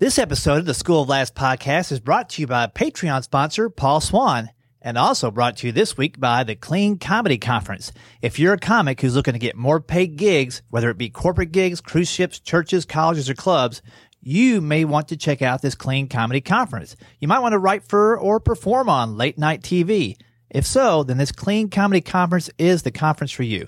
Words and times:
This 0.00 0.16
episode 0.16 0.58
of 0.58 0.64
the 0.64 0.74
School 0.74 1.02
of 1.02 1.08
Laughs 1.08 1.32
podcast 1.32 1.90
is 1.90 1.98
brought 1.98 2.28
to 2.30 2.40
you 2.40 2.46
by 2.46 2.68
Patreon 2.68 3.24
sponsor 3.24 3.68
Paul 3.68 4.00
Swan 4.00 4.50
and 4.80 4.96
also 4.96 5.32
brought 5.32 5.56
to 5.56 5.66
you 5.66 5.72
this 5.72 5.96
week 5.96 6.20
by 6.20 6.44
the 6.44 6.54
Clean 6.54 6.98
Comedy 6.98 7.36
Conference. 7.36 7.90
If 8.22 8.38
you're 8.38 8.52
a 8.52 8.58
comic 8.58 9.00
who's 9.00 9.16
looking 9.16 9.32
to 9.32 9.40
get 9.40 9.56
more 9.56 9.80
paid 9.80 10.14
gigs, 10.14 10.62
whether 10.70 10.88
it 10.88 10.98
be 10.98 11.10
corporate 11.10 11.50
gigs, 11.50 11.80
cruise 11.80 12.08
ships, 12.08 12.38
churches, 12.38 12.84
colleges, 12.84 13.28
or 13.28 13.34
clubs, 13.34 13.82
you 14.22 14.60
may 14.60 14.84
want 14.84 15.08
to 15.08 15.16
check 15.16 15.42
out 15.42 15.62
this 15.62 15.74
Clean 15.74 16.06
Comedy 16.06 16.42
Conference. 16.42 16.94
You 17.18 17.26
might 17.26 17.40
want 17.40 17.54
to 17.54 17.58
write 17.58 17.82
for 17.82 18.16
or 18.16 18.38
perform 18.38 18.88
on 18.88 19.16
late 19.16 19.36
night 19.36 19.62
TV. 19.62 20.16
If 20.48 20.64
so, 20.64 21.02
then 21.02 21.18
this 21.18 21.32
Clean 21.32 21.68
Comedy 21.68 22.02
Conference 22.02 22.48
is 22.56 22.84
the 22.84 22.92
conference 22.92 23.32
for 23.32 23.42
you. 23.42 23.66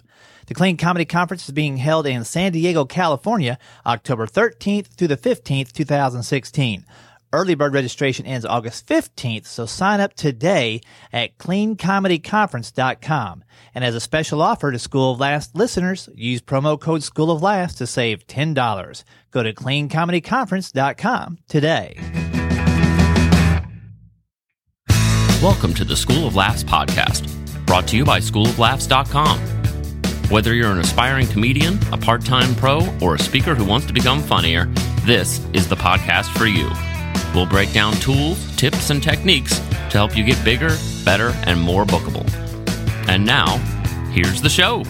The 0.50 0.54
Clean 0.54 0.76
Comedy 0.76 1.04
Conference 1.04 1.44
is 1.44 1.52
being 1.52 1.76
held 1.76 2.08
in 2.08 2.24
San 2.24 2.50
Diego, 2.50 2.84
California, 2.84 3.56
October 3.86 4.26
13th 4.26 4.88
through 4.88 5.06
the 5.06 5.16
15th, 5.16 5.70
2016. 5.70 6.84
Early 7.32 7.54
bird 7.54 7.72
registration 7.72 8.26
ends 8.26 8.44
August 8.44 8.84
15th, 8.88 9.46
so 9.46 9.64
sign 9.64 10.00
up 10.00 10.14
today 10.14 10.80
at 11.12 11.38
cleancomedyconference.com. 11.38 13.44
And 13.76 13.84
as 13.84 13.94
a 13.94 14.00
special 14.00 14.42
offer 14.42 14.72
to 14.72 14.78
School 14.80 15.12
of 15.12 15.20
Laughs 15.20 15.50
listeners, 15.54 16.08
use 16.16 16.42
promo 16.42 16.80
code 16.80 17.04
School 17.04 17.30
of 17.30 17.42
Laughs 17.42 17.76
to 17.76 17.86
save 17.86 18.26
$10. 18.26 19.04
Go 19.30 19.44
to 19.44 19.54
cleancomedyconference.com 19.54 21.38
today. 21.46 21.94
Welcome 25.40 25.74
to 25.74 25.84
the 25.84 25.96
School 25.96 26.26
of 26.26 26.34
Laughs 26.34 26.64
podcast, 26.64 27.66
brought 27.66 27.86
to 27.86 27.96
you 27.96 28.04
by 28.04 28.18
schooloflaughs.com. 28.18 29.59
Whether 30.30 30.54
you're 30.54 30.70
an 30.70 30.78
aspiring 30.78 31.26
comedian, 31.26 31.80
a 31.92 31.98
part 31.98 32.24
time 32.24 32.54
pro, 32.54 32.86
or 33.02 33.16
a 33.16 33.18
speaker 33.18 33.56
who 33.56 33.64
wants 33.64 33.88
to 33.88 33.92
become 33.92 34.20
funnier, 34.22 34.66
this 35.02 35.44
is 35.52 35.68
the 35.68 35.74
podcast 35.74 36.26
for 36.38 36.46
you. 36.46 36.70
We'll 37.34 37.46
break 37.46 37.72
down 37.72 37.94
tools, 37.94 38.38
tips, 38.54 38.90
and 38.90 39.02
techniques 39.02 39.58
to 39.58 39.98
help 39.98 40.16
you 40.16 40.22
get 40.22 40.42
bigger, 40.44 40.76
better, 41.04 41.32
and 41.48 41.60
more 41.60 41.84
bookable. 41.84 42.24
And 43.08 43.26
now, 43.26 43.58
here's 44.12 44.40
the 44.40 44.48
show. 44.48 44.84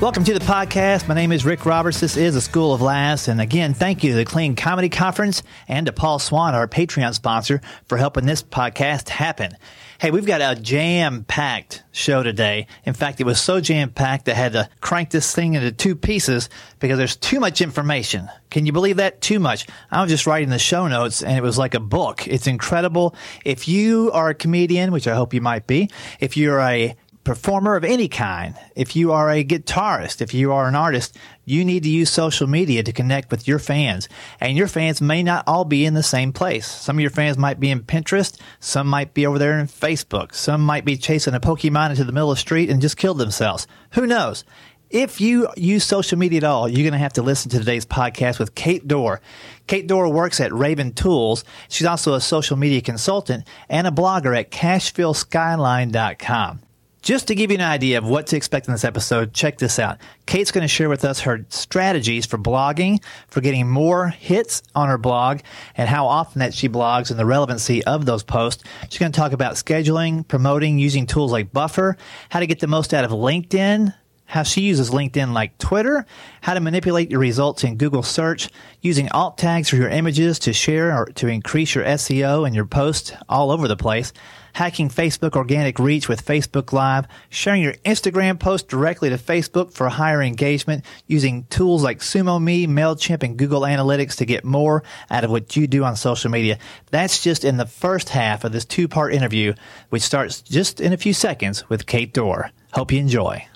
Welcome 0.00 0.24
to 0.24 0.32
the 0.32 0.40
podcast. 0.40 1.08
My 1.08 1.14
name 1.14 1.30
is 1.30 1.44
Rick 1.44 1.66
Roberts. 1.66 2.00
This 2.00 2.16
is 2.16 2.32
the 2.32 2.40
School 2.40 2.72
of 2.72 2.80
Laughs. 2.80 3.28
And 3.28 3.38
again, 3.38 3.74
thank 3.74 4.02
you 4.02 4.12
to 4.12 4.16
the 4.16 4.24
Clean 4.24 4.56
Comedy 4.56 4.88
Conference 4.88 5.42
and 5.68 5.84
to 5.84 5.92
Paul 5.92 6.18
Swan, 6.18 6.54
our 6.54 6.66
Patreon 6.66 7.12
sponsor, 7.12 7.60
for 7.84 7.98
helping 7.98 8.24
this 8.24 8.42
podcast 8.42 9.10
happen. 9.10 9.58
Hey, 9.98 10.10
we've 10.10 10.24
got 10.24 10.40
a 10.40 10.58
jam 10.58 11.24
packed 11.24 11.82
show 11.92 12.22
today. 12.22 12.66
In 12.86 12.94
fact, 12.94 13.20
it 13.20 13.24
was 13.24 13.42
so 13.42 13.60
jam 13.60 13.90
packed 13.90 14.26
I 14.30 14.32
had 14.32 14.54
to 14.54 14.70
crank 14.80 15.10
this 15.10 15.34
thing 15.34 15.52
into 15.52 15.70
two 15.70 15.94
pieces 15.94 16.48
because 16.78 16.96
there's 16.96 17.16
too 17.16 17.38
much 17.38 17.60
information. 17.60 18.30
Can 18.48 18.64
you 18.64 18.72
believe 18.72 18.96
that? 18.96 19.20
Too 19.20 19.38
much. 19.38 19.66
I 19.90 20.00
was 20.00 20.10
just 20.10 20.26
writing 20.26 20.48
the 20.48 20.58
show 20.58 20.88
notes 20.88 21.22
and 21.22 21.36
it 21.36 21.42
was 21.42 21.58
like 21.58 21.74
a 21.74 21.80
book. 21.80 22.26
It's 22.26 22.46
incredible. 22.46 23.14
If 23.44 23.68
you 23.68 24.10
are 24.12 24.30
a 24.30 24.34
comedian, 24.34 24.92
which 24.92 25.06
I 25.06 25.14
hope 25.14 25.34
you 25.34 25.42
might 25.42 25.66
be, 25.66 25.90
if 26.20 26.38
you're 26.38 26.58
a 26.58 26.96
performer 27.24 27.76
of 27.76 27.84
any 27.84 28.08
kind, 28.08 28.54
if 28.74 28.96
you 28.96 29.12
are 29.12 29.30
a 29.30 29.44
guitarist, 29.44 30.20
if 30.20 30.32
you 30.32 30.52
are 30.52 30.66
an 30.66 30.74
artist, 30.74 31.16
you 31.44 31.64
need 31.64 31.82
to 31.82 31.88
use 31.88 32.10
social 32.10 32.46
media 32.46 32.82
to 32.82 32.92
connect 32.92 33.30
with 33.30 33.46
your 33.46 33.58
fans. 33.58 34.08
And 34.40 34.56
your 34.56 34.68
fans 34.68 35.00
may 35.00 35.22
not 35.22 35.44
all 35.46 35.64
be 35.64 35.84
in 35.84 35.94
the 35.94 36.02
same 36.02 36.32
place. 36.32 36.66
Some 36.66 36.96
of 36.96 37.00
your 37.00 37.10
fans 37.10 37.36
might 37.36 37.60
be 37.60 37.70
in 37.70 37.82
Pinterest, 37.82 38.38
some 38.58 38.86
might 38.86 39.14
be 39.14 39.26
over 39.26 39.38
there 39.38 39.58
in 39.58 39.66
Facebook, 39.66 40.34
some 40.34 40.62
might 40.62 40.84
be 40.84 40.96
chasing 40.96 41.34
a 41.34 41.40
Pokemon 41.40 41.90
into 41.90 42.04
the 42.04 42.12
middle 42.12 42.30
of 42.30 42.36
the 42.36 42.40
street 42.40 42.70
and 42.70 42.80
just 42.80 42.96
killed 42.96 43.18
themselves. 43.18 43.66
Who 43.92 44.06
knows? 44.06 44.44
If 44.88 45.20
you 45.20 45.48
use 45.56 45.84
social 45.84 46.18
media 46.18 46.38
at 46.38 46.44
all, 46.44 46.68
you're 46.68 46.82
going 46.82 46.94
to 46.94 46.98
have 46.98 47.12
to 47.12 47.22
listen 47.22 47.50
to 47.52 47.60
today's 47.60 47.86
podcast 47.86 48.40
with 48.40 48.56
Kate 48.56 48.88
Dore. 48.88 49.20
Kate 49.68 49.86
Dore 49.86 50.08
works 50.08 50.40
at 50.40 50.52
Raven 50.52 50.94
Tools. 50.94 51.44
She's 51.68 51.86
also 51.86 52.14
a 52.14 52.20
social 52.20 52.56
media 52.56 52.80
consultant 52.80 53.46
and 53.68 53.86
a 53.86 53.92
blogger 53.92 54.36
at 54.36 54.50
CashvilleSkyline.com. 54.50 56.62
Just 57.02 57.28
to 57.28 57.34
give 57.34 57.50
you 57.50 57.56
an 57.56 57.62
idea 57.62 57.96
of 57.96 58.06
what 58.06 58.26
to 58.26 58.36
expect 58.36 58.68
in 58.68 58.72
this 58.72 58.84
episode, 58.84 59.32
check 59.32 59.56
this 59.56 59.78
out. 59.78 59.98
Kate's 60.26 60.52
going 60.52 60.62
to 60.62 60.68
share 60.68 60.90
with 60.90 61.02
us 61.02 61.20
her 61.20 61.46
strategies 61.48 62.26
for 62.26 62.36
blogging, 62.36 63.02
for 63.28 63.40
getting 63.40 63.70
more 63.70 64.08
hits 64.08 64.62
on 64.74 64.88
her 64.88 64.98
blog, 64.98 65.40
and 65.78 65.88
how 65.88 66.06
often 66.06 66.40
that 66.40 66.52
she 66.52 66.68
blogs 66.68 67.10
and 67.10 67.18
the 67.18 67.24
relevancy 67.24 67.82
of 67.84 68.04
those 68.04 68.22
posts. 68.22 68.64
She's 68.90 68.98
going 68.98 69.12
to 69.12 69.18
talk 69.18 69.32
about 69.32 69.54
scheduling, 69.54 70.28
promoting, 70.28 70.78
using 70.78 71.06
tools 71.06 71.32
like 71.32 71.54
Buffer, 71.54 71.96
how 72.28 72.40
to 72.40 72.46
get 72.46 72.60
the 72.60 72.66
most 72.66 72.92
out 72.92 73.06
of 73.06 73.12
LinkedIn, 73.12 73.94
how 74.26 74.42
she 74.42 74.60
uses 74.60 74.90
LinkedIn 74.90 75.32
like 75.32 75.56
Twitter, 75.56 76.04
how 76.42 76.52
to 76.52 76.60
manipulate 76.60 77.10
your 77.10 77.18
results 77.18 77.64
in 77.64 77.78
Google 77.78 78.02
search, 78.02 78.50
using 78.82 79.10
alt 79.10 79.38
tags 79.38 79.70
for 79.70 79.76
your 79.76 79.88
images 79.88 80.38
to 80.40 80.52
share 80.52 80.94
or 80.94 81.06
to 81.06 81.28
increase 81.28 81.74
your 81.74 81.84
SEO 81.84 82.46
and 82.46 82.54
your 82.54 82.66
posts 82.66 83.12
all 83.26 83.50
over 83.50 83.66
the 83.66 83.76
place, 83.76 84.12
hacking 84.52 84.88
Facebook 84.88 85.36
organic 85.36 85.78
reach 85.78 86.08
with 86.08 86.24
Facebook 86.24 86.72
Live, 86.72 87.06
sharing 87.28 87.62
your 87.62 87.74
Instagram 87.84 88.38
post 88.38 88.68
directly 88.68 89.10
to 89.10 89.16
Facebook 89.16 89.72
for 89.72 89.88
higher 89.88 90.22
engagement, 90.22 90.84
using 91.06 91.44
tools 91.50 91.82
like 91.82 92.00
SumoMe, 92.00 92.66
MailChimp, 92.66 93.22
and 93.22 93.36
Google 93.36 93.62
Analytics 93.62 94.16
to 94.16 94.26
get 94.26 94.44
more 94.44 94.82
out 95.10 95.24
of 95.24 95.30
what 95.30 95.56
you 95.56 95.66
do 95.66 95.84
on 95.84 95.96
social 95.96 96.30
media. 96.30 96.58
That's 96.90 97.22
just 97.22 97.44
in 97.44 97.56
the 97.56 97.66
first 97.66 98.08
half 98.08 98.44
of 98.44 98.52
this 98.52 98.64
two 98.64 98.88
part 98.88 99.14
interview, 99.14 99.54
which 99.90 100.02
starts 100.02 100.40
just 100.42 100.80
in 100.80 100.92
a 100.92 100.96
few 100.96 101.12
seconds 101.12 101.68
with 101.68 101.86
Kate 101.86 102.12
Dore. 102.12 102.50
Hope 102.72 102.92
you 102.92 103.00
enjoy. 103.00 103.46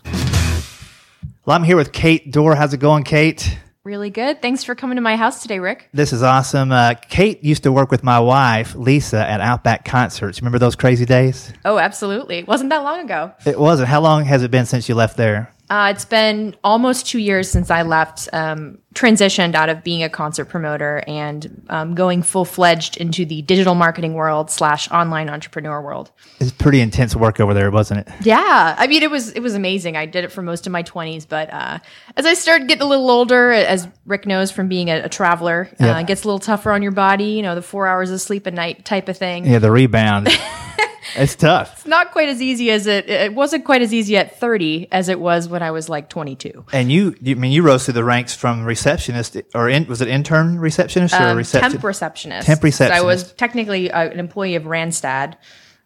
Well, 1.47 1.57
I'm 1.57 1.65
here 1.65 1.77
with 1.77 1.93
Kate 1.93 2.31
Dore. 2.33 2.55
How's 2.55 2.73
it 2.73 2.79
going, 2.79 3.05
Kate? 3.05 3.59
Really 3.85 4.09
good. 4.09 4.41
Thanks 4.41 4.65
for 4.65 4.75
coming 4.75 4.97
to 4.97 5.03
my 5.03 5.15
house 5.15 5.43
today, 5.43 5.59
Rick. 5.59 5.91
This 5.93 6.15
is 6.15 6.23
awesome. 6.23 6.73
Uh, 6.73 6.95
Kate 6.95 7.45
used 7.45 7.65
to 7.65 7.73
work 7.73 7.91
with 7.91 8.03
my 8.03 8.19
wife, 8.19 8.75
Lisa, 8.75 9.19
at 9.19 9.43
Outback 9.43 9.85
Concerts. 9.85 10.41
Remember 10.41 10.59
those 10.59 10.75
crazy 10.75 11.05
days? 11.05 11.53
Oh, 11.67 11.79
absolutely. 11.79 12.45
Wasn't 12.45 12.71
that 12.71 12.83
long 12.83 13.01
ago. 13.01 13.33
It 13.45 13.61
wasn't. 13.61 13.91
How 13.91 14.01
long 14.01 14.25
has 14.25 14.43
it 14.43 14.51
been 14.51 14.65
since 14.65 14.89
you 14.89 14.95
left 14.95 15.19
there? 15.19 15.54
Uh, 15.71 15.93
it's 15.95 16.05
been 16.05 16.55
almost 16.63 17.07
two 17.07 17.19
years 17.19 17.51
since 17.51 17.71
I 17.71 17.83
left, 17.83 18.29
um, 18.33 18.79
transitioned 18.95 19.55
out 19.55 19.69
of 19.71 19.83
being 19.83 20.03
a 20.03 20.09
concert 20.09 20.45
promoter 20.45 21.03
and 21.09 21.65
um, 21.71 21.95
going 21.95 22.23
full 22.23 22.45
fledged 22.45 22.97
into 22.99 23.25
the 23.25 23.43
digital 23.43 23.75
marketing 23.75 24.13
world 24.15 24.51
slash 24.51 24.91
online 24.91 25.29
entrepreneur 25.29 25.81
world. 25.83 26.13
It's 26.39 26.53
pretty 26.53 26.81
intense 26.81 27.17
work 27.17 27.41
over 27.41 27.55
there, 27.55 27.71
wasn't 27.71 28.07
it? 28.07 28.09
Yeah, 28.23 28.75
I 28.79 28.87
mean 28.87 29.03
it 29.03 29.11
was 29.11 29.33
it 29.33 29.41
was 29.41 29.55
amazing. 29.55 29.97
I 29.97 30.07
did 30.07 30.23
it 30.25 30.31
for 30.31 30.43
most 30.43 30.67
of 30.67 30.73
my 30.73 30.83
twenties, 30.83 31.25
but 31.27 31.53
uh, 31.53 31.79
as 32.17 32.27
I 32.27 32.35
started 32.35 32.69
getting 32.69 32.83
a 32.83 32.87
little 32.87 33.11
older, 33.11 33.51
as 33.51 33.89
Rick 34.07 34.27
knows 34.27 34.51
from 34.53 34.69
being 34.69 34.91
a, 34.91 35.05
a 35.05 35.09
traveler, 35.09 35.69
uh, 35.81 35.85
Yeah. 35.87 35.99
it 35.99 36.07
gets 36.07 36.25
a 36.25 36.27
little 36.29 36.39
tougher 36.39 36.71
on 36.73 36.83
your 36.83 36.93
body. 36.93 37.25
You 37.33 37.43
know, 37.43 37.55
the 37.55 37.63
four 37.63 37.87
hours 37.87 38.11
of 38.11 38.21
sleep 38.21 38.47
a 38.47 38.51
night 38.51 38.85
type 38.85 39.09
of 39.09 39.17
thing. 39.17 39.45
Yeah, 39.47 39.59
the 39.61 39.73
rebound. 39.73 40.29
it's 41.17 41.35
tough. 41.35 41.73
It's 41.79 41.87
not 41.87 42.13
quite 42.13 42.29
as 42.29 42.41
easy 42.43 42.71
as 42.71 42.87
it 42.87 43.09
it 43.09 43.35
wasn't 43.35 43.65
quite 43.65 43.83
as 43.83 43.93
easy 43.93 44.17
at 44.17 44.39
30 44.39 44.89
as 44.93 45.09
it 45.09 45.21
was 45.21 45.49
when 45.49 45.63
I 45.63 45.71
was 45.71 45.89
like 45.89 46.09
22. 46.09 46.65
And 46.73 46.91
you, 46.91 47.15
you 47.21 47.35
I 47.37 47.39
mean, 47.39 47.53
you 47.53 47.63
rose 47.63 47.85
through 47.85 47.95
the 47.95 48.05
ranks 48.05 48.35
from 48.35 48.65
receptionist 48.65 49.37
or 49.55 49.69
in, 49.69 49.87
was 49.87 50.01
it 50.01 50.09
intern 50.09 50.59
receptionist 50.59 51.15
or 51.15 51.23
Um, 51.29 51.37
reception? 51.37 51.71
temp 51.73 51.85
receptionist. 51.85 52.47
Temp 52.47 52.63
So 52.73 52.87
I 52.87 53.03
was 53.03 53.33
technically 53.33 53.91
uh, 53.91 54.09
an 54.11 54.19
employee 54.19 54.55
of 54.55 54.65
Randstad, 54.65 55.37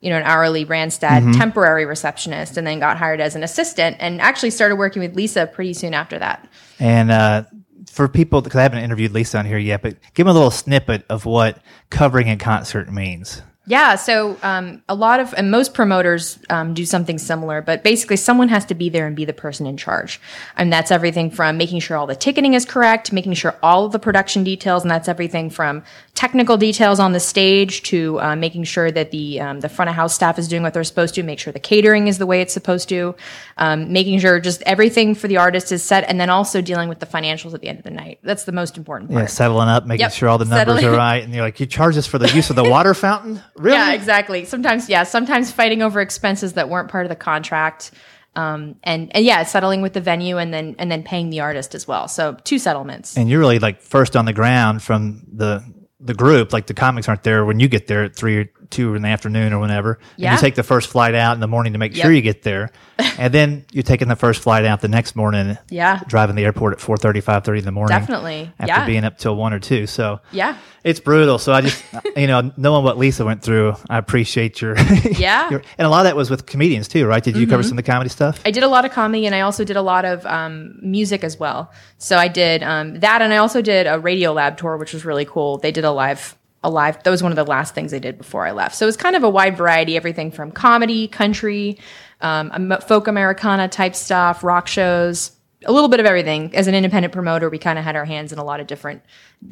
you 0.00 0.10
know, 0.10 0.16
an 0.16 0.22
hourly 0.24 0.64
Randstad 0.64 1.22
Mm-hmm. 1.22 1.32
temporary 1.32 1.84
receptionist 1.84 2.56
and 2.56 2.66
then 2.66 2.78
got 2.78 2.96
hired 2.98 3.20
as 3.20 3.34
an 3.34 3.42
assistant 3.42 3.96
and 4.00 4.20
actually 4.20 4.50
started 4.50 4.76
working 4.76 5.02
with 5.02 5.16
Lisa 5.16 5.46
pretty 5.46 5.74
soon 5.74 5.94
after 5.94 6.18
that. 6.18 6.48
And 6.78 7.10
uh, 7.10 7.44
for 7.90 8.06
people, 8.06 8.40
because 8.42 8.58
I 8.58 8.62
haven't 8.62 8.84
interviewed 8.84 9.12
Lisa 9.12 9.38
on 9.38 9.46
here 9.46 9.58
yet, 9.58 9.82
but 9.82 9.96
give 10.14 10.26
them 10.26 10.28
a 10.28 10.32
little 10.34 10.50
snippet 10.52 11.04
of 11.08 11.24
what 11.26 11.58
covering 11.90 12.30
a 12.30 12.36
concert 12.36 12.92
means. 12.92 13.42
Yeah, 13.68 13.96
so 13.96 14.38
um, 14.42 14.82
a 14.88 14.94
lot 14.94 15.20
of 15.20 15.34
and 15.34 15.50
most 15.50 15.74
promoters 15.74 16.38
um, 16.48 16.72
do 16.72 16.86
something 16.86 17.18
similar, 17.18 17.60
but 17.60 17.84
basically 17.84 18.16
someone 18.16 18.48
has 18.48 18.64
to 18.64 18.74
be 18.74 18.88
there 18.88 19.06
and 19.06 19.14
be 19.14 19.26
the 19.26 19.34
person 19.34 19.66
in 19.66 19.76
charge, 19.76 20.20
and 20.56 20.72
that's 20.72 20.90
everything 20.90 21.30
from 21.30 21.58
making 21.58 21.80
sure 21.80 21.98
all 21.98 22.06
the 22.06 22.16
ticketing 22.16 22.54
is 22.54 22.64
correct, 22.64 23.12
making 23.12 23.34
sure 23.34 23.54
all 23.62 23.84
of 23.84 23.92
the 23.92 23.98
production 23.98 24.42
details, 24.42 24.82
and 24.84 24.90
that's 24.90 25.06
everything 25.06 25.50
from 25.50 25.84
technical 26.14 26.56
details 26.56 26.98
on 26.98 27.12
the 27.12 27.20
stage 27.20 27.82
to 27.82 28.18
uh, 28.20 28.34
making 28.34 28.64
sure 28.64 28.90
that 28.90 29.10
the 29.10 29.38
um, 29.38 29.60
the 29.60 29.68
front 29.68 29.90
of 29.90 29.94
house 29.94 30.14
staff 30.14 30.38
is 30.38 30.48
doing 30.48 30.62
what 30.62 30.72
they're 30.72 30.82
supposed 30.82 31.14
to, 31.14 31.22
make 31.22 31.38
sure 31.38 31.52
the 31.52 31.60
catering 31.60 32.08
is 32.08 32.16
the 32.16 32.26
way 32.26 32.40
it's 32.40 32.54
supposed 32.54 32.88
to, 32.88 33.14
um, 33.58 33.92
making 33.92 34.18
sure 34.18 34.40
just 34.40 34.62
everything 34.62 35.14
for 35.14 35.28
the 35.28 35.36
artist 35.36 35.72
is 35.72 35.82
set, 35.82 36.08
and 36.08 36.18
then 36.18 36.30
also 36.30 36.62
dealing 36.62 36.88
with 36.88 37.00
the 37.00 37.06
financials 37.06 37.52
at 37.52 37.60
the 37.60 37.68
end 37.68 37.76
of 37.76 37.84
the 37.84 37.90
night. 37.90 38.18
That's 38.22 38.44
the 38.44 38.52
most 38.52 38.78
important 38.78 39.10
part. 39.10 39.24
Yeah, 39.24 39.26
settling 39.26 39.68
up, 39.68 39.84
making 39.84 40.04
Yep, 40.04 40.12
sure 40.12 40.28
all 40.30 40.38
the 40.38 40.46
numbers 40.46 40.76
settling. 40.80 40.94
are 40.94 40.96
right. 40.96 41.22
And 41.22 41.34
you're 41.34 41.42
like, 41.42 41.60
you 41.60 41.66
charge 41.66 41.98
us 41.98 42.06
for 42.06 42.16
the 42.16 42.28
use 42.30 42.48
of 42.48 42.56
the 42.56 42.64
water 42.64 42.94
fountain? 42.94 43.42
Really? 43.58 43.76
Yeah, 43.76 43.92
exactly. 43.92 44.44
Sometimes, 44.44 44.88
yeah, 44.88 45.02
sometimes 45.02 45.52
fighting 45.52 45.82
over 45.82 46.00
expenses 46.00 46.54
that 46.54 46.68
weren't 46.68 46.90
part 46.90 47.04
of 47.04 47.10
the 47.10 47.16
contract. 47.16 47.90
Um, 48.36 48.76
and, 48.84 49.14
and 49.16 49.24
yeah, 49.24 49.42
settling 49.42 49.82
with 49.82 49.94
the 49.94 50.00
venue 50.00 50.38
and 50.38 50.54
then 50.54 50.76
and 50.78 50.90
then 50.90 51.02
paying 51.02 51.30
the 51.30 51.40
artist 51.40 51.74
as 51.74 51.88
well. 51.88 52.06
So 52.06 52.36
two 52.44 52.58
settlements. 52.58 53.16
And 53.16 53.28
you're 53.28 53.40
really 53.40 53.58
like 53.58 53.82
first 53.82 54.16
on 54.16 54.26
the 54.26 54.32
ground 54.32 54.82
from 54.82 55.26
the 55.32 55.64
the 55.98 56.14
group. 56.14 56.52
Like 56.52 56.66
the 56.66 56.74
comics 56.74 57.08
aren't 57.08 57.24
there 57.24 57.44
when 57.44 57.58
you 57.58 57.68
get 57.68 57.88
there 57.88 58.04
at 58.04 58.14
three 58.14 58.48
two 58.70 58.94
in 58.94 59.02
the 59.02 59.08
afternoon 59.08 59.52
or 59.52 59.58
whenever. 59.60 59.92
And 59.94 60.00
Yeah. 60.16 60.32
you 60.34 60.38
take 60.38 60.54
the 60.54 60.62
first 60.62 60.88
flight 60.88 61.14
out 61.14 61.34
in 61.34 61.40
the 61.40 61.46
morning 61.48 61.72
to 61.74 61.78
make 61.78 61.94
sure 61.94 62.10
you 62.12 62.22
get 62.22 62.42
there. 62.42 62.70
and 63.18 63.32
then 63.32 63.64
you're 63.72 63.82
taking 63.82 64.08
the 64.08 64.16
first 64.16 64.42
flight 64.42 64.64
out 64.64 64.80
the 64.80 64.88
next 64.88 65.14
morning. 65.16 65.56
Yeah. 65.70 66.00
Driving 66.08 66.36
the 66.36 66.44
airport 66.44 66.72
at 66.74 66.78
4.30, 66.80 67.22
5.30 67.22 67.58
in 67.60 67.64
the 67.64 67.72
morning. 67.72 67.96
Definitely. 67.98 68.52
After 68.58 68.72
Yeah. 68.72 68.86
being 68.86 69.04
up 69.04 69.18
till 69.18 69.36
one 69.36 69.52
or 69.52 69.58
two. 69.60 69.86
So 69.86 70.20
Yeah. 70.32 70.56
it's 70.84 70.98
brutal. 71.00 71.38
So 71.38 71.52
I 71.52 71.60
just, 71.60 71.82
you 72.16 72.26
know, 72.26 72.52
knowing 72.56 72.84
what 72.84 72.98
Lisa 72.98 73.24
went 73.24 73.42
through, 73.42 73.74
I 73.88 73.98
appreciate 73.98 74.60
your, 74.60 74.76
Yeah. 75.18 75.48
your- 75.50 75.62
and 75.78 75.86
a 75.86 75.88
lot 75.90 76.00
of 76.00 76.04
that 76.04 76.16
was 76.16 76.28
with 76.30 76.46
comedians 76.46 76.88
too, 76.88 77.06
right? 77.06 77.22
Did 77.22 77.36
you 77.36 77.46
cover 77.46 77.62
Mm-hmm. 77.62 77.68
some 77.68 77.78
of 77.78 77.84
the 77.84 77.90
comedy 77.90 78.10
stuff? 78.10 78.40
I 78.44 78.50
did 78.50 78.62
a 78.64 78.68
lot 78.68 78.84
of 78.84 78.90
comedy 78.92 79.26
and 79.26 79.34
I 79.34 79.42
also 79.42 79.64
did 79.64 79.76
a 79.76 79.82
lot 79.82 80.04
of 80.04 80.26
um, 80.26 80.78
music 80.82 81.22
as 81.24 81.38
well. 81.38 81.72
So 81.98 82.16
I 82.16 82.28
did 82.28 82.62
um, 82.62 83.00
that 83.00 83.22
and 83.22 83.32
I 83.32 83.36
also 83.38 83.62
did 83.62 83.86
a 83.86 83.98
Radiolab 83.98 84.56
tour, 84.56 84.76
which 84.76 84.92
was 84.92 85.04
really 85.04 85.24
cool. 85.24 85.58
They 85.58 85.72
did 85.72 85.84
a 85.84 85.90
live, 85.92 86.36
that 86.70 87.06
was 87.10 87.22
one 87.22 87.32
of 87.32 87.36
the 87.36 87.44
last 87.44 87.74
things 87.74 87.92
I 87.94 87.98
did 87.98 88.18
before 88.18 88.46
I 88.46 88.52
left. 88.52 88.74
So 88.74 88.84
it 88.84 88.88
was 88.88 88.96
kind 88.96 89.16
of 89.16 89.22
a 89.24 89.28
wide 89.30 89.56
variety, 89.56 89.96
everything 89.96 90.30
from 90.30 90.50
comedy, 90.52 91.08
country, 91.08 91.78
um, 92.20 92.76
folk 92.86 93.06
Americana 93.08 93.68
type 93.68 93.94
stuff, 93.94 94.42
rock 94.44 94.66
shows, 94.68 95.32
a 95.64 95.72
little 95.72 95.88
bit 95.88 95.98
of 95.98 96.06
everything. 96.06 96.54
As 96.54 96.68
an 96.68 96.74
independent 96.76 97.12
promoter, 97.12 97.50
we 97.50 97.58
kind 97.58 97.78
of 97.80 97.84
had 97.84 97.96
our 97.96 98.04
hands 98.04 98.32
in 98.32 98.38
a 98.38 98.44
lot 98.44 98.60
of 98.60 98.66
different, 98.68 99.02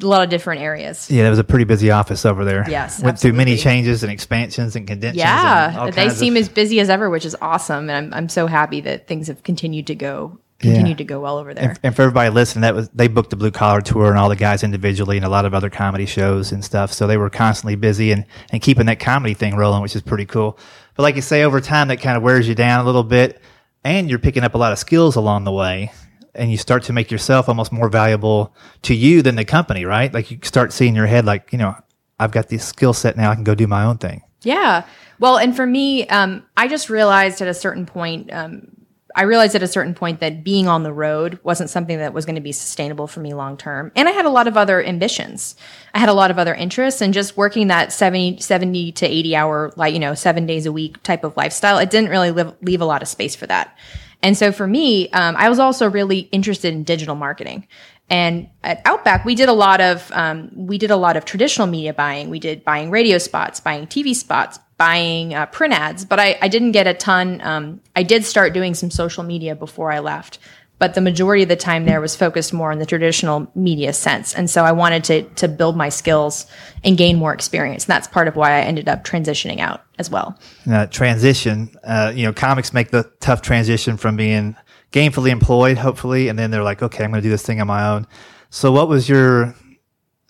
a 0.01 0.05
lot 0.05 0.23
of 0.23 0.29
different 0.29 0.61
areas. 0.61 1.11
Yeah, 1.11 1.23
that 1.23 1.29
was 1.29 1.39
a 1.39 1.43
pretty 1.43 1.65
busy 1.65 1.91
office 1.91 2.25
over 2.25 2.45
there. 2.45 2.63
Yes, 2.69 3.03
Went 3.03 3.19
through 3.19 3.33
many 3.33 3.57
changes 3.57 4.03
and 4.03 4.11
expansions 4.11 4.75
and 4.77 4.87
condensations. 4.87 5.23
and 5.29 5.77
all 5.77 5.85
Yeah, 5.87 5.91
they 5.91 6.01
kinds 6.03 6.13
of- 6.13 6.19
seem 6.19 6.37
as 6.37 6.47
busy 6.47 6.79
as 6.79 6.89
ever, 6.89 7.09
which 7.09 7.25
is 7.25 7.35
awesome. 7.41 7.89
And 7.89 8.13
I'm, 8.13 8.13
I'm 8.13 8.29
so 8.29 8.47
happy 8.47 8.79
that 8.81 9.07
things 9.07 9.27
have 9.27 9.43
continued 9.43 9.87
to 9.87 9.95
go, 9.95 10.39
continued 10.59 10.97
to 10.97 11.03
go 11.03 11.19
well 11.19 11.37
over 11.37 11.53
there. 11.53 11.75
And 11.83 11.95
for 11.95 12.01
everybody 12.01 12.29
listening, 12.29 12.61
that 12.61 12.73
was 12.73 12.89
they 12.89 13.07
booked 13.07 13.29
the 13.29 13.35
blue 13.35 13.51
collar 13.51 13.81
tour 13.81 14.09
and 14.09 14.17
all 14.17 14.29
the 14.29 14.35
guys 14.35 14.63
individually 14.63 15.17
and 15.17 15.25
a 15.25 15.29
lot 15.29 15.45
of 15.45 15.53
other 15.53 15.69
comedy 15.69 16.05
shows 16.05 16.51
and 16.51 16.63
stuff. 16.63 16.91
So 16.91 17.07
they 17.07 17.17
were 17.17 17.29
constantly 17.29 17.75
busy 17.75 18.11
and, 18.11 18.25
and 18.49 18.61
keeping 18.61 18.87
that 18.87 18.99
comedy 18.99 19.33
thing 19.33 19.55
rolling, 19.55 19.81
which 19.81 19.95
is 19.95 20.01
pretty 20.01 20.25
cool. 20.25 20.57
But 20.95 21.03
like 21.03 21.15
you 21.15 21.21
say, 21.21 21.43
over 21.43 21.61
time 21.61 21.89
that 21.89 22.01
kind 22.01 22.17
of 22.17 22.23
wears 22.23 22.47
you 22.47 22.55
down 22.55 22.81
a 22.81 22.85
little 22.85 23.03
bit, 23.03 23.41
and 23.83 24.09
you're 24.09 24.19
picking 24.19 24.43
up 24.43 24.55
a 24.55 24.57
lot 24.57 24.71
of 24.71 24.79
skills 24.79 25.15
along 25.15 25.43
the 25.43 25.51
way, 25.51 25.91
and 26.33 26.51
you 26.51 26.57
start 26.57 26.83
to 26.83 26.93
make 26.93 27.11
yourself 27.11 27.47
almost 27.47 27.71
more 27.71 27.89
valuable 27.89 28.55
to 28.83 28.95
you 28.95 29.21
than 29.21 29.35
the 29.35 29.45
company, 29.45 29.85
right? 29.85 30.13
Like 30.13 30.31
you 30.31 30.39
start 30.43 30.73
seeing 30.73 30.95
your 30.95 31.07
head 31.07 31.25
like, 31.25 31.51
you 31.51 31.57
know, 31.57 31.75
I've 32.19 32.31
got 32.31 32.49
this 32.49 32.65
skill 32.65 32.93
set 32.93 33.15
now, 33.15 33.31
I 33.31 33.35
can 33.35 33.43
go 33.43 33.55
do 33.55 33.67
my 33.67 33.83
own 33.83 33.97
thing. 33.97 34.23
Yeah. 34.41 34.85
Well, 35.19 35.37
and 35.37 35.55
for 35.55 35.65
me, 35.65 36.07
um, 36.07 36.43
I 36.55 36.67
just 36.67 36.89
realized 36.89 37.41
at 37.41 37.47
a 37.47 37.53
certain 37.53 37.85
point, 37.85 38.31
um, 38.31 38.76
I 39.17 39.23
realized 39.23 39.55
at 39.55 39.63
a 39.63 39.67
certain 39.67 39.95
point 39.95 40.19
that 40.19 40.43
being 40.43 40.67
on 40.67 40.83
the 40.83 40.93
road 40.93 41.39
wasn't 41.41 41.71
something 41.71 41.97
that 41.97 42.13
was 42.13 42.23
going 42.23 42.35
to 42.35 42.41
be 42.41 42.51
sustainable 42.51 43.07
for 43.07 43.19
me 43.19 43.33
long 43.33 43.57
term. 43.57 43.91
And 43.95 44.07
I 44.07 44.11
had 44.11 44.25
a 44.25 44.29
lot 44.29 44.47
of 44.47 44.55
other 44.55 44.81
ambitions. 44.81 45.55
I 45.95 45.99
had 45.99 46.07
a 46.07 46.13
lot 46.13 46.29
of 46.29 46.37
other 46.37 46.53
interests 46.53 47.01
and 47.01 47.15
just 47.15 47.35
working 47.35 47.67
that 47.67 47.91
70, 47.91 48.39
70 48.39 48.91
to 48.91 49.07
80 49.07 49.35
hour, 49.35 49.73
like, 49.75 49.95
you 49.95 49.99
know, 49.99 50.13
seven 50.13 50.45
days 50.45 50.67
a 50.67 50.71
week 50.71 51.01
type 51.01 51.23
of 51.23 51.35
lifestyle, 51.35 51.79
it 51.79 51.89
didn't 51.89 52.11
really 52.11 52.29
live, 52.29 52.55
leave 52.61 52.79
a 52.79 52.85
lot 52.85 53.01
of 53.01 53.07
space 53.07 53.35
for 53.35 53.47
that. 53.47 53.75
And 54.21 54.37
so 54.37 54.51
for 54.51 54.67
me, 54.67 55.09
um, 55.09 55.35
I 55.35 55.49
was 55.49 55.57
also 55.57 55.89
really 55.89 56.19
interested 56.19 56.73
in 56.73 56.83
digital 56.83 57.15
marketing. 57.15 57.67
And 58.09 58.49
at 58.63 58.81
Outback, 58.85 59.25
we 59.25 59.33
did 59.33 59.49
a 59.49 59.53
lot 59.53 59.81
of 59.81 60.11
um, 60.13 60.51
we 60.55 60.77
did 60.77 60.91
a 60.91 60.95
lot 60.95 61.17
of 61.17 61.25
traditional 61.25 61.67
media 61.67 61.93
buying. 61.93 62.29
We 62.29 62.39
did 62.39 62.63
buying 62.63 62.89
radio 62.89 63.17
spots, 63.17 63.59
buying 63.59 63.85
TV 63.87 64.15
spots, 64.15 64.59
buying 64.77 65.33
uh, 65.33 65.45
print 65.47 65.73
ads. 65.73 66.05
But 66.05 66.19
I, 66.19 66.37
I 66.41 66.47
didn't 66.47 66.71
get 66.71 66.87
a 66.87 66.93
ton. 66.93 67.41
Um, 67.41 67.81
I 67.95 68.03
did 68.03 68.25
start 68.25 68.53
doing 68.53 68.73
some 68.73 68.91
social 68.91 69.23
media 69.23 69.55
before 69.55 69.91
I 69.91 69.99
left, 69.99 70.39
but 70.79 70.93
the 70.93 71.01
majority 71.01 71.43
of 71.43 71.49
the 71.49 71.55
time 71.55 71.85
there 71.85 71.99
was 71.99 72.15
focused 72.15 72.53
more 72.53 72.71
on 72.71 72.79
the 72.79 72.85
traditional 72.85 73.51
media 73.55 73.93
sense. 73.93 74.35
And 74.35 74.49
so 74.49 74.63
I 74.63 74.71
wanted 74.71 75.03
to 75.05 75.23
to 75.23 75.47
build 75.47 75.75
my 75.75 75.89
skills 75.89 76.45
and 76.83 76.97
gain 76.97 77.17
more 77.17 77.33
experience. 77.33 77.85
And 77.85 77.89
that's 77.89 78.07
part 78.07 78.27
of 78.27 78.35
why 78.35 78.51
I 78.51 78.61
ended 78.61 78.87
up 78.87 79.03
transitioning 79.03 79.59
out 79.59 79.83
as 79.97 80.09
well. 80.09 80.37
uh, 80.69 80.85
transition. 80.87 81.75
Uh, 81.83 82.11
you 82.15 82.23
know, 82.23 82.33
comics 82.33 82.73
make 82.73 82.91
the 82.91 83.11
tough 83.19 83.41
transition 83.41 83.97
from 83.97 84.15
being 84.15 84.55
gainfully 84.91 85.29
employed, 85.29 85.77
hopefully, 85.77 86.27
and 86.27 86.37
then 86.37 86.51
they're 86.51 86.63
like, 86.63 86.81
okay, 86.81 87.03
I'm 87.03 87.11
going 87.11 87.21
to 87.21 87.25
do 87.25 87.31
this 87.31 87.43
thing 87.43 87.59
on 87.59 87.67
my 87.67 87.87
own. 87.89 88.07
So, 88.49 88.71
what 88.71 88.87
was 88.87 89.09
your 89.09 89.55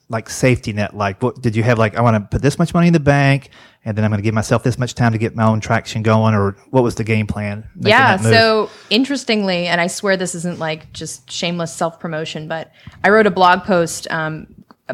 like 0.09 0.29
safety 0.29 0.73
net 0.73 0.95
like? 0.95 1.21
What 1.21 1.41
did 1.41 1.55
you 1.55 1.63
have? 1.63 1.77
Like, 1.77 1.95
I 1.95 2.01
want 2.01 2.15
to 2.15 2.21
put 2.21 2.41
this 2.41 2.57
much 2.57 2.73
money 2.73 2.87
in 2.87 2.93
the 2.93 2.99
bank, 2.99 3.49
and 3.85 3.97
then 3.97 4.03
I'm 4.03 4.11
going 4.11 4.19
to 4.19 4.23
give 4.23 4.33
myself 4.33 4.63
this 4.63 4.77
much 4.77 4.95
time 4.95 5.11
to 5.11 5.17
get 5.17 5.35
my 5.35 5.45
own 5.45 5.59
traction 5.59 6.03
going, 6.03 6.33
or 6.33 6.57
what 6.71 6.83
was 6.83 6.95
the 6.95 7.03
game 7.03 7.27
plan? 7.27 7.69
yeah 7.79 8.17
so 8.17 8.69
interestingly 8.89 9.67
and 9.67 9.79
i 9.79 9.87
swear 9.87 10.17
this 10.17 10.35
isn't 10.35 10.59
like 10.59 10.91
just 10.93 11.29
shameless 11.31 11.73
self-promotion 11.73 12.47
but 12.47 12.71
i 13.03 13.09
wrote 13.09 13.27
a 13.27 13.31
blog 13.31 13.63
post 13.63 14.09
um, 14.11 14.47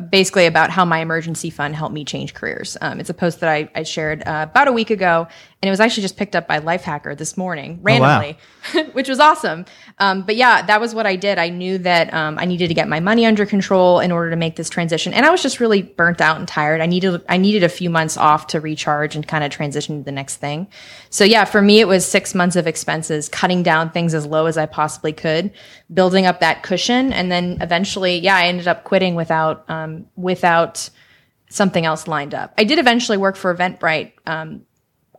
basically 0.09 0.45
about 0.47 0.69
how 0.69 0.83
my 0.85 0.99
emergency 0.99 1.49
fund 1.49 1.75
helped 1.75 1.93
me 1.93 2.03
change 2.03 2.33
careers. 2.33 2.75
Um, 2.81 2.99
it's 2.99 3.09
a 3.09 3.13
post 3.13 3.39
that 3.41 3.49
i, 3.49 3.69
I 3.75 3.83
shared 3.83 4.23
uh, 4.25 4.47
about 4.49 4.67
a 4.67 4.71
week 4.71 4.89
ago 4.89 5.27
and 5.61 5.67
it 5.67 5.71
was 5.71 5.79
actually 5.79 6.01
just 6.01 6.17
picked 6.17 6.35
up 6.35 6.47
by 6.47 6.59
lifehacker 6.59 7.17
this 7.17 7.37
morning 7.37 7.79
Oh, 7.79 7.99
wow. 7.99 8.19
randomly 8.19 8.37
which 8.93 9.07
was 9.07 9.19
awesome. 9.19 9.65
Um, 9.99 10.23
but 10.23 10.35
yeah 10.35 10.61
that 10.65 10.81
was 10.81 10.95
what 10.95 11.05
i 11.05 11.15
did. 11.15 11.37
I 11.37 11.49
knew 11.49 11.77
that 11.79 12.13
um, 12.13 12.39
i 12.39 12.45
needed 12.45 12.69
to 12.69 12.73
get 12.73 12.87
my 12.87 12.99
money 12.99 13.25
under 13.25 13.45
control 13.45 13.99
in 13.99 14.11
order 14.11 14.29
to 14.31 14.35
make 14.35 14.55
this 14.55 14.69
transition 14.69 15.13
and 15.13 15.25
i 15.25 15.29
was 15.29 15.41
just 15.43 15.59
really 15.59 15.81
burnt 15.83 16.21
out 16.21 16.37
and 16.37 16.47
tired. 16.47 16.81
I 16.81 16.87
needed 16.87 17.21
i 17.29 17.37
needed 17.37 17.63
a 17.63 17.69
few 17.69 17.89
months 17.89 18.17
off 18.17 18.47
to 18.47 18.59
recharge 18.59 19.15
and 19.15 19.27
kind 19.27 19.43
of 19.43 19.51
transition 19.51 19.99
to 19.99 20.03
the 20.03 20.11
next 20.11 20.37
thing. 20.37 20.67
So 21.11 21.23
yeah 21.23 21.45
for 21.45 21.61
me 21.61 21.79
it 21.81 21.87
was 21.87 22.05
six 22.05 22.33
months 22.33 22.55
of 22.55 22.65
expenses 22.67 23.29
cutting 23.29 23.61
down 23.63 23.91
things 23.91 24.13
as 24.15 24.25
low 24.25 24.47
as 24.47 24.57
i 24.57 24.65
possibly 24.65 25.13
could 25.13 25.51
building 25.93 26.25
up 26.25 26.39
that 26.39 26.63
cushion 26.63 27.13
and 27.13 27.31
then 27.31 27.57
eventually 27.61 28.17
yeah 28.17 28.35
i 28.35 28.45
ended 28.47 28.67
up 28.67 28.83
quitting 28.83 29.13
without 29.13 29.63
um, 29.69 29.82
without 30.15 30.89
something 31.49 31.85
else 31.85 32.07
lined 32.07 32.33
up 32.33 32.53
i 32.57 32.63
did 32.63 32.79
eventually 32.79 33.17
work 33.17 33.35
for 33.35 33.53
eventbrite 33.55 34.11
um, 34.25 34.65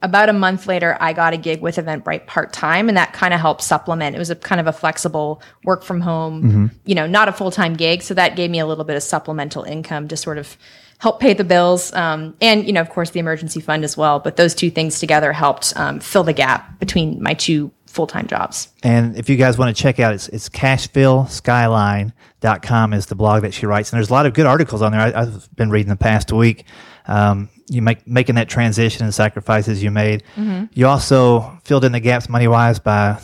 about 0.04 0.28
a 0.28 0.34
month 0.34 0.66
later, 0.66 0.98
I 1.00 1.14
got 1.14 1.32
a 1.32 1.38
gig 1.38 1.62
with 1.62 1.76
Eventbrite 1.76 2.26
part 2.26 2.52
time, 2.52 2.88
and 2.88 2.98
that 2.98 3.14
kind 3.14 3.32
of 3.32 3.40
helped 3.40 3.62
supplement. 3.62 4.14
It 4.14 4.18
was 4.18 4.28
a 4.28 4.36
kind 4.36 4.60
of 4.60 4.66
a 4.66 4.72
flexible 4.72 5.40
work 5.64 5.82
from 5.82 6.02
home, 6.02 6.70
you 6.84 6.94
know, 6.94 7.06
not 7.06 7.28
a 7.28 7.32
full 7.32 7.50
time 7.50 7.72
gig. 7.72 8.02
So 8.02 8.12
that 8.12 8.36
gave 8.36 8.50
me 8.50 8.58
a 8.58 8.66
little 8.66 8.84
bit 8.84 8.96
of 8.96 9.02
supplemental 9.02 9.62
income 9.62 10.08
to 10.08 10.16
sort 10.16 10.36
of 10.36 10.58
help 10.98 11.20
pay 11.20 11.32
the 11.32 11.42
bills, 11.42 11.90
um, 11.94 12.36
and 12.42 12.66
you 12.66 12.72
know, 12.74 12.82
of 12.82 12.90
course, 12.90 13.10
the 13.10 13.18
emergency 13.18 13.60
fund 13.60 13.82
as 13.82 13.96
well. 13.96 14.20
But 14.20 14.36
those 14.36 14.54
two 14.54 14.70
things 14.70 15.00
together 15.00 15.32
helped 15.32 15.72
um, 15.74 16.00
fill 16.00 16.22
the 16.22 16.34
gap 16.34 16.78
between 16.78 17.22
my 17.22 17.32
two 17.32 17.72
full 17.94 18.06
time 18.06 18.26
jobs. 18.26 18.68
And 18.82 19.16
if 19.16 19.30
you 19.30 19.36
guys 19.36 19.56
want 19.56 19.74
to 19.74 19.82
check 19.82 19.98
out, 20.00 20.12
it's, 20.14 20.28
it's 20.28 20.48
cashvilleskyline.com 20.48 22.92
is 22.92 23.06
the 23.06 23.14
blog 23.14 23.42
that 23.42 23.54
she 23.54 23.66
writes. 23.66 23.92
And 23.92 23.98
there's 23.98 24.10
a 24.10 24.12
lot 24.12 24.26
of 24.26 24.34
good 24.34 24.46
articles 24.46 24.82
on 24.82 24.90
there. 24.92 25.00
I, 25.00 25.22
I've 25.22 25.48
been 25.56 25.70
reading 25.70 25.90
the 25.90 25.96
past 25.96 26.32
week. 26.32 26.64
Um, 27.06 27.48
you 27.68 27.80
make 27.82 28.06
making 28.06 28.34
that 28.34 28.48
transition 28.48 29.04
and 29.04 29.14
sacrifices 29.14 29.82
you 29.82 29.90
made. 29.90 30.22
You 30.72 30.86
also 30.86 31.58
filled 31.64 31.84
in 31.84 31.92
the 31.92 32.00
gaps 32.00 32.28
money 32.28 32.46
wise 32.48 32.78
by 32.78 33.18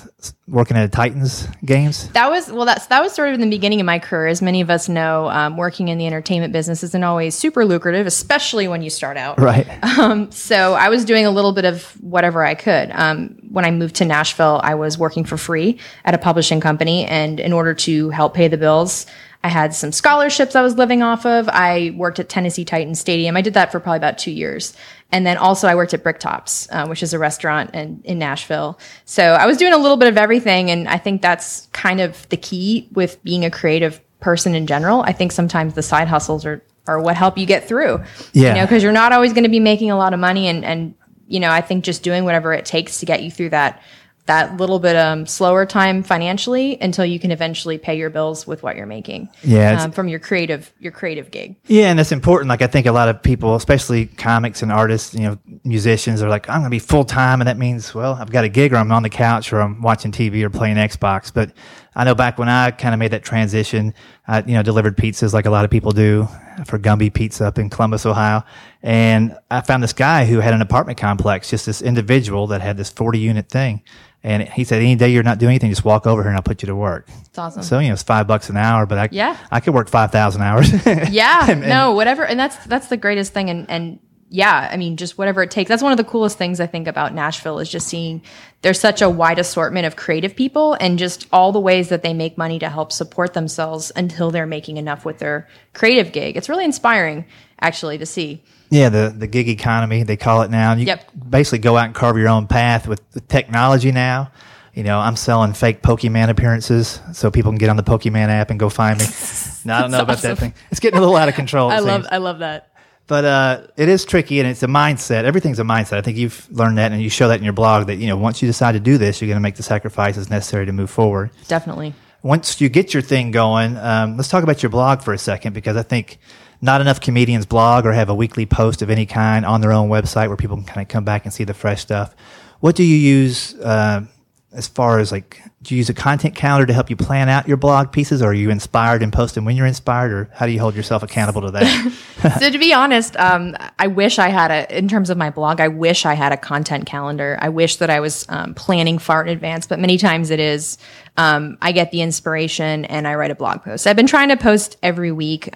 working 0.48 0.76
at 0.76 0.90
Titans 0.92 1.46
games. 1.64 2.08
That 2.10 2.30
was 2.30 2.50
well. 2.50 2.64
That's 2.64 2.86
that 2.86 3.02
was 3.02 3.12
sort 3.12 3.28
of 3.28 3.34
in 3.34 3.40
the 3.40 3.48
beginning 3.50 3.80
of 3.80 3.86
my 3.86 3.98
career. 3.98 4.28
As 4.28 4.40
many 4.42 4.60
of 4.60 4.70
us 4.70 4.88
know, 4.88 5.28
um, 5.28 5.56
working 5.56 5.88
in 5.88 5.98
the 5.98 6.06
entertainment 6.06 6.52
business 6.52 6.82
isn't 6.82 7.04
always 7.04 7.34
super 7.34 7.64
lucrative, 7.64 8.06
especially 8.06 8.66
when 8.68 8.82
you 8.82 8.90
start 8.90 9.16
out. 9.16 9.38
Right. 9.38 9.66
Um, 10.00 10.30
So 10.30 10.74
I 10.74 10.88
was 10.88 11.04
doing 11.04 11.26
a 11.26 11.30
little 11.30 11.52
bit 11.52 11.64
of 11.64 11.84
whatever 12.02 12.44
I 12.44 12.54
could. 12.54 12.90
Um, 12.92 13.36
when 13.50 13.64
I 13.64 13.70
moved 13.70 13.96
to 13.96 14.04
Nashville, 14.04 14.60
I 14.62 14.74
was 14.76 14.96
working 14.96 15.24
for 15.24 15.36
free 15.36 15.78
at 16.04 16.14
a 16.14 16.18
publishing 16.18 16.60
company, 16.60 17.04
and 17.04 17.38
in 17.40 17.52
order 17.52 17.74
to 17.74 18.08
help 18.10 18.32
pay 18.34 18.48
the 18.48 18.56
bills, 18.56 19.06
I 19.42 19.48
had 19.48 19.74
some 19.74 19.90
scholarships 19.90 20.54
I 20.54 20.62
was 20.62 20.76
living 20.76 21.02
off 21.02 21.24
of. 21.24 21.48
I 21.48 21.94
worked 21.96 22.18
at 22.18 22.28
Tennessee 22.28 22.64
Titans 22.64 23.00
Stadium. 23.00 23.36
I 23.36 23.40
did 23.40 23.54
that 23.54 23.72
for 23.72 23.80
probably 23.80 23.96
about 23.96 24.18
two 24.18 24.30
years, 24.30 24.74
and 25.10 25.26
then 25.26 25.38
also 25.38 25.66
I 25.66 25.74
worked 25.74 25.94
at 25.94 26.04
Bricktops, 26.04 26.68
uh, 26.70 26.86
which 26.86 27.02
is 27.02 27.14
a 27.14 27.18
restaurant 27.18 27.74
in, 27.74 28.02
in 28.04 28.18
Nashville. 28.18 28.78
So 29.06 29.22
I 29.22 29.46
was 29.46 29.56
doing 29.56 29.72
a 29.72 29.78
little 29.78 29.96
bit 29.96 30.08
of 30.08 30.18
everything, 30.18 30.70
and 30.70 30.88
I 30.88 30.98
think 30.98 31.22
that's 31.22 31.68
kind 31.72 32.00
of 32.00 32.28
the 32.28 32.36
key 32.36 32.88
with 32.92 33.22
being 33.24 33.44
a 33.44 33.50
creative 33.50 34.00
person 34.20 34.54
in 34.54 34.66
general. 34.66 35.02
I 35.02 35.12
think 35.12 35.32
sometimes 35.32 35.72
the 35.74 35.82
side 35.82 36.08
hustles 36.08 36.44
are 36.44 36.62
are 36.86 37.00
what 37.00 37.16
help 37.16 37.38
you 37.38 37.46
get 37.46 37.66
through. 37.66 38.02
Yeah. 38.32 38.48
You 38.48 38.54
know, 38.56 38.62
because 38.62 38.82
you're 38.82 38.92
not 38.92 39.12
always 39.12 39.32
going 39.32 39.44
to 39.44 39.50
be 39.50 39.60
making 39.60 39.90
a 39.90 39.96
lot 39.96 40.12
of 40.12 40.20
money 40.20 40.48
and 40.48 40.64
and 40.64 40.94
you 41.30 41.40
know 41.40 41.50
i 41.50 41.62
think 41.62 41.84
just 41.84 42.02
doing 42.02 42.24
whatever 42.24 42.52
it 42.52 42.66
takes 42.66 42.98
to 43.00 43.06
get 43.06 43.22
you 43.22 43.30
through 43.30 43.48
that 43.50 43.82
that 44.30 44.56
little 44.58 44.78
bit 44.78 44.94
um, 44.94 45.26
slower 45.26 45.66
time 45.66 46.04
financially 46.04 46.80
until 46.80 47.04
you 47.04 47.18
can 47.18 47.32
eventually 47.32 47.78
pay 47.78 47.96
your 47.96 48.10
bills 48.10 48.46
with 48.46 48.62
what 48.62 48.76
you're 48.76 48.86
making 48.86 49.28
Yeah, 49.42 49.82
um, 49.82 49.90
from 49.90 50.06
your 50.08 50.20
creative 50.20 50.72
your 50.78 50.92
creative 50.92 51.32
gig 51.32 51.56
Yeah, 51.66 51.90
and 51.90 51.98
it's 51.98 52.12
important. 52.12 52.48
Like 52.48 52.62
I 52.62 52.68
think 52.68 52.86
a 52.86 52.92
lot 52.92 53.08
of 53.08 53.20
people, 53.24 53.56
especially 53.56 54.06
comics 54.06 54.62
and 54.62 54.70
artists, 54.70 55.14
you 55.14 55.22
know, 55.22 55.38
musicians, 55.64 56.22
are 56.22 56.28
like, 56.28 56.48
I'm 56.48 56.60
going 56.60 56.70
to 56.70 56.70
be 56.70 56.78
full 56.78 57.04
time, 57.04 57.40
and 57.40 57.48
that 57.48 57.58
means, 57.58 57.92
well, 57.92 58.14
I've 58.14 58.30
got 58.30 58.44
a 58.44 58.48
gig, 58.48 58.72
or 58.72 58.76
I'm 58.76 58.92
on 58.92 59.02
the 59.02 59.10
couch, 59.10 59.52
or 59.52 59.60
I'm 59.60 59.82
watching 59.82 60.12
TV, 60.12 60.44
or 60.44 60.50
playing 60.50 60.76
Xbox. 60.76 61.34
But 61.34 61.50
I 61.94 62.04
know 62.04 62.14
back 62.14 62.38
when 62.38 62.48
I 62.48 62.70
kind 62.70 62.94
of 62.94 62.98
made 63.00 63.10
that 63.12 63.22
transition, 63.24 63.94
I 64.28 64.40
you 64.42 64.54
know 64.54 64.62
delivered 64.62 64.96
pizzas 64.96 65.32
like 65.32 65.46
a 65.46 65.50
lot 65.50 65.64
of 65.64 65.70
people 65.70 65.90
do 65.92 66.28
for 66.66 66.78
Gumby 66.78 67.12
Pizza 67.12 67.46
up 67.46 67.58
in 67.58 67.68
Columbus, 67.70 68.06
Ohio, 68.06 68.42
and 68.82 69.36
I 69.50 69.60
found 69.62 69.82
this 69.82 69.92
guy 69.92 70.26
who 70.26 70.40
had 70.40 70.54
an 70.54 70.62
apartment 70.62 70.98
complex, 70.98 71.50
just 71.50 71.66
this 71.66 71.82
individual 71.82 72.46
that 72.48 72.60
had 72.60 72.76
this 72.76 72.90
40 72.90 73.18
unit 73.18 73.48
thing. 73.48 73.82
And 74.22 74.42
he 74.46 74.64
said, 74.64 74.82
any 74.82 74.96
day 74.96 75.08
you're 75.08 75.22
not 75.22 75.38
doing 75.38 75.52
anything, 75.52 75.70
just 75.70 75.82
walk 75.82 76.06
over 76.06 76.20
here 76.22 76.28
and 76.28 76.36
I'll 76.36 76.42
put 76.42 76.60
you 76.62 76.66
to 76.66 76.76
work. 76.76 77.08
it's 77.24 77.38
awesome 77.38 77.62
So, 77.62 77.78
you 77.78 77.88
know, 77.88 77.94
it's 77.94 78.02
five 78.02 78.26
bucks 78.26 78.50
an 78.50 78.56
hour, 78.58 78.84
but 78.84 78.98
I, 78.98 79.08
Yeah. 79.10 79.34
I 79.50 79.60
could 79.60 79.72
work 79.72 79.88
5,000 79.88 80.42
hours. 80.42 80.70
yeah 81.10 81.40
And- 81.50 81.60
and- 81.62 81.68
no 81.70 81.92
whatever 81.94 82.26
and 82.26 82.38
that's 82.38 82.56
that's 82.66 82.88
the 82.88 82.98
greatest 82.98 83.32
thing 83.32 83.48
and 83.48 83.64
and 83.70 83.98
yeah, 84.32 84.68
I 84.70 84.76
mean, 84.76 84.96
just 84.96 85.18
whatever 85.18 85.42
it 85.42 85.50
takes. 85.50 85.68
That's 85.68 85.82
one 85.82 85.90
of 85.90 85.98
the 85.98 86.04
coolest 86.04 86.38
things 86.38 86.60
I 86.60 86.66
think 86.66 86.86
about 86.86 87.12
Nashville 87.12 87.58
is 87.58 87.68
just 87.68 87.88
seeing 87.88 88.22
there's 88.62 88.78
such 88.78 89.02
a 89.02 89.10
wide 89.10 89.40
assortment 89.40 89.86
of 89.86 89.96
creative 89.96 90.36
people 90.36 90.74
and 90.74 91.00
just 91.00 91.26
all 91.32 91.50
the 91.50 91.58
ways 91.58 91.88
that 91.88 92.04
they 92.04 92.14
make 92.14 92.38
money 92.38 92.60
to 92.60 92.68
help 92.68 92.92
support 92.92 93.34
themselves 93.34 93.90
until 93.96 94.30
they're 94.30 94.46
making 94.46 94.76
enough 94.76 95.04
with 95.04 95.18
their 95.18 95.48
creative 95.72 96.12
gig. 96.12 96.36
It's 96.36 96.48
really 96.48 96.64
inspiring, 96.64 97.24
actually, 97.60 97.98
to 97.98 98.06
see. 98.06 98.42
Yeah, 98.70 98.88
the 98.88 99.12
the 99.16 99.26
gig 99.26 99.48
economy 99.48 100.04
they 100.04 100.16
call 100.16 100.42
it 100.42 100.50
now. 100.50 100.74
You 100.74 100.86
Yep. 100.86 101.10
basically 101.28 101.58
go 101.58 101.76
out 101.76 101.86
and 101.86 101.94
carve 101.94 102.16
your 102.16 102.28
own 102.28 102.46
path 102.46 102.86
with 102.86 103.02
the 103.10 103.20
technology 103.20 103.90
now. 103.90 104.30
You 104.74 104.84
know, 104.84 105.00
I'm 105.00 105.16
selling 105.16 105.52
fake 105.54 105.82
Pokemon 105.82 106.28
appearances 106.28 107.00
so 107.12 107.32
people 107.32 107.50
can 107.50 107.58
get 107.58 107.68
on 107.68 107.76
the 107.76 107.82
Pokemon 107.82 108.28
app 108.28 108.50
and 108.50 108.60
go 108.60 108.68
find 108.68 109.00
me. 109.00 109.06
now, 109.64 109.78
I 109.78 109.80
don't 109.82 109.90
know 109.90 110.02
about 110.02 110.18
awesome. 110.18 110.30
that 110.30 110.38
thing. 110.38 110.54
It's 110.70 110.78
getting 110.78 110.98
a 110.98 111.00
little 111.00 111.16
out 111.16 111.28
of 111.28 111.34
control. 111.34 111.68
I 111.72 111.80
love. 111.80 112.06
I 112.12 112.18
love 112.18 112.38
that. 112.38 112.69
But 113.10 113.24
uh, 113.24 113.62
it 113.76 113.88
is 113.88 114.04
tricky, 114.04 114.38
and 114.38 114.48
it's 114.48 114.62
a 114.62 114.68
mindset. 114.68 115.24
Everything's 115.24 115.58
a 115.58 115.64
mindset. 115.64 115.94
I 115.94 116.00
think 116.00 116.16
you've 116.16 116.48
learned 116.52 116.78
that, 116.78 116.92
and 116.92 117.02
you 117.02 117.10
show 117.10 117.26
that 117.26 117.38
in 117.40 117.44
your 117.44 117.52
blog. 117.52 117.88
That 117.88 117.96
you 117.96 118.06
know, 118.06 118.16
once 118.16 118.40
you 118.40 118.46
decide 118.46 118.72
to 118.72 118.78
do 118.78 118.98
this, 118.98 119.20
you're 119.20 119.26
going 119.26 119.34
to 119.34 119.42
make 119.42 119.56
the 119.56 119.64
sacrifices 119.64 120.30
necessary 120.30 120.64
to 120.66 120.70
move 120.70 120.90
forward. 120.90 121.32
Definitely. 121.48 121.92
Once 122.22 122.60
you 122.60 122.68
get 122.68 122.94
your 122.94 123.02
thing 123.02 123.32
going, 123.32 123.76
um, 123.78 124.16
let's 124.16 124.28
talk 124.28 124.44
about 124.44 124.62
your 124.62 124.70
blog 124.70 125.02
for 125.02 125.12
a 125.12 125.18
second, 125.18 125.54
because 125.54 125.76
I 125.76 125.82
think 125.82 126.18
not 126.60 126.80
enough 126.80 127.00
comedians 127.00 127.46
blog 127.46 127.84
or 127.84 127.90
have 127.90 128.10
a 128.10 128.14
weekly 128.14 128.46
post 128.46 128.80
of 128.80 128.90
any 128.90 129.06
kind 129.06 129.44
on 129.44 129.60
their 129.60 129.72
own 129.72 129.88
website 129.88 130.28
where 130.28 130.36
people 130.36 130.56
can 130.58 130.66
kind 130.66 130.80
of 130.80 130.86
come 130.86 131.02
back 131.02 131.24
and 131.24 131.34
see 131.34 131.42
the 131.42 131.52
fresh 131.52 131.80
stuff. 131.80 132.14
What 132.60 132.76
do 132.76 132.84
you 132.84 132.94
use 132.94 133.56
uh, 133.56 134.06
as 134.52 134.68
far 134.68 135.00
as 135.00 135.10
like? 135.10 135.42
Do 135.62 135.74
you 135.74 135.78
use 135.78 135.90
a 135.90 135.94
content 135.94 136.34
calendar 136.34 136.66
to 136.66 136.72
help 136.72 136.88
you 136.88 136.96
plan 136.96 137.28
out 137.28 137.46
your 137.46 137.58
blog 137.58 137.92
pieces, 137.92 138.22
or 138.22 138.30
are 138.30 138.34
you 138.34 138.48
inspired 138.48 139.02
and 139.02 139.12
posting 139.12 139.44
when 139.44 139.56
you're 139.56 139.66
inspired, 139.66 140.10
or 140.10 140.30
how 140.32 140.46
do 140.46 140.52
you 140.52 140.58
hold 140.58 140.74
yourself 140.74 141.02
accountable 141.02 141.42
to 141.42 141.50
that? 141.50 142.38
so 142.40 142.50
to 142.50 142.58
be 142.58 142.72
honest, 142.72 143.14
um, 143.18 143.54
I 143.78 143.86
wish 143.88 144.18
I 144.18 144.30
had 144.30 144.50
a 144.50 144.78
in 144.78 144.88
terms 144.88 145.10
of 145.10 145.18
my 145.18 145.28
blog. 145.28 145.60
I 145.60 145.68
wish 145.68 146.06
I 146.06 146.14
had 146.14 146.32
a 146.32 146.38
content 146.38 146.86
calendar. 146.86 147.38
I 147.42 147.50
wish 147.50 147.76
that 147.76 147.90
I 147.90 148.00
was 148.00 148.24
um, 148.30 148.54
planning 148.54 148.98
far 148.98 149.22
in 149.22 149.28
advance, 149.28 149.66
but 149.66 149.78
many 149.78 149.98
times 149.98 150.30
it 150.30 150.40
is. 150.40 150.78
Um, 151.18 151.58
I 151.60 151.72
get 151.72 151.90
the 151.90 152.00
inspiration 152.00 152.86
and 152.86 153.06
I 153.06 153.14
write 153.14 153.30
a 153.30 153.34
blog 153.34 153.62
post. 153.62 153.86
I've 153.86 153.96
been 153.96 154.06
trying 154.06 154.30
to 154.30 154.38
post 154.38 154.78
every 154.82 155.12
week. 155.12 155.54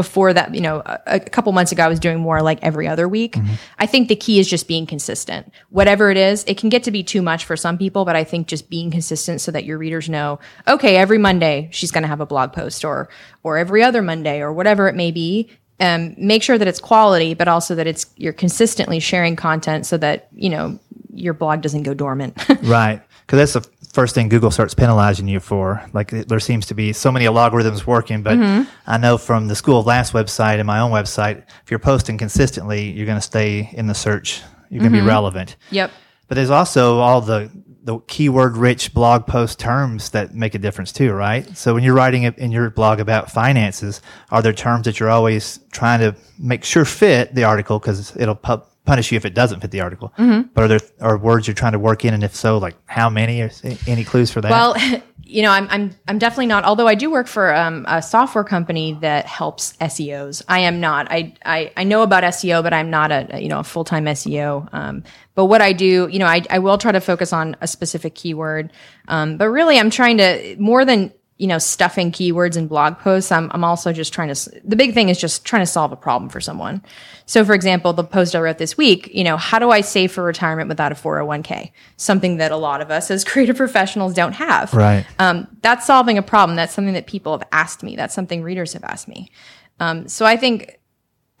Before 0.00 0.32
that, 0.32 0.54
you 0.54 0.62
know, 0.62 0.82
a, 0.86 1.00
a 1.06 1.20
couple 1.20 1.52
months 1.52 1.72
ago, 1.72 1.84
I 1.84 1.88
was 1.88 2.00
doing 2.00 2.20
more 2.20 2.40
like 2.40 2.58
every 2.62 2.88
other 2.88 3.06
week. 3.06 3.36
I 3.78 3.84
think 3.84 4.08
the 4.08 4.16
key 4.16 4.38
is 4.38 4.48
just 4.48 4.66
being 4.66 4.86
consistent. 4.86 5.52
Whatever 5.68 6.10
it 6.10 6.16
is, 6.16 6.42
it 6.46 6.56
can 6.56 6.70
get 6.70 6.84
to 6.84 6.90
be 6.90 7.02
too 7.02 7.20
much 7.20 7.44
for 7.44 7.54
some 7.54 7.76
people, 7.76 8.06
but 8.06 8.16
I 8.16 8.24
think 8.24 8.46
just 8.46 8.70
being 8.70 8.90
consistent 8.90 9.42
so 9.42 9.50
that 9.52 9.64
your 9.64 9.76
readers 9.76 10.08
know, 10.08 10.38
okay, 10.66 10.96
every 10.96 11.18
Monday 11.18 11.68
she's 11.70 11.90
going 11.90 12.02
to 12.02 12.08
have 12.08 12.20
a 12.20 12.26
blog 12.26 12.54
post 12.54 12.82
or, 12.82 13.10
or 13.42 13.58
every 13.58 13.82
other 13.82 14.00
Monday 14.00 14.40
or 14.40 14.52
whatever 14.54 14.88
it 14.88 14.94
may 14.94 15.10
be 15.10 15.50
um, 15.80 16.14
make 16.18 16.42
sure 16.42 16.58
that 16.58 16.68
it's 16.68 16.80
quality, 16.80 17.34
but 17.34 17.48
also 17.48 17.74
that 17.74 17.86
it's 17.86 18.06
you're 18.16 18.34
consistently 18.34 19.00
sharing 19.00 19.34
content 19.34 19.86
so 19.86 19.96
that 19.96 20.28
you 20.34 20.50
know 20.50 20.78
your 21.12 21.34
blog 21.34 21.62
doesn't 21.62 21.82
go 21.82 21.94
dormant. 21.94 22.38
Right. 22.62 23.02
Because 23.26 23.52
that's 23.52 23.66
the 23.66 23.79
first 23.92 24.14
thing 24.14 24.28
Google 24.28 24.50
starts 24.50 24.74
penalizing 24.74 25.28
you 25.28 25.40
for. 25.40 25.84
Like 25.92 26.12
it- 26.12 26.28
there 26.28 26.40
seems 26.40 26.66
to 26.66 26.74
be 26.74 26.92
so 26.92 27.10
many 27.10 27.26
algorithms 27.26 27.86
working, 27.86 28.22
but 28.22 28.38
mm-hmm. 28.38 28.70
I 28.86 28.98
know 28.98 29.18
from 29.18 29.48
the 29.48 29.54
School 29.56 29.80
of 29.80 29.86
Laughs 29.86 30.12
website 30.12 30.58
and 30.58 30.66
my 30.66 30.80
own 30.80 30.90
website, 30.90 31.44
if 31.64 31.70
you're 31.70 31.80
posting 31.80 32.18
consistently, 32.18 32.90
you're 32.90 33.06
going 33.06 33.18
to 33.18 33.22
stay 33.22 33.70
in 33.72 33.86
the 33.86 33.94
search. 33.94 34.42
You're 34.68 34.80
going 34.80 34.92
to 34.92 34.96
be 34.96 35.00
mm-hmm. 35.00 35.08
relevant. 35.08 35.56
yep. 35.70 35.90
But 36.28 36.36
there's 36.36 36.50
also 36.50 36.98
all 36.98 37.20
the 37.20 37.50
the 37.82 37.98
keyword 38.00 38.56
rich 38.56 38.92
blog 38.92 39.26
post 39.26 39.58
terms 39.58 40.10
that 40.10 40.34
make 40.34 40.54
a 40.54 40.58
difference 40.58 40.92
too, 40.92 41.12
right? 41.12 41.56
So 41.56 41.74
when 41.74 41.82
you're 41.82 41.94
writing 41.94 42.22
in 42.22 42.52
your 42.52 42.70
blog 42.70 43.00
about 43.00 43.30
finances, 43.30 44.02
are 44.30 44.42
there 44.42 44.52
terms 44.52 44.84
that 44.84 45.00
you're 45.00 45.10
always 45.10 45.58
trying 45.72 46.00
to 46.00 46.14
make 46.38 46.62
sure 46.64 46.84
fit 46.84 47.34
the 47.34 47.44
article 47.44 47.78
because 47.78 48.14
it'll 48.16 48.34
pu- 48.34 48.62
punish 48.84 49.12
you 49.12 49.16
if 49.16 49.24
it 49.24 49.34
doesn't 49.34 49.60
fit 49.60 49.70
the 49.70 49.80
article? 49.80 50.12
Mm-hmm. 50.18 50.48
But 50.54 50.64
are 50.64 50.68
there 50.68 50.80
are 51.00 51.18
words 51.18 51.46
you're 51.46 51.54
trying 51.54 51.72
to 51.72 51.78
work 51.78 52.04
in, 52.04 52.14
and 52.14 52.24
if 52.24 52.34
so, 52.34 52.58
like 52.58 52.76
how 52.86 53.10
many? 53.10 53.40
Or 53.40 53.50
any 53.86 54.04
clues 54.04 54.30
for 54.30 54.40
that? 54.40 54.50
Well, 54.50 54.76
you 55.30 55.42
know, 55.42 55.50
I'm 55.50 55.68
I'm 55.70 55.94
I'm 56.08 56.18
definitely 56.18 56.46
not. 56.46 56.64
Although 56.64 56.88
I 56.88 56.94
do 56.94 57.10
work 57.10 57.26
for 57.26 57.54
um, 57.54 57.84
a 57.88 58.02
software 58.02 58.44
company 58.44 58.98
that 59.00 59.26
helps 59.26 59.74
SEOs. 59.74 60.42
I 60.48 60.60
am 60.60 60.80
not. 60.80 61.06
I 61.10 61.34
I, 61.44 61.72
I 61.76 61.84
know 61.84 62.02
about 62.02 62.24
SEO, 62.24 62.62
but 62.62 62.72
I'm 62.72 62.90
not 62.90 63.12
a 63.12 63.40
you 63.40 63.48
know 63.48 63.60
a 63.60 63.64
full 63.64 63.84
time 63.84 64.06
SEO. 64.06 64.68
Um, 64.72 65.04
but 65.34 65.46
what 65.46 65.62
I 65.62 65.72
do, 65.72 66.08
you 66.10 66.18
know, 66.18 66.26
I 66.26 66.42
I 66.50 66.58
will 66.58 66.78
try 66.78 66.92
to 66.92 67.00
focus 67.00 67.32
on 67.32 67.56
a 67.60 67.68
specific 67.68 68.14
keyword. 68.14 68.72
Um, 69.08 69.36
but 69.36 69.48
really, 69.48 69.78
I'm 69.78 69.90
trying 69.90 70.18
to 70.18 70.56
more 70.58 70.84
than 70.84 71.12
you 71.40 71.46
know 71.46 71.58
stuffing 71.58 72.12
keywords 72.12 72.56
in 72.58 72.66
blog 72.66 72.98
posts. 72.98 73.32
I'm 73.32 73.50
I'm 73.52 73.64
also 73.64 73.94
just 73.94 74.12
trying 74.12 74.32
to. 74.32 74.60
The 74.62 74.76
big 74.76 74.92
thing 74.92 75.08
is 75.08 75.18
just 75.18 75.46
trying 75.46 75.62
to 75.62 75.66
solve 75.66 75.90
a 75.90 75.96
problem 75.96 76.28
for 76.28 76.38
someone. 76.38 76.82
So, 77.24 77.46
for 77.46 77.54
example, 77.54 77.94
the 77.94 78.04
post 78.04 78.36
I 78.36 78.40
wrote 78.40 78.58
this 78.58 78.76
week, 78.76 79.08
you 79.14 79.24
know, 79.24 79.38
how 79.38 79.58
do 79.58 79.70
I 79.70 79.80
save 79.80 80.12
for 80.12 80.22
retirement 80.22 80.68
without 80.68 80.92
a 80.92 80.94
401k? 80.94 81.72
Something 81.96 82.36
that 82.36 82.52
a 82.52 82.56
lot 82.56 82.82
of 82.82 82.90
us 82.90 83.10
as 83.10 83.24
creative 83.30 83.56
professionals 83.56 84.12
don't 84.12 84.34
have 84.34 84.74
right. 84.74 85.06
um, 85.18 85.48
that's 85.62 85.86
solving 85.86 86.18
a 86.18 86.22
problem. 86.22 86.56
That's 86.56 86.74
something 86.74 86.94
that 86.94 87.06
people 87.06 87.32
have 87.32 87.48
asked 87.52 87.82
me. 87.82 87.96
That's 87.96 88.14
something 88.14 88.42
readers 88.42 88.74
have 88.74 88.84
asked 88.84 89.08
me. 89.08 89.30
Um, 89.78 90.08
so 90.08 90.26
I 90.26 90.36
think 90.36 90.78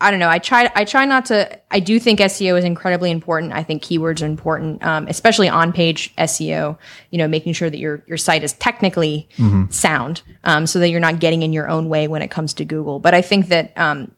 I 0.00 0.10
don't 0.10 0.20
know. 0.20 0.30
I 0.30 0.38
try. 0.38 0.70
I 0.74 0.84
try 0.84 1.04
not 1.04 1.26
to. 1.26 1.58
I 1.70 1.78
do 1.78 2.00
think 2.00 2.20
SEO 2.20 2.58
is 2.58 2.64
incredibly 2.64 3.10
important. 3.10 3.52
I 3.52 3.62
think 3.62 3.82
keywords 3.82 4.22
are 4.22 4.26
important, 4.26 4.82
um, 4.82 5.06
especially 5.08 5.48
on-page 5.48 6.14
SEO. 6.16 6.78
You 7.10 7.18
know, 7.18 7.28
making 7.28 7.52
sure 7.52 7.68
that 7.68 7.78
your 7.78 8.02
your 8.06 8.16
site 8.16 8.42
is 8.42 8.54
technically 8.54 9.28
sound, 9.70 10.22
um, 10.44 10.66
so 10.66 10.78
that 10.78 10.88
you're 10.88 11.00
not 11.00 11.20
getting 11.20 11.42
in 11.42 11.52
your 11.52 11.68
own 11.68 11.88
way 11.88 12.08
when 12.08 12.22
it 12.22 12.30
comes 12.30 12.54
to 12.54 12.64
Google. 12.64 12.98
But 12.98 13.14
I 13.14 13.20
think 13.20 13.48
that 13.48 13.76
um, 13.76 14.10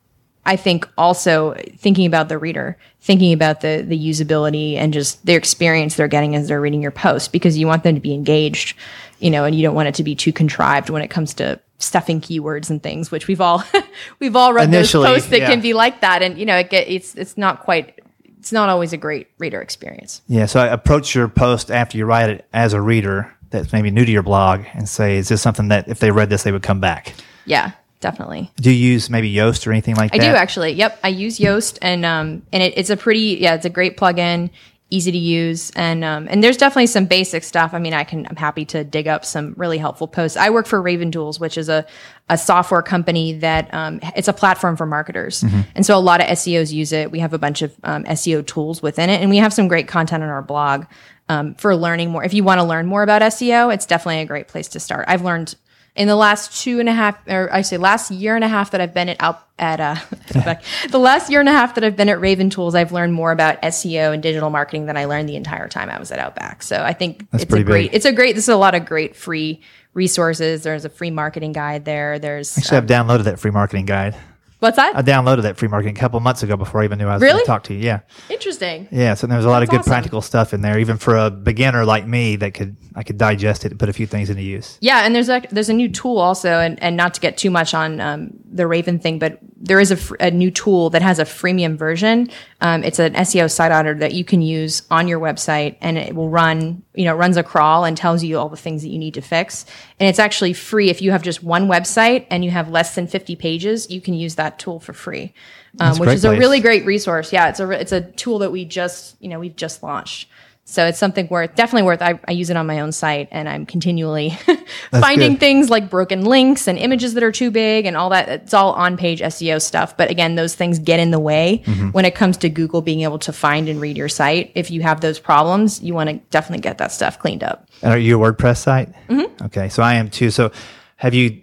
I 0.46 0.56
think 0.56 0.88
also 0.96 1.54
thinking 1.76 2.06
about 2.06 2.28
the 2.28 2.38
reader, 2.38 2.78
thinking 3.00 3.32
about 3.32 3.60
the 3.60 3.84
the 3.86 3.98
usability 3.98 4.76
and 4.76 4.92
just 4.92 5.24
their 5.26 5.38
experience 5.38 5.96
they're 5.96 6.08
getting 6.08 6.36
as 6.36 6.46
they're 6.48 6.60
reading 6.60 6.82
your 6.82 6.92
post, 6.92 7.32
because 7.32 7.58
you 7.58 7.66
want 7.66 7.82
them 7.82 7.96
to 7.96 8.00
be 8.00 8.14
engaged, 8.14 8.76
you 9.18 9.30
know, 9.30 9.44
and 9.44 9.56
you 9.56 9.62
don't 9.62 9.74
want 9.74 9.88
it 9.88 9.96
to 9.96 10.04
be 10.04 10.14
too 10.14 10.32
contrived 10.32 10.90
when 10.90 11.02
it 11.02 11.08
comes 11.08 11.34
to 11.34 11.58
stuffing 11.82 12.20
keywords 12.20 12.70
and 12.70 12.82
things, 12.82 13.10
which 13.10 13.26
we've 13.26 13.40
all 13.40 13.62
we've 14.18 14.36
all 14.36 14.52
read 14.52 14.68
Initially, 14.68 15.08
those 15.08 15.14
posts 15.14 15.30
that 15.30 15.40
yeah. 15.40 15.50
can 15.50 15.60
be 15.60 15.72
like 15.72 16.00
that, 16.00 16.22
and 16.22 16.38
you 16.38 16.46
know, 16.46 16.56
it 16.56 16.70
get, 16.70 16.88
it's 16.88 17.14
it's 17.14 17.36
not 17.36 17.60
quite 17.60 17.98
it's 18.38 18.52
not 18.52 18.68
always 18.68 18.92
a 18.92 18.96
great 18.96 19.28
reader 19.38 19.60
experience. 19.60 20.22
Yeah. 20.26 20.46
So 20.46 20.60
I 20.60 20.66
approach 20.66 21.14
your 21.14 21.28
post 21.28 21.70
after 21.70 21.96
you 21.96 22.06
write 22.06 22.28
it 22.28 22.48
as 22.52 22.72
a 22.72 22.80
reader 22.80 23.32
that's 23.50 23.72
maybe 23.72 23.90
new 23.90 24.04
to 24.04 24.10
your 24.10 24.24
blog 24.24 24.64
and 24.74 24.88
say, 24.88 25.18
is 25.18 25.28
this 25.28 25.40
something 25.40 25.68
that 25.68 25.86
if 25.86 26.00
they 26.00 26.10
read 26.10 26.28
this, 26.28 26.42
they 26.42 26.50
would 26.50 26.62
come 26.62 26.80
back? 26.80 27.14
Yeah, 27.44 27.72
definitely. 28.00 28.50
Do 28.56 28.72
you 28.72 28.92
use 28.92 29.10
maybe 29.10 29.32
Yoast 29.32 29.64
or 29.66 29.70
anything 29.70 29.94
like 29.94 30.12
I 30.12 30.18
that? 30.18 30.28
I 30.28 30.32
do 30.32 30.36
actually. 30.36 30.72
Yep, 30.72 30.98
I 31.04 31.08
use 31.08 31.38
Yoast, 31.38 31.78
and 31.82 32.04
um, 32.04 32.42
and 32.52 32.62
it, 32.62 32.74
it's 32.76 32.90
a 32.90 32.96
pretty 32.96 33.38
yeah, 33.40 33.54
it's 33.54 33.64
a 33.64 33.70
great 33.70 33.96
plugin, 33.96 34.50
easy 34.92 35.10
to 35.10 35.18
use, 35.18 35.70
and 35.74 36.04
um, 36.04 36.28
and 36.30 36.44
there's 36.44 36.56
definitely 36.56 36.86
some 36.86 37.06
basic 37.06 37.42
stuff. 37.42 37.74
I 37.74 37.78
mean, 37.78 37.94
I 37.94 38.04
can 38.04 38.26
I'm 38.28 38.36
happy 38.36 38.64
to 38.66 38.84
dig 38.84 39.08
up 39.08 39.24
some 39.24 39.54
really 39.56 39.78
helpful 39.78 40.06
posts. 40.06 40.36
I 40.36 40.50
work 40.50 40.66
for 40.66 40.80
Raven 40.80 41.10
Tools, 41.10 41.40
which 41.40 41.56
is 41.56 41.68
a 41.68 41.86
a 42.28 42.38
software 42.38 42.82
company 42.82 43.32
that 43.34 43.72
um, 43.74 44.00
it's 44.14 44.28
a 44.28 44.32
platform 44.32 44.76
for 44.76 44.86
marketers, 44.86 45.44
and 45.74 45.84
so 45.84 45.96
a 45.96 46.00
lot 46.00 46.20
of 46.20 46.26
SEOs 46.28 46.72
use 46.72 46.92
it. 46.92 47.10
We 47.10 47.18
have 47.20 47.32
a 47.32 47.38
bunch 47.38 47.62
of 47.62 47.74
um, 47.82 48.04
SEO 48.04 48.46
tools 48.46 48.82
within 48.82 49.10
it, 49.10 49.20
and 49.20 49.30
we 49.30 49.38
have 49.38 49.52
some 49.52 49.68
great 49.68 49.88
content 49.88 50.22
on 50.22 50.28
our 50.28 50.42
blog. 50.42 50.84
Um, 51.28 51.54
for 51.54 51.74
learning 51.74 52.10
more, 52.10 52.24
if 52.24 52.34
you 52.34 52.44
want 52.44 52.58
to 52.58 52.64
learn 52.64 52.86
more 52.86 53.02
about 53.02 53.22
SEO, 53.22 53.72
it's 53.72 53.86
definitely 53.86 54.20
a 54.20 54.26
great 54.26 54.48
place 54.48 54.68
to 54.68 54.80
start. 54.80 55.06
I've 55.08 55.22
learned 55.22 55.54
in 55.94 56.08
the 56.08 56.16
last 56.16 56.62
two 56.62 56.80
and 56.80 56.88
a 56.88 56.92
half, 56.92 57.18
or 57.28 57.52
I 57.52 57.62
say 57.62 57.76
last 57.76 58.10
year 58.10 58.34
and 58.34 58.44
a 58.44 58.48
half 58.48 58.70
that 58.70 58.80
I've 58.80 58.94
been 58.94 59.10
at 59.10 59.20
out 59.20 59.46
at 59.58 59.80
uh, 59.80 59.96
back. 60.32 60.64
the 60.90 60.98
last 60.98 61.30
year 61.30 61.40
and 61.40 61.48
a 61.48 61.52
half 61.52 61.74
that 61.74 61.84
I've 61.84 61.96
been 61.96 62.08
at 62.08 62.20
Raven 62.20 62.50
Tools, 62.50 62.74
I've 62.74 62.92
learned 62.92 63.12
more 63.12 63.30
about 63.30 63.60
SEO 63.62 64.12
and 64.14 64.22
digital 64.22 64.50
marketing 64.50 64.86
than 64.86 64.96
I 64.96 65.04
learned 65.04 65.28
the 65.28 65.36
entire 65.36 65.68
time 65.68 65.90
I 65.90 65.98
was 65.98 66.10
at 66.10 66.18
Outback. 66.18 66.62
So 66.62 66.82
I 66.82 66.94
think 66.94 67.26
it's 67.32 67.44
a 67.44 67.46
great, 67.46 67.66
big. 67.66 67.94
it's 67.94 68.06
a 68.06 68.12
great. 68.12 68.34
This 68.34 68.44
is 68.44 68.48
a 68.48 68.56
lot 68.56 68.74
of 68.74 68.86
great 68.86 69.14
free 69.14 69.60
resources. 69.94 70.62
There's 70.62 70.84
a 70.84 70.88
free 70.88 71.10
marketing 71.10 71.52
guide 71.52 71.84
there. 71.84 72.18
There's 72.18 72.56
Actually, 72.56 72.78
I've 72.78 72.86
downloaded 72.86 73.24
that 73.24 73.38
free 73.38 73.50
marketing 73.50 73.84
guide. 73.84 74.16
What's 74.62 74.76
that? 74.76 74.94
I 74.96 75.02
downloaded 75.02 75.42
that 75.42 75.56
free 75.56 75.66
marketing 75.66 75.96
a 75.96 76.00
couple 76.00 76.20
months 76.20 76.44
ago 76.44 76.56
before 76.56 76.82
I 76.82 76.84
even 76.84 76.98
knew 76.98 77.08
I 77.08 77.14
was 77.14 77.22
going 77.22 77.36
to 77.36 77.44
talk 77.44 77.64
to 77.64 77.74
you. 77.74 77.80
Yeah. 77.80 78.00
Interesting. 78.30 78.86
Yeah. 78.92 79.14
So 79.14 79.26
there's 79.26 79.44
a 79.44 79.48
lot 79.48 79.64
of 79.64 79.68
good 79.68 79.80
awesome. 79.80 79.90
practical 79.90 80.22
stuff 80.22 80.54
in 80.54 80.60
there, 80.60 80.78
even 80.78 80.98
for 80.98 81.16
a 81.16 81.30
beginner 81.30 81.84
like 81.84 82.06
me 82.06 82.36
that 82.36 82.54
could, 82.54 82.76
I 82.94 83.02
could 83.02 83.18
digest 83.18 83.64
it 83.64 83.72
and 83.72 83.80
put 83.80 83.88
a 83.88 83.92
few 83.92 84.06
things 84.06 84.30
into 84.30 84.42
use. 84.42 84.78
Yeah, 84.80 85.04
and 85.04 85.14
there's 85.14 85.28
a 85.28 85.42
there's 85.50 85.68
a 85.68 85.72
new 85.72 85.88
tool 85.88 86.18
also, 86.18 86.60
and, 86.60 86.80
and 86.80 86.96
not 86.96 87.14
to 87.14 87.20
get 87.20 87.36
too 87.36 87.50
much 87.50 87.74
on 87.74 88.00
um, 88.00 88.30
the 88.44 88.66
Raven 88.68 89.00
thing, 89.00 89.18
but 89.18 89.40
there 89.62 89.78
is 89.78 89.92
a, 89.92 89.96
fr- 89.96 90.16
a 90.18 90.30
new 90.30 90.50
tool 90.50 90.90
that 90.90 91.02
has 91.02 91.20
a 91.20 91.24
freemium 91.24 91.76
version. 91.76 92.28
Um, 92.60 92.82
it's 92.82 92.98
an 92.98 93.14
SEO 93.14 93.50
site 93.50 93.70
auditor 93.70 94.00
that 94.00 94.12
you 94.12 94.24
can 94.24 94.42
use 94.42 94.82
on 94.90 95.06
your 95.06 95.20
website, 95.20 95.76
and 95.80 95.96
it 95.96 96.14
will 96.14 96.28
run 96.28 96.82
you 96.94 97.04
know 97.04 97.14
runs 97.14 97.36
a 97.36 97.42
crawl 97.42 97.84
and 97.84 97.96
tells 97.96 98.24
you 98.24 98.38
all 98.38 98.48
the 98.48 98.56
things 98.56 98.82
that 98.82 98.88
you 98.88 98.98
need 98.98 99.14
to 99.14 99.20
fix. 99.22 99.64
And 100.00 100.08
it's 100.08 100.18
actually 100.18 100.52
free 100.52 100.90
if 100.90 101.00
you 101.00 101.12
have 101.12 101.22
just 101.22 101.42
one 101.44 101.68
website 101.68 102.26
and 102.28 102.44
you 102.44 102.50
have 102.50 102.68
less 102.68 102.96
than 102.96 103.06
50 103.06 103.36
pages. 103.36 103.88
You 103.88 104.00
can 104.00 104.14
use 104.14 104.34
that 104.34 104.58
tool 104.58 104.80
for 104.80 104.92
free, 104.92 105.32
um, 105.78 105.96
which 105.98 106.10
is 106.10 106.24
a 106.24 106.36
really 106.36 106.60
great 106.60 106.84
resource. 106.84 107.32
Yeah, 107.32 107.48
it's 107.48 107.60
a 107.60 107.66
re- 107.66 107.78
it's 107.78 107.92
a 107.92 108.00
tool 108.00 108.40
that 108.40 108.50
we 108.50 108.64
just 108.64 109.16
you 109.20 109.28
know 109.28 109.38
we've 109.38 109.56
just 109.56 109.82
launched. 109.82 110.28
So 110.64 110.86
it's 110.86 110.98
something 110.98 111.26
worth, 111.26 111.56
definitely 111.56 111.82
worth. 111.82 112.00
I, 112.00 112.20
I 112.28 112.32
use 112.32 112.48
it 112.48 112.56
on 112.56 112.66
my 112.66 112.80
own 112.80 112.92
site, 112.92 113.28
and 113.32 113.48
I'm 113.48 113.66
continually 113.66 114.30
finding 114.92 115.32
good. 115.32 115.40
things 115.40 115.70
like 115.70 115.90
broken 115.90 116.24
links 116.24 116.68
and 116.68 116.78
images 116.78 117.14
that 117.14 117.22
are 117.24 117.32
too 117.32 117.50
big 117.50 117.84
and 117.84 117.96
all 117.96 118.10
that. 118.10 118.28
It's 118.28 118.54
all 118.54 118.72
on 118.72 118.96
page 118.96 119.20
SEO 119.20 119.60
stuff. 119.60 119.96
But 119.96 120.10
again, 120.10 120.36
those 120.36 120.54
things 120.54 120.78
get 120.78 121.00
in 121.00 121.10
the 121.10 121.18
way 121.18 121.64
when 121.90 122.04
it 122.04 122.14
comes 122.14 122.36
to 122.38 122.48
Google 122.48 122.80
being 122.80 123.00
able 123.00 123.18
to 123.20 123.32
find 123.32 123.68
and 123.68 123.80
read 123.80 123.96
your 123.96 124.08
site. 124.08 124.52
If 124.54 124.70
you 124.70 124.82
have 124.82 125.00
those 125.00 125.18
problems, 125.18 125.82
you 125.82 125.94
want 125.94 126.10
to 126.10 126.16
definitely 126.30 126.62
get 126.62 126.78
that 126.78 126.92
stuff 126.92 127.18
cleaned 127.18 127.42
up. 127.42 127.68
And 127.82 127.92
are 127.92 127.98
you 127.98 128.22
a 128.22 128.32
WordPress 128.32 128.58
site? 128.58 128.92
Mm-hmm. 129.08 129.44
Okay, 129.46 129.68
so 129.68 129.82
I 129.82 129.94
am 129.94 130.10
too. 130.10 130.30
So 130.30 130.52
have 130.96 131.12
you? 131.12 131.42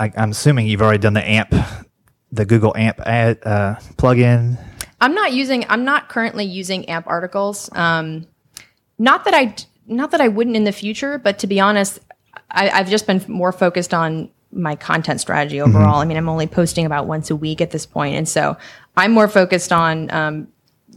I, 0.00 0.10
I'm 0.16 0.30
assuming 0.30 0.66
you've 0.66 0.82
already 0.82 0.98
done 0.98 1.12
the 1.12 1.22
AMP, 1.22 1.54
the 2.32 2.46
Google 2.46 2.74
AMP 2.76 2.98
ad 3.00 3.38
uh, 3.44 3.74
plugin. 3.98 4.58
I'm 5.00 5.14
not 5.14 5.34
using. 5.34 5.66
I'm 5.68 5.84
not 5.84 6.08
currently 6.08 6.46
using 6.46 6.86
AMP 6.86 7.06
articles. 7.06 7.68
Um, 7.72 8.26
not 8.98 9.24
that 9.24 9.34
I, 9.34 9.54
not 9.86 10.10
that 10.12 10.20
I 10.20 10.28
wouldn't 10.28 10.56
in 10.56 10.64
the 10.64 10.72
future, 10.72 11.18
but 11.18 11.38
to 11.40 11.46
be 11.46 11.60
honest, 11.60 11.98
I, 12.50 12.70
I've 12.70 12.88
just 12.88 13.06
been 13.06 13.24
more 13.28 13.52
focused 13.52 13.92
on 13.92 14.30
my 14.52 14.76
content 14.76 15.20
strategy 15.20 15.60
overall. 15.60 15.96
I 15.96 16.04
mean, 16.04 16.16
I'm 16.16 16.28
only 16.28 16.46
posting 16.46 16.86
about 16.86 17.06
once 17.06 17.30
a 17.30 17.36
week 17.36 17.60
at 17.60 17.72
this 17.72 17.86
point, 17.86 18.14
and 18.14 18.28
so 18.28 18.56
I'm 18.96 19.12
more 19.12 19.28
focused 19.28 19.72
on 19.72 20.10
um, 20.12 20.48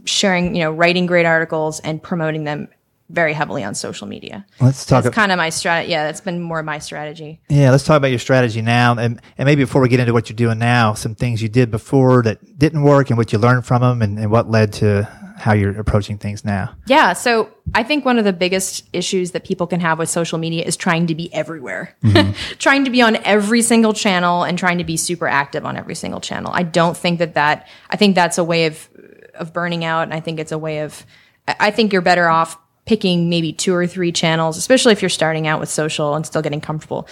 sharing, 0.04 0.54
you 0.54 0.62
know, 0.62 0.70
writing 0.70 1.06
great 1.06 1.26
articles 1.26 1.80
and 1.80 2.00
promoting 2.02 2.44
them 2.44 2.68
very 3.10 3.32
heavily 3.32 3.64
on 3.64 3.74
social 3.74 4.06
media. 4.06 4.46
Let's 4.60 4.84
talk. 4.84 5.02
That's 5.02 5.14
kind 5.14 5.32
of 5.32 5.38
my 5.38 5.48
strategy. 5.48 5.90
Yeah, 5.90 6.04
that's 6.04 6.20
been 6.20 6.40
more 6.40 6.62
my 6.62 6.78
strategy. 6.78 7.40
Yeah, 7.48 7.70
let's 7.70 7.84
talk 7.84 7.96
about 7.96 8.08
your 8.08 8.18
strategy 8.18 8.62
now, 8.62 8.92
and 8.92 9.20
and 9.38 9.46
maybe 9.46 9.64
before 9.64 9.82
we 9.82 9.88
get 9.88 9.98
into 9.98 10.12
what 10.12 10.28
you're 10.28 10.36
doing 10.36 10.58
now, 10.58 10.94
some 10.94 11.14
things 11.14 11.42
you 11.42 11.48
did 11.48 11.70
before 11.70 12.22
that 12.22 12.58
didn't 12.58 12.82
work, 12.82 13.10
and 13.10 13.18
what 13.18 13.32
you 13.32 13.38
learned 13.38 13.66
from 13.66 13.82
them, 13.82 14.02
and, 14.02 14.18
and 14.18 14.30
what 14.30 14.50
led 14.50 14.72
to 14.74 15.08
how 15.48 15.54
you're 15.54 15.80
approaching 15.80 16.18
things 16.18 16.44
now. 16.44 16.76
Yeah. 16.86 17.14
So 17.14 17.48
I 17.74 17.82
think 17.82 18.04
one 18.04 18.18
of 18.18 18.26
the 18.26 18.34
biggest 18.34 18.86
issues 18.92 19.30
that 19.30 19.44
people 19.44 19.66
can 19.66 19.80
have 19.80 19.98
with 19.98 20.10
social 20.10 20.36
media 20.36 20.62
is 20.62 20.76
trying 20.76 21.06
to 21.06 21.14
be 21.14 21.32
everywhere, 21.32 21.96
mm-hmm. 22.04 22.32
trying 22.58 22.84
to 22.84 22.90
be 22.90 23.00
on 23.00 23.16
every 23.24 23.62
single 23.62 23.94
channel 23.94 24.42
and 24.42 24.58
trying 24.58 24.76
to 24.76 24.84
be 24.84 24.98
super 24.98 25.26
active 25.26 25.64
on 25.64 25.78
every 25.78 25.94
single 25.94 26.20
channel. 26.20 26.52
I 26.52 26.64
don't 26.64 26.94
think 26.94 27.18
that 27.20 27.32
that, 27.32 27.66
I 27.88 27.96
think 27.96 28.14
that's 28.14 28.36
a 28.36 28.44
way 28.44 28.66
of, 28.66 28.90
of 29.36 29.54
burning 29.54 29.86
out. 29.86 30.02
And 30.02 30.12
I 30.12 30.20
think 30.20 30.38
it's 30.38 30.52
a 30.52 30.58
way 30.58 30.80
of, 30.80 31.06
I 31.46 31.56
I 31.60 31.70
think 31.70 31.94
you're 31.94 32.02
better 32.02 32.28
off 32.28 32.58
picking 32.84 33.30
maybe 33.30 33.54
two 33.54 33.74
or 33.74 33.86
three 33.86 34.12
channels, 34.12 34.58
especially 34.58 34.92
if 34.92 35.00
you're 35.00 35.08
starting 35.08 35.46
out 35.46 35.60
with 35.60 35.70
social 35.70 36.14
and 36.14 36.26
still 36.26 36.42
getting 36.42 36.60
comfortable. 36.60 37.08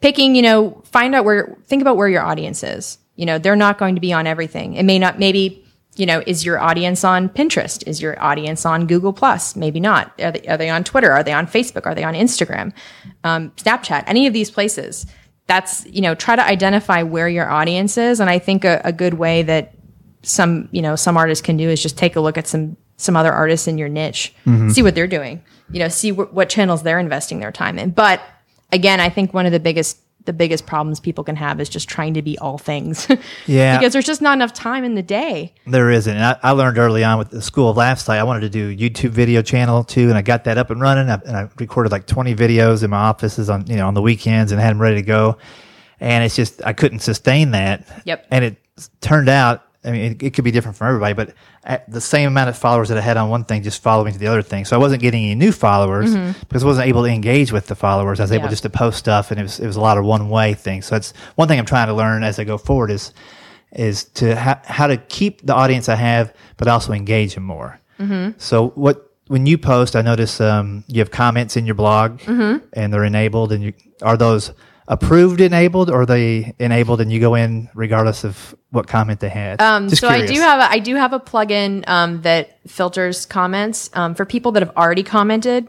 Picking, 0.00 0.36
you 0.36 0.42
know, 0.42 0.80
find 0.84 1.12
out 1.12 1.24
where, 1.24 1.58
think 1.66 1.82
about 1.82 1.96
where 1.96 2.08
your 2.08 2.22
audience 2.22 2.62
is. 2.62 2.98
You 3.16 3.26
know, 3.26 3.38
they're 3.38 3.56
not 3.56 3.78
going 3.78 3.96
to 3.96 4.00
be 4.00 4.12
on 4.12 4.28
everything. 4.28 4.74
It 4.74 4.84
may 4.84 5.00
not, 5.00 5.18
maybe, 5.18 5.64
you 6.00 6.06
know, 6.06 6.22
is 6.26 6.44
your 6.44 6.58
audience 6.58 7.04
on 7.04 7.28
Pinterest? 7.28 7.86
Is 7.86 8.00
your 8.00 8.20
audience 8.22 8.64
on 8.64 8.86
Google 8.86 9.12
Plus? 9.12 9.54
Maybe 9.54 9.80
not. 9.80 10.18
Are 10.20 10.32
they, 10.32 10.40
are 10.48 10.56
they 10.56 10.70
on 10.70 10.82
Twitter? 10.82 11.12
Are 11.12 11.22
they 11.22 11.32
on 11.32 11.46
Facebook? 11.46 11.84
Are 11.84 11.94
they 11.94 12.04
on 12.04 12.14
Instagram? 12.14 12.72
Um, 13.22 13.50
Snapchat? 13.56 14.04
Any 14.06 14.26
of 14.26 14.32
these 14.32 14.50
places? 14.50 15.04
That's, 15.46 15.84
you 15.86 16.00
know, 16.00 16.14
try 16.14 16.36
to 16.36 16.44
identify 16.44 17.02
where 17.02 17.28
your 17.28 17.50
audience 17.50 17.98
is. 17.98 18.18
And 18.18 18.30
I 18.30 18.38
think 18.38 18.64
a, 18.64 18.80
a 18.84 18.92
good 18.92 19.14
way 19.14 19.42
that 19.42 19.74
some, 20.22 20.68
you 20.72 20.80
know, 20.80 20.96
some 20.96 21.16
artists 21.16 21.44
can 21.44 21.56
do 21.56 21.68
is 21.68 21.82
just 21.82 21.98
take 21.98 22.16
a 22.16 22.20
look 22.20 22.38
at 22.38 22.46
some, 22.46 22.76
some 22.96 23.16
other 23.16 23.32
artists 23.32 23.68
in 23.68 23.76
your 23.76 23.88
niche, 23.88 24.34
see 24.72 24.82
what 24.82 24.94
they're 24.94 25.06
doing, 25.06 25.42
you 25.70 25.80
know, 25.80 25.88
see 25.88 26.10
wh- 26.10 26.32
what 26.32 26.48
channels 26.48 26.82
they're 26.82 26.98
investing 26.98 27.40
their 27.40 27.52
time 27.52 27.78
in. 27.78 27.90
But 27.90 28.22
again, 28.72 29.00
I 29.00 29.10
think 29.10 29.34
one 29.34 29.46
of 29.46 29.52
the 29.52 29.60
biggest, 29.60 29.98
the 30.24 30.32
biggest 30.32 30.66
problems 30.66 31.00
people 31.00 31.24
can 31.24 31.36
have 31.36 31.60
is 31.60 31.68
just 31.68 31.88
trying 31.88 32.14
to 32.14 32.22
be 32.22 32.38
all 32.38 32.58
things. 32.58 33.06
Yeah. 33.46 33.78
because 33.78 33.92
there's 33.92 34.06
just 34.06 34.22
not 34.22 34.34
enough 34.34 34.52
time 34.52 34.84
in 34.84 34.94
the 34.94 35.02
day. 35.02 35.54
There 35.66 35.90
isn't. 35.90 36.14
And 36.14 36.24
I, 36.24 36.36
I 36.42 36.50
learned 36.52 36.78
early 36.78 37.02
on 37.02 37.18
with 37.18 37.30
the 37.30 37.42
School 37.42 37.68
of 37.70 37.98
site, 37.98 38.20
I 38.20 38.22
wanted 38.22 38.40
to 38.40 38.48
do 38.50 38.76
YouTube 38.76 39.10
video 39.10 39.42
channel 39.42 39.82
too, 39.82 40.08
and 40.08 40.16
I 40.16 40.22
got 40.22 40.44
that 40.44 40.58
up 40.58 40.70
and 40.70 40.80
running. 40.80 41.08
I, 41.08 41.14
and 41.26 41.36
I 41.36 41.48
recorded 41.58 41.90
like 41.90 42.06
20 42.06 42.34
videos 42.34 42.84
in 42.84 42.90
my 42.90 42.98
offices 42.98 43.50
on 43.50 43.66
you 43.66 43.76
know 43.76 43.86
on 43.88 43.94
the 43.94 44.02
weekends 44.02 44.52
and 44.52 44.60
had 44.60 44.70
them 44.70 44.80
ready 44.80 44.96
to 44.96 45.02
go. 45.02 45.38
And 46.00 46.24
it's 46.24 46.36
just 46.36 46.64
I 46.64 46.72
couldn't 46.72 47.00
sustain 47.00 47.52
that. 47.52 47.86
Yep. 48.04 48.26
And 48.30 48.44
it 48.44 48.56
turned 49.00 49.28
out. 49.28 49.64
I 49.82 49.90
mean, 49.92 50.12
it, 50.12 50.22
it 50.22 50.30
could 50.34 50.44
be 50.44 50.50
different 50.50 50.76
from 50.76 50.88
everybody, 50.88 51.14
but 51.14 51.34
at 51.64 51.90
the 51.90 52.00
same 52.02 52.28
amount 52.28 52.50
of 52.50 52.58
followers 52.58 52.90
that 52.90 52.98
I 52.98 53.00
had 53.00 53.16
on 53.16 53.30
one 53.30 53.44
thing 53.44 53.62
just 53.62 53.82
followed 53.82 54.04
me 54.04 54.12
to 54.12 54.18
the 54.18 54.26
other 54.26 54.42
thing. 54.42 54.66
So 54.66 54.76
I 54.76 54.78
wasn't 54.78 55.00
getting 55.00 55.24
any 55.24 55.34
new 55.34 55.52
followers 55.52 56.14
because 56.40 56.62
I 56.62 56.66
wasn't 56.66 56.86
able 56.88 57.02
to 57.04 57.08
engage 57.08 57.50
with 57.50 57.66
the 57.66 57.74
followers. 57.74 58.20
I 58.20 58.24
was 58.24 58.32
able 58.32 58.42
Mm-hmm. 58.44 58.50
Just 58.50 58.62
to 58.64 58.70
post 58.70 58.98
stuff, 58.98 59.30
and 59.30 59.40
it 59.40 59.42
was 59.44 59.58
it 59.60 59.66
was 59.66 59.76
a 59.76 59.80
lot 59.80 59.96
of 59.96 60.04
one 60.04 60.28
way 60.28 60.52
things. 60.54 60.86
So 60.86 60.96
that's 60.96 61.12
one 61.36 61.48
thing 61.48 61.58
I'm 61.58 61.64
trying 61.66 61.86
to 61.88 61.94
learn 61.94 62.22
as 62.24 62.38
I 62.38 62.44
go 62.44 62.58
forward 62.58 62.90
is 62.90 63.12
is 63.72 64.04
to 64.04 64.34
ha- 64.36 64.60
how 64.64 64.86
to 64.88 64.96
keep 64.96 65.46
the 65.46 65.54
audience 65.54 65.88
I 65.88 65.94
have, 65.94 66.34
but 66.56 66.66
also 66.68 66.92
engage 66.92 67.34
them 67.34 67.44
more. 67.44 67.80
Mm-hmm. 67.98 68.32
So 68.38 68.68
what 68.70 69.06
when 69.28 69.46
you 69.46 69.56
post, 69.56 69.94
I 69.96 70.02
notice 70.02 70.40
um, 70.40 70.82
you 70.88 70.98
have 70.98 71.10
comments 71.10 71.56
in 71.56 71.64
your 71.64 71.76
blog, 71.76 72.18
Mm-hmm. 72.20 72.66
and 72.74 72.92
they're 72.92 73.04
enabled. 73.04 73.52
And 73.52 73.62
you 73.62 73.72
are 74.02 74.16
those 74.16 74.52
approved 74.90 75.40
enabled, 75.40 75.88
or 75.88 76.04
they 76.04 76.52
enabled, 76.58 77.00
and 77.00 77.10
you 77.12 77.20
go 77.20 77.36
in 77.36 77.70
regardless 77.74 78.24
of 78.24 78.54
what 78.70 78.88
comment 78.88 79.20
they 79.20 79.28
had? 79.28 79.62
Um, 79.62 79.88
so 79.88 80.08
I 80.08 80.26
do 80.26 80.34
have 80.34 80.60
a, 80.60 80.70
I 80.70 80.80
do 80.80 80.96
have 80.96 81.12
a 81.12 81.20
plugin 81.20 81.88
um, 81.88 82.22
that 82.22 82.58
filters 82.68 83.24
comments 83.24 83.88
um, 83.94 84.14
for 84.16 84.26
people 84.26 84.52
that 84.52 84.62
have 84.62 84.76
already 84.76 85.04
commented. 85.04 85.68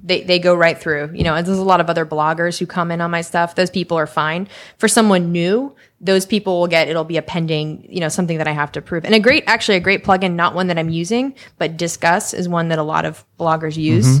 They, 0.00 0.22
they 0.22 0.38
go 0.38 0.54
right 0.54 0.78
through. 0.78 1.10
You 1.14 1.24
know, 1.24 1.34
and 1.34 1.46
there's 1.46 1.58
a 1.58 1.62
lot 1.62 1.80
of 1.80 1.90
other 1.90 2.06
bloggers 2.06 2.58
who 2.58 2.66
comment 2.66 3.02
on 3.02 3.10
my 3.10 3.22
stuff. 3.22 3.54
Those 3.54 3.70
people 3.70 3.96
are 3.96 4.06
fine. 4.06 4.48
For 4.76 4.86
someone 4.86 5.32
new, 5.32 5.74
those 6.00 6.26
people 6.26 6.60
will 6.60 6.68
get 6.68 6.88
it'll 6.88 7.04
be 7.04 7.16
a 7.16 7.22
pending, 7.22 7.86
you 7.90 8.00
know, 8.00 8.08
something 8.08 8.38
that 8.38 8.46
I 8.46 8.52
have 8.52 8.70
to 8.72 8.80
approve. 8.80 9.04
And 9.06 9.14
a 9.14 9.20
great, 9.20 9.44
actually, 9.46 9.78
a 9.78 9.80
great 9.80 10.04
plugin, 10.04 10.34
not 10.34 10.54
one 10.54 10.66
that 10.66 10.78
I'm 10.78 10.90
using, 10.90 11.34
but 11.56 11.78
Disqus 11.78 12.34
is 12.34 12.48
one 12.48 12.68
that 12.68 12.78
a 12.78 12.82
lot 12.82 13.06
of 13.06 13.24
bloggers 13.40 13.76
use. 13.76 14.20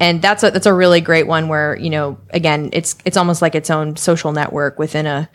And 0.00 0.20
that's 0.20 0.42
a 0.42 0.50
that's 0.50 0.66
a 0.66 0.74
really 0.74 1.00
great 1.00 1.26
one 1.26 1.48
where 1.48 1.76
you 1.76 1.90
know 1.90 2.18
again 2.30 2.70
it's 2.72 2.96
it's 3.04 3.16
almost 3.16 3.40
like 3.40 3.54
its 3.54 3.70
own 3.70 3.96
social 3.96 4.32
network 4.32 4.78
within 4.78 5.06
a 5.06 5.30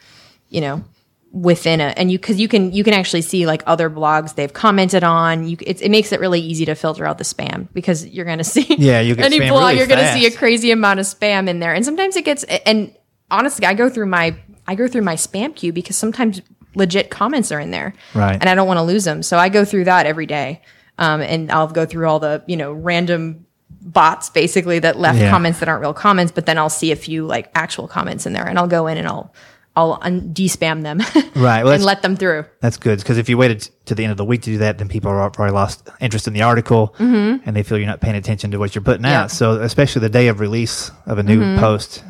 you 0.50 0.62
know 0.62 0.84
within 1.32 1.80
it 1.80 1.93
and 1.98 2.12
you 2.12 2.17
because 2.17 2.39
you 2.39 2.48
can 2.48 2.72
you 2.72 2.84
can 2.84 2.93
actually 2.93 3.22
see 3.22 3.45
like 3.45 3.62
other 3.67 3.89
blogs 3.89 4.36
they've 4.36 4.52
commented 4.52 5.04
on. 5.04 5.48
You 5.48 5.58
it's, 5.62 5.82
it 5.82 5.89
makes 5.89 6.12
it 6.12 6.19
really 6.19 6.41
easy 6.41 6.65
to 6.65 6.76
filter 6.76 7.06
out 7.06 7.17
the 7.17 7.24
spam 7.24 7.67
because 7.72 8.06
you're 8.08 8.26
going 8.26 8.39
to 8.39 8.43
see 8.43 8.65
Yeah, 8.78 9.00
you 9.00 9.15
any 9.15 9.39
blog 9.39 9.62
really 9.62 9.78
you're 9.78 9.88
going 9.88 10.00
to 10.00 10.12
see 10.13 10.26
a 10.26 10.32
crazy 10.32 10.72
amount 10.72 11.00
of 11.00 11.06
spam 11.06 11.48
in 11.48 11.60
there. 11.60 11.74
And 11.74 11.86
sometimes 11.86 12.15
it 12.15 12.26
gets 12.26 12.43
and 12.43 12.93
honestly 13.32 13.65
i 13.65 13.74
go 13.74 13.89
through 13.89 14.08
my 14.08 14.36
i 14.67 14.76
go 14.76 14.88
through 14.88 15.04
my 15.04 15.15
spam 15.15 15.56
queue 15.56 15.72
because 15.72 15.95
sometimes 15.95 16.41
legit 16.76 17.10
comments 17.10 17.52
are 17.52 17.60
in 17.60 17.72
there. 17.72 17.93
Right. 18.13 18.34
and 18.34 18.50
i 18.50 18.56
don't 18.56 18.67
want 18.67 18.80
to 18.80 18.84
lose 18.84 19.04
them. 19.04 19.24
So 19.24 19.38
i 19.38 19.50
go 19.50 19.63
through 19.65 19.86
that 19.86 20.06
every 20.06 20.26
day. 20.26 20.62
Um, 20.98 21.22
and 21.22 21.52
i'll 21.52 21.67
go 21.67 21.86
through 21.86 22.08
all 22.08 22.19
the 22.19 22.43
you 22.48 22.58
know 22.58 22.74
random 22.74 23.45
bots 23.82 24.30
basically 24.30 24.80
that 24.80 25.00
left 25.00 25.20
Yeah. 25.20 25.30
comments 25.30 25.60
that 25.60 25.70
aren't 25.70 25.82
real 25.82 25.94
comments 25.94 26.32
but 26.32 26.46
then 26.46 26.58
i'll 26.58 26.70
see 26.70 26.92
a 26.92 26.96
few 26.96 27.26
like 27.26 27.50
actual 27.56 27.88
comments 27.88 28.26
in 28.26 28.34
there 28.34 28.46
and 28.48 28.60
i'll 28.60 28.68
go 28.68 28.88
in 28.88 28.98
and 28.98 29.08
i'll 29.08 29.34
i'll 29.76 29.98
un- 30.02 30.34
de-spam 30.34 30.82
them 30.84 31.00
Right, 31.36 31.63
well, 31.63 31.74
and 31.76 31.84
let 31.86 32.02
them 32.02 32.18
through 32.18 32.46
That's 32.60 32.76
good 32.78 33.00
because 33.00 33.18
if 33.18 33.30
you 33.30 33.38
waited 33.38 33.70
to 33.86 33.96
the 33.96 34.04
end 34.04 34.12
of 34.12 34.18
the 34.18 34.26
week 34.26 34.42
to 34.42 34.52
do 34.52 34.58
that, 34.58 34.78
then 34.80 34.89
people 34.89 35.10
are 35.12 35.30
probably 35.32 35.54
lost 35.54 35.89
interest 36.02 36.28
in 36.28 36.34
the 36.34 36.42
article 36.42 36.94
and 37.00 37.56
they 37.56 37.63
feel 37.63 37.78
you're 37.78 37.88
not 37.88 38.02
paying 38.02 38.15
attention 38.18 38.52
to 38.52 38.58
what 38.60 38.76
you're 38.76 38.82
putting 38.84 39.04
Mm-hmm. 39.04 39.12
Yeah. 39.12 39.18
Mm-hmm. 39.18 39.24
out. 39.26 39.32
So, 39.32 39.62
especially 39.62 40.02
the 40.02 40.10
day 40.10 40.28
of 40.28 40.39
release 40.42 40.92
of 41.06 41.18
a 41.20 41.24
new 41.24 41.58
post, 41.58 42.04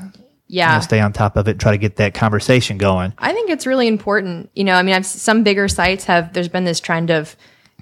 yeah 0.48 0.70
you 0.72 0.76
know, 0.78 0.82
stay 0.82 1.00
on 1.00 1.14
top 1.14 1.38
of 1.38 1.48
it, 1.48 1.60
try 1.60 1.72
to 1.72 1.78
get 1.78 1.98
that 1.98 2.16
conversation 2.16 2.80
going. 2.80 3.14
I 3.20 3.34
think 3.34 3.52
it's 3.52 3.68
really 3.68 3.88
important. 3.88 4.50
You 4.56 4.64
know, 4.64 4.74
I 4.74 4.82
mean, 4.82 4.96
I've 4.96 5.06
some 5.06 5.44
bigger 5.44 5.68
sites 5.68 6.06
have. 6.06 6.34
There's 6.34 6.48
been 6.50 6.64
this 6.66 6.80
trend 6.80 7.12
of 7.12 7.36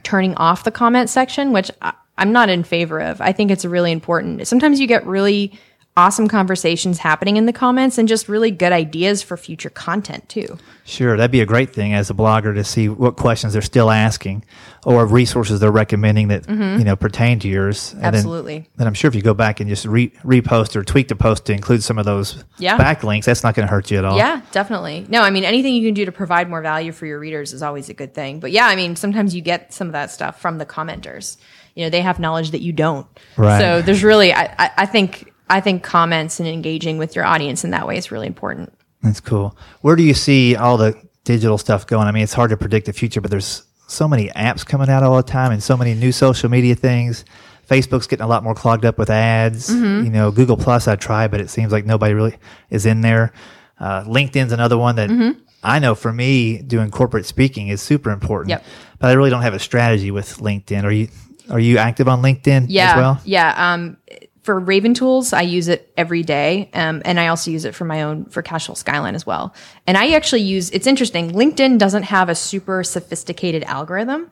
turning 0.03 0.35
off 0.35 0.63
the 0.65 0.71
comment 0.71 1.09
section, 1.09 1.53
which 1.53 1.71
I, 1.81 1.93
I'm 2.17 2.31
not 2.31 2.49
in 2.49 2.63
favor 2.63 2.99
of. 2.99 3.21
I 3.21 3.31
think 3.31 3.51
it's 3.51 3.65
really 3.65 3.91
important. 3.91 4.47
Sometimes 4.47 4.79
you 4.79 4.87
get 4.87 5.05
really 5.05 5.57
awesome 5.95 6.27
conversations 6.27 6.99
happening 6.99 7.37
in 7.37 7.47
the 7.47 7.53
comments 7.53 7.97
and 7.97 8.07
just 8.07 8.29
really 8.29 8.51
good 8.51 8.71
ideas 8.71 9.23
for 9.23 9.35
future 9.35 9.71
content 9.71 10.29
too. 10.29 10.55
Sure, 10.85 11.17
that'd 11.17 11.31
be 11.31 11.41
a 11.41 11.45
great 11.45 11.73
thing 11.73 11.91
as 11.95 12.11
a 12.11 12.13
blogger 12.13 12.53
to 12.53 12.63
see 12.63 12.87
what 12.87 13.15
questions 13.17 13.53
they're 13.53 13.63
still 13.63 13.89
asking 13.89 14.45
or 14.85 15.07
resources 15.07 15.59
they're 15.59 15.71
recommending 15.71 16.27
that 16.27 16.47
you 16.47 16.83
know 16.83 16.95
pertain 16.95 17.39
to 17.39 17.47
yours. 17.47 17.93
And 17.93 18.01
then- 18.01 18.07
Mm-hmm. 18.13 18.15
Absolutely. 18.17 18.69
Then, 18.75 18.85
I'm 18.87 18.93
sure 18.93 19.07
if 19.07 19.15
you 19.15 19.23
go 19.23 19.33
back 19.33 19.59
and 19.59 19.67
just 19.67 19.85
re- 19.85 20.09
repost 20.23 20.75
or 20.75 20.83
tweak 20.83 21.07
the 21.07 21.15
post 21.15 21.45
to 21.45 21.53
include 21.53 21.81
some 21.81 21.97
of 21.97 22.05
those 22.05 22.43
Yeah. 22.59 22.77
backlinks, 22.77 23.25
that's 23.25 23.43
not 23.43 23.55
going 23.55 23.67
to 23.67 23.71
hurt 23.73 23.89
you 23.89 23.97
at 23.97 24.05
all. 24.05 24.17
Yeah, 24.17 24.41
definitely. 24.51 25.07
No, 25.09 25.23
I 25.23 25.31
mean 25.31 25.45
anything 25.45 25.73
you 25.73 25.87
can 25.87 25.95
do 25.95 26.05
to 26.05 26.11
provide 26.11 26.47
more 26.47 26.61
value 26.61 26.91
for 26.91 27.07
your 27.07 27.17
readers 27.17 27.53
is 27.53 27.63
always 27.63 27.89
a 27.89 27.95
good 27.95 28.13
thing. 28.13 28.39
But 28.39 28.51
yeah, 28.51 28.67
I 28.67 28.75
mean 28.75 28.95
sometimes 28.95 29.33
you 29.33 29.41
get 29.41 29.73
some 29.73 29.87
of 29.87 29.93
that 29.93 30.11
stuff 30.11 30.39
from 30.39 30.59
the 30.59 30.65
commenters. 30.67 31.37
You 31.77 31.83
know, 31.83 31.89
they 31.91 32.01
have 32.01 32.19
knowledge 32.19 32.51
that 32.51 32.61
you 32.61 32.73
don't. 32.73 33.05
Right. 33.37 33.59
So 33.59 33.83
there's 33.83 34.03
really, 34.03 34.33
I, 34.33 34.71
I, 34.77 34.85
think, 34.87 35.31
I 35.47 35.61
think 35.61 35.83
comments 35.83 36.39
and 36.39 36.49
engaging 36.49 36.97
with 36.97 37.15
your 37.15 37.23
audience 37.23 37.63
in 37.63 37.69
that 37.69 37.87
way 37.87 37.97
is 37.97 38.11
really 38.11 38.25
important. 38.25 38.73
That's 39.03 39.19
cool. 39.19 39.55
Where 39.81 39.95
do 39.95 40.01
you 40.01 40.15
see 40.15 40.55
all 40.55 40.77
the 40.77 40.99
digital 41.23 41.59
stuff 41.59 41.85
going? 41.85 42.07
I 42.07 42.11
mean, 42.11 42.23
it's 42.23 42.33
hard 42.33 42.49
to 42.49 42.57
predict 42.57 42.87
the 42.87 42.93
future, 42.93 43.21
but 43.21 43.29
there's 43.29 43.63
so 43.85 44.07
many 44.07 44.29
apps 44.29 44.65
coming 44.65 44.89
out 44.89 45.03
all 45.03 45.17
the 45.17 45.23
time 45.23 45.51
and 45.51 45.61
so 45.61 45.77
many 45.77 45.93
new 45.93 46.11
social 46.11 46.49
media 46.49 46.73
things. 46.73 47.25
Facebook's 47.69 48.07
getting 48.07 48.23
a 48.23 48.27
lot 48.27 48.43
more 48.43 48.55
clogged 48.55 48.83
up 48.83 48.97
with 48.97 49.11
ads. 49.11 49.69
Mm-hmm. 49.69 50.05
You 50.05 50.11
know, 50.11 50.31
Google 50.31 50.57
Plus 50.57 50.87
I 50.87 50.95
try, 50.95 51.27
but 51.27 51.41
it 51.41 51.51
seems 51.51 51.71
like 51.71 51.85
nobody 51.85 52.15
really 52.15 52.37
is 52.71 52.87
in 52.87 53.01
there. 53.01 53.33
Uh, 53.79 54.03
LinkedIn's 54.05 54.51
another 54.51 54.79
one 54.79 54.95
that 54.95 55.11
Mm-hmm. 55.11 55.41
I 55.63 55.79
know 55.79 55.95
for 55.95 56.13
me 56.13 56.61
doing 56.61 56.91
corporate 56.91 57.25
speaking 57.25 57.67
is 57.67 57.81
super 57.81 58.11
important. 58.11 58.49
Yep. 58.51 58.63
But 58.99 59.07
I 59.07 59.13
really 59.13 59.31
don't 59.31 59.41
have 59.41 59.55
a 59.55 59.59
strategy 59.59 60.11
with 60.11 60.37
LinkedIn. 60.37 60.83
Are 60.83 60.91
you 60.91 61.09
Are 61.49 61.59
you 61.59 61.77
active 61.77 62.07
on 62.07 62.21
LinkedIn 62.21 62.65
Yeah, 62.69 62.91
as 62.91 62.95
well? 62.97 63.21
yeah. 63.25 63.73
Um, 63.73 63.97
for 64.43 64.59
Raven 64.59 64.93
Tools, 64.93 65.33
I 65.33 65.41
use 65.41 65.67
it 65.67 65.91
every 65.97 66.23
day, 66.23 66.69
um, 66.73 67.01
and 67.03 67.19
I 67.19 67.27
also 67.27 67.51
use 67.51 67.65
it 67.65 67.75
for 67.75 67.83
my 67.83 68.03
own 68.03 68.25
for 68.25 68.41
Cashville 68.41 68.77
Skyline 68.77 69.13
as 69.13 69.25
well. 69.25 69.53
And 69.85 69.97
I 69.97 70.13
actually 70.13 70.43
use. 70.43 70.69
It's 70.71 70.87
interesting. 70.87 71.31
LinkedIn 71.31 71.77
doesn't 71.77 72.03
have 72.03 72.29
a 72.29 72.35
super 72.35 72.81
sophisticated 72.83 73.63
algorithm. 73.65 74.29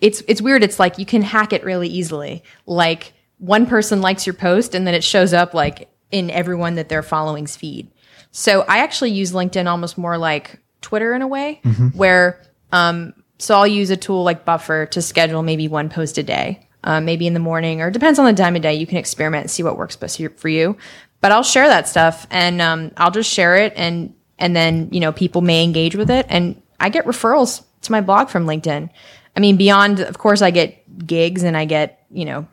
It's 0.00 0.22
it's 0.28 0.40
weird. 0.40 0.62
It's 0.62 0.78
like 0.78 0.98
you 0.98 1.06
can 1.06 1.22
hack 1.22 1.52
it 1.52 1.64
really 1.64 1.88
easily. 1.88 2.44
Like 2.66 3.12
one 3.38 3.66
person 3.66 4.00
likes 4.00 4.24
your 4.24 4.34
post, 4.34 4.74
and 4.76 4.86
then 4.86 4.94
it 4.94 5.02
shows 5.02 5.32
up 5.34 5.52
like 5.52 5.88
in 6.12 6.30
everyone 6.30 6.76
that 6.76 6.88
they're 6.88 7.02
following's 7.02 7.56
feed. 7.56 7.90
So 8.30 8.60
I 8.68 8.78
actually 8.78 9.10
use 9.12 9.32
LinkedIn 9.32 9.66
almost 9.66 9.98
more 9.98 10.16
like 10.16 10.60
Twitter 10.80 11.12
in 11.12 11.22
a 11.22 11.26
way, 11.26 11.60
where 11.94 12.40
um, 12.70 13.14
so 13.38 13.54
I'll 13.54 13.66
use 13.66 13.90
a 13.90 13.96
tool 13.96 14.22
like 14.24 14.44
Buffer 14.44 14.86
to 14.86 15.02
schedule 15.02 15.42
maybe 15.42 15.68
one 15.68 15.88
post 15.88 16.18
a 16.18 16.22
day, 16.22 16.66
uh, 16.84 17.00
maybe 17.00 17.26
in 17.26 17.34
the 17.34 17.40
morning, 17.40 17.82
or 17.82 17.90
depends 17.90 18.18
on 18.18 18.26
the 18.26 18.32
time 18.32 18.56
of 18.56 18.62
day. 18.62 18.74
You 18.74 18.86
can 18.86 18.96
experiment 18.96 19.42
and 19.42 19.50
see 19.50 19.62
what 19.62 19.76
works 19.76 19.96
best 19.96 20.20
for 20.36 20.48
you. 20.48 20.76
But 21.20 21.32
I'll 21.32 21.42
share 21.42 21.68
that 21.68 21.88
stuff, 21.88 22.26
and 22.30 22.60
um, 22.62 22.92
I'll 22.96 23.10
just 23.10 23.30
share 23.30 23.56
it, 23.56 23.72
and 23.76 24.14
and 24.38 24.54
then 24.54 24.88
you 24.92 25.00
know 25.00 25.12
people 25.12 25.42
may 25.42 25.64
engage 25.64 25.96
with 25.96 26.10
it, 26.10 26.26
and 26.28 26.60
I 26.80 26.88
get 26.88 27.04
referrals 27.04 27.62
to 27.82 27.92
my 27.92 28.00
blog 28.00 28.28
from 28.28 28.46
LinkedIn. 28.46 28.90
I 29.34 29.40
mean, 29.40 29.56
beyond 29.56 30.00
of 30.00 30.18
course 30.18 30.42
I 30.42 30.50
get 30.50 31.06
gigs 31.06 31.42
and 31.42 31.56
I 31.56 31.64
get 31.64 32.04
you 32.10 32.24
know 32.24 32.46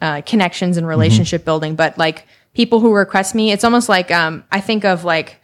uh, 0.00 0.22
connections 0.22 0.76
and 0.76 0.86
relationship 0.86 1.44
building, 1.44 1.76
but 1.76 1.96
like 1.96 2.26
people 2.52 2.80
who 2.80 2.92
request 2.92 3.34
me, 3.34 3.52
it's 3.52 3.64
almost 3.64 3.88
like 3.88 4.10
um, 4.10 4.44
I 4.50 4.60
think 4.60 4.84
of 4.84 5.04
like 5.04 5.40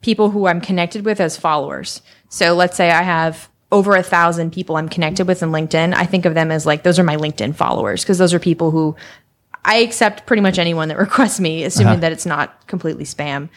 people 0.00 0.30
who 0.30 0.46
I'm 0.46 0.60
connected 0.60 1.04
with 1.04 1.20
as 1.20 1.36
followers. 1.36 2.02
So 2.28 2.54
let's 2.54 2.76
say 2.76 2.90
I 2.90 3.02
have 3.02 3.48
over 3.72 3.94
a 3.94 4.02
thousand 4.02 4.52
people 4.52 4.76
I'm 4.76 4.88
connected 4.88 5.26
with 5.26 5.42
in 5.42 5.50
LinkedIn. 5.50 5.94
I 5.94 6.04
think 6.06 6.24
of 6.24 6.34
them 6.34 6.50
as 6.50 6.66
like 6.66 6.82
those 6.82 6.98
are 6.98 7.04
my 7.04 7.16
LinkedIn 7.16 7.54
followers 7.54 8.02
because 8.02 8.18
those 8.18 8.34
are 8.34 8.40
people 8.40 8.70
who 8.70 8.96
I 9.64 9.76
accept 9.76 10.26
pretty 10.26 10.42
much 10.42 10.58
anyone 10.58 10.88
that 10.88 10.98
requests 10.98 11.40
me, 11.40 11.64
assuming 11.64 12.00
that 12.00 12.12
it's 12.12 12.26
not 12.26 12.66
completely 12.66 13.04
spam. 13.04 13.48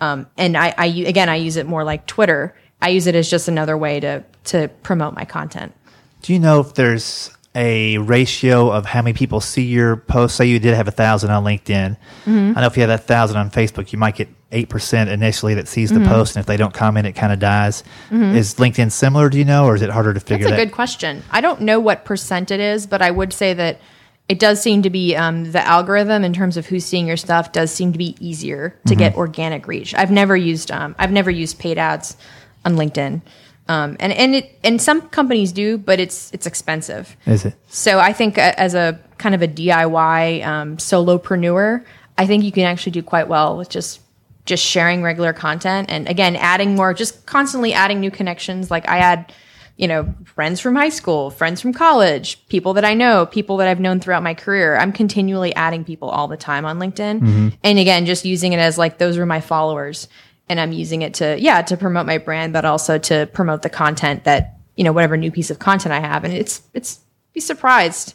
Um, 0.00 0.26
and 0.36 0.56
I, 0.56 0.74
I 0.76 0.86
again, 0.86 1.28
I 1.28 1.36
use 1.36 1.56
it 1.56 1.66
more 1.66 1.84
like 1.84 2.06
Twitter. 2.06 2.56
I 2.80 2.88
use 2.88 3.06
it 3.06 3.14
as 3.14 3.30
just 3.30 3.48
another 3.48 3.76
way 3.76 4.00
to 4.00 4.24
to 4.44 4.68
promote 4.82 5.14
my 5.14 5.24
content. 5.24 5.72
Do 6.22 6.32
you 6.32 6.38
know 6.38 6.60
if 6.60 6.74
there's 6.74 7.30
a 7.54 7.98
ratio 7.98 8.70
of 8.70 8.86
how 8.86 9.02
many 9.02 9.14
people 9.14 9.40
see 9.40 9.62
your 9.62 9.96
post? 9.96 10.36
Say 10.36 10.46
you 10.46 10.58
did 10.58 10.74
have 10.74 10.88
a 10.88 10.92
thousand 10.92 11.30
on 11.30 11.44
LinkedIn. 11.44 11.96
Mm-hmm. 12.24 12.52
I 12.56 12.60
know 12.60 12.66
if 12.66 12.76
you 12.76 12.82
have 12.82 12.88
that 12.88 13.04
thousand 13.04 13.36
on 13.36 13.50
Facebook, 13.50 13.92
you 13.92 13.98
might 13.98 14.16
get 14.16 14.28
eight 14.52 14.68
percent 14.68 15.10
initially 15.10 15.54
that 15.54 15.66
sees 15.68 15.90
the 15.90 15.98
Mm-hmm. 15.98 16.08
post, 16.08 16.36
and 16.36 16.40
if 16.42 16.46
they 16.46 16.56
don't 16.56 16.72
comment, 16.74 17.06
it 17.06 17.12
kind 17.12 17.32
of 17.32 17.38
dies. 17.38 17.82
Is 18.10 18.54
LinkedIn 18.54 18.92
similar? 18.92 19.28
Do 19.28 19.38
you 19.38 19.44
know, 19.44 19.64
or 19.66 19.74
is 19.74 19.82
it 19.82 19.90
harder 19.90 20.14
to 20.14 20.20
figure 20.20 20.46
out? 20.46 20.50
That's 20.50 20.60
a 20.60 20.64
that? 20.64 20.66
good 20.70 20.74
question. 20.74 21.22
I 21.30 21.40
don't 21.40 21.62
know 21.62 21.80
what 21.80 22.04
percent 22.04 22.50
it 22.50 22.60
is, 22.60 22.86
but 22.86 23.02
I 23.02 23.10
would 23.10 23.32
say 23.32 23.54
that 23.54 23.80
it 24.28 24.38
does 24.38 24.62
seem 24.62 24.82
to 24.82 24.90
be 24.90 25.16
um, 25.16 25.50
the 25.52 25.66
algorithm 25.66 26.24
in 26.24 26.32
terms 26.32 26.56
of 26.56 26.66
who's 26.66 26.84
seeing 26.84 27.06
your 27.06 27.16
stuff 27.16 27.52
does 27.52 27.72
seem 27.72 27.92
to 27.92 27.98
be 27.98 28.16
easier 28.20 28.78
to 28.86 28.94
get 28.94 29.16
organic 29.16 29.66
reach. 29.66 29.94
I've 29.94 30.10
never 30.12 30.36
used 30.36 30.70
um, 30.70 30.94
I've 30.98 31.12
never 31.12 31.30
used 31.30 31.58
paid 31.58 31.76
ads 31.78 32.16
on 32.64 32.76
LinkedIn, 32.76 33.20
um, 33.68 33.96
and 34.00 34.12
and 34.12 34.34
it 34.36 34.58
and 34.64 34.80
some 34.80 35.02
companies 35.08 35.52
do, 35.52 35.76
but 35.78 36.00
it's 36.00 36.30
it's 36.32 36.46
expensive. 36.46 37.16
Is 37.26 37.44
it? 37.44 37.54
So 37.68 37.98
I 37.98 38.12
think 38.12 38.38
uh, 38.38 38.52
as 38.56 38.74
a 38.74 38.98
kind 39.18 39.34
of 39.34 39.42
a 39.42 39.48
DIY 39.48 40.44
um, 40.46 40.76
solopreneur, 40.78 41.84
I 42.18 42.26
think 42.26 42.44
you 42.44 42.52
can 42.52 42.64
actually 42.64 42.92
do 42.92 43.02
quite 43.02 43.28
well 43.28 43.56
with 43.56 43.68
just 43.68 44.00
just 44.44 44.64
sharing 44.64 45.02
regular 45.02 45.32
content 45.32 45.90
and 45.90 46.08
again 46.08 46.36
adding 46.36 46.74
more, 46.74 46.94
just 46.94 47.26
constantly 47.26 47.72
adding 47.72 48.00
new 48.00 48.10
connections. 48.10 48.70
Like 48.70 48.88
I 48.88 48.98
add, 48.98 49.32
you 49.76 49.86
know, 49.88 50.14
friends 50.24 50.60
from 50.60 50.74
high 50.74 50.88
school, 50.88 51.30
friends 51.30 51.60
from 51.60 51.72
college, 51.72 52.46
people 52.48 52.74
that 52.74 52.84
I 52.84 52.94
know, 52.94 53.26
people 53.26 53.56
that 53.58 53.68
I've 53.68 53.80
known 53.80 54.00
throughout 54.00 54.22
my 54.22 54.34
career. 54.34 54.76
I'm 54.76 54.92
continually 54.92 55.54
adding 55.54 55.84
people 55.84 56.08
all 56.10 56.28
the 56.28 56.36
time 56.36 56.64
on 56.64 56.78
LinkedIn, 56.78 57.20
mm-hmm. 57.20 57.48
and 57.62 57.78
again, 57.78 58.06
just 58.06 58.24
using 58.24 58.52
it 58.52 58.58
as 58.58 58.78
like 58.78 58.98
those 58.98 59.16
are 59.18 59.26
my 59.26 59.40
followers, 59.40 60.08
and 60.48 60.60
I'm 60.60 60.72
using 60.72 61.02
it 61.02 61.14
to 61.14 61.38
yeah 61.38 61.62
to 61.62 61.76
promote 61.76 62.06
my 62.06 62.18
brand, 62.18 62.52
but 62.52 62.64
also 62.64 62.98
to 62.98 63.28
promote 63.32 63.62
the 63.62 63.70
content 63.70 64.24
that 64.24 64.58
you 64.76 64.84
know 64.84 64.92
whatever 64.92 65.16
new 65.16 65.30
piece 65.30 65.50
of 65.50 65.58
content 65.58 65.92
I 65.92 66.00
have, 66.00 66.24
and 66.24 66.34
it's 66.34 66.62
it's 66.74 67.00
be 67.32 67.40
surprised. 67.40 68.14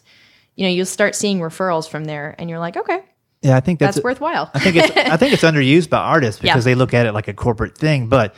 You 0.56 0.66
know, 0.66 0.72
you'll 0.72 0.86
start 0.86 1.16
seeing 1.16 1.40
referrals 1.40 1.88
from 1.88 2.06
there 2.06 2.36
and 2.38 2.50
you're 2.50 2.60
like, 2.60 2.78
okay, 2.78 3.04
Yeah, 3.42 3.56
I 3.56 3.60
think 3.60 3.80
that's, 3.80 3.96
that's 3.96 4.04
worthwhile. 4.04 4.50
I 4.54 4.60
think 4.60 4.76
it's 4.78 4.98
I 4.98 5.16
think 5.18 5.34
it's 5.34 5.44
underused 5.52 5.90
by 5.90 6.00
artists 6.00 6.42
because 6.42 6.66
Yeah. 6.66 6.72
they 6.72 6.76
look 6.76 6.94
at 6.94 7.06
it 7.06 7.14
like 7.14 7.28
a 7.28 7.34
corporate 7.34 7.78
thing. 7.78 8.08
But 8.08 8.36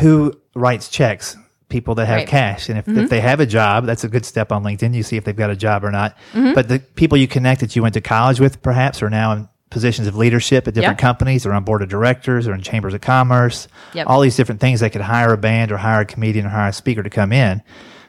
who 0.00 0.32
writes 0.54 0.88
checks? 0.88 1.36
People 1.68 1.94
that 1.94 2.04
have 2.04 2.16
Right. 2.16 2.26
Mm-hmm. 2.26 2.36
cash, 2.36 2.68
and 2.68 2.78
if, 2.78 2.86
if 2.86 3.08
they 3.08 3.20
have 3.20 3.40
a 3.40 3.46
job, 3.46 3.86
that's 3.86 4.04
a 4.04 4.08
good 4.08 4.26
step 4.26 4.52
on 4.52 4.62
LinkedIn. 4.62 4.92
You 4.94 5.02
see 5.02 5.16
if 5.16 5.24
they've 5.24 5.34
got 5.34 5.48
a 5.48 5.56
job 5.56 5.84
or 5.84 5.90
not. 5.90 6.14
Mm-hmm. 6.34 6.52
But 6.52 6.68
the 6.68 6.80
people 6.80 7.16
you 7.16 7.26
connect 7.26 7.62
that 7.62 7.74
you 7.74 7.80
went 7.80 7.94
to 7.94 8.02
college 8.02 8.40
with, 8.40 8.60
perhaps, 8.60 9.02
are 9.02 9.08
now 9.08 9.32
in 9.32 9.48
positions 9.70 10.06
of 10.06 10.14
leadership 10.14 10.68
at 10.68 10.74
different 10.74 10.98
Yeah. 11.00 11.06
companies, 11.06 11.46
or 11.46 11.54
on 11.54 11.64
board 11.64 11.80
of 11.80 11.88
directors, 11.88 12.46
or 12.46 12.52
in 12.52 12.60
chambers 12.60 12.92
of 12.92 13.00
commerce. 13.00 13.68
Yep. 13.94 14.06
All 14.06 14.20
these 14.20 14.36
different 14.36 14.60
things. 14.60 14.80
They 14.80 14.90
could 14.90 15.00
hire 15.00 15.32
a 15.32 15.38
band, 15.38 15.72
or 15.72 15.78
hire 15.78 16.02
a 16.02 16.04
comedian, 16.04 16.44
or 16.44 16.50
hire 16.50 16.68
a 16.68 16.72
speaker 16.74 17.02
to 17.02 17.08
come 17.08 17.32
in. 17.32 17.62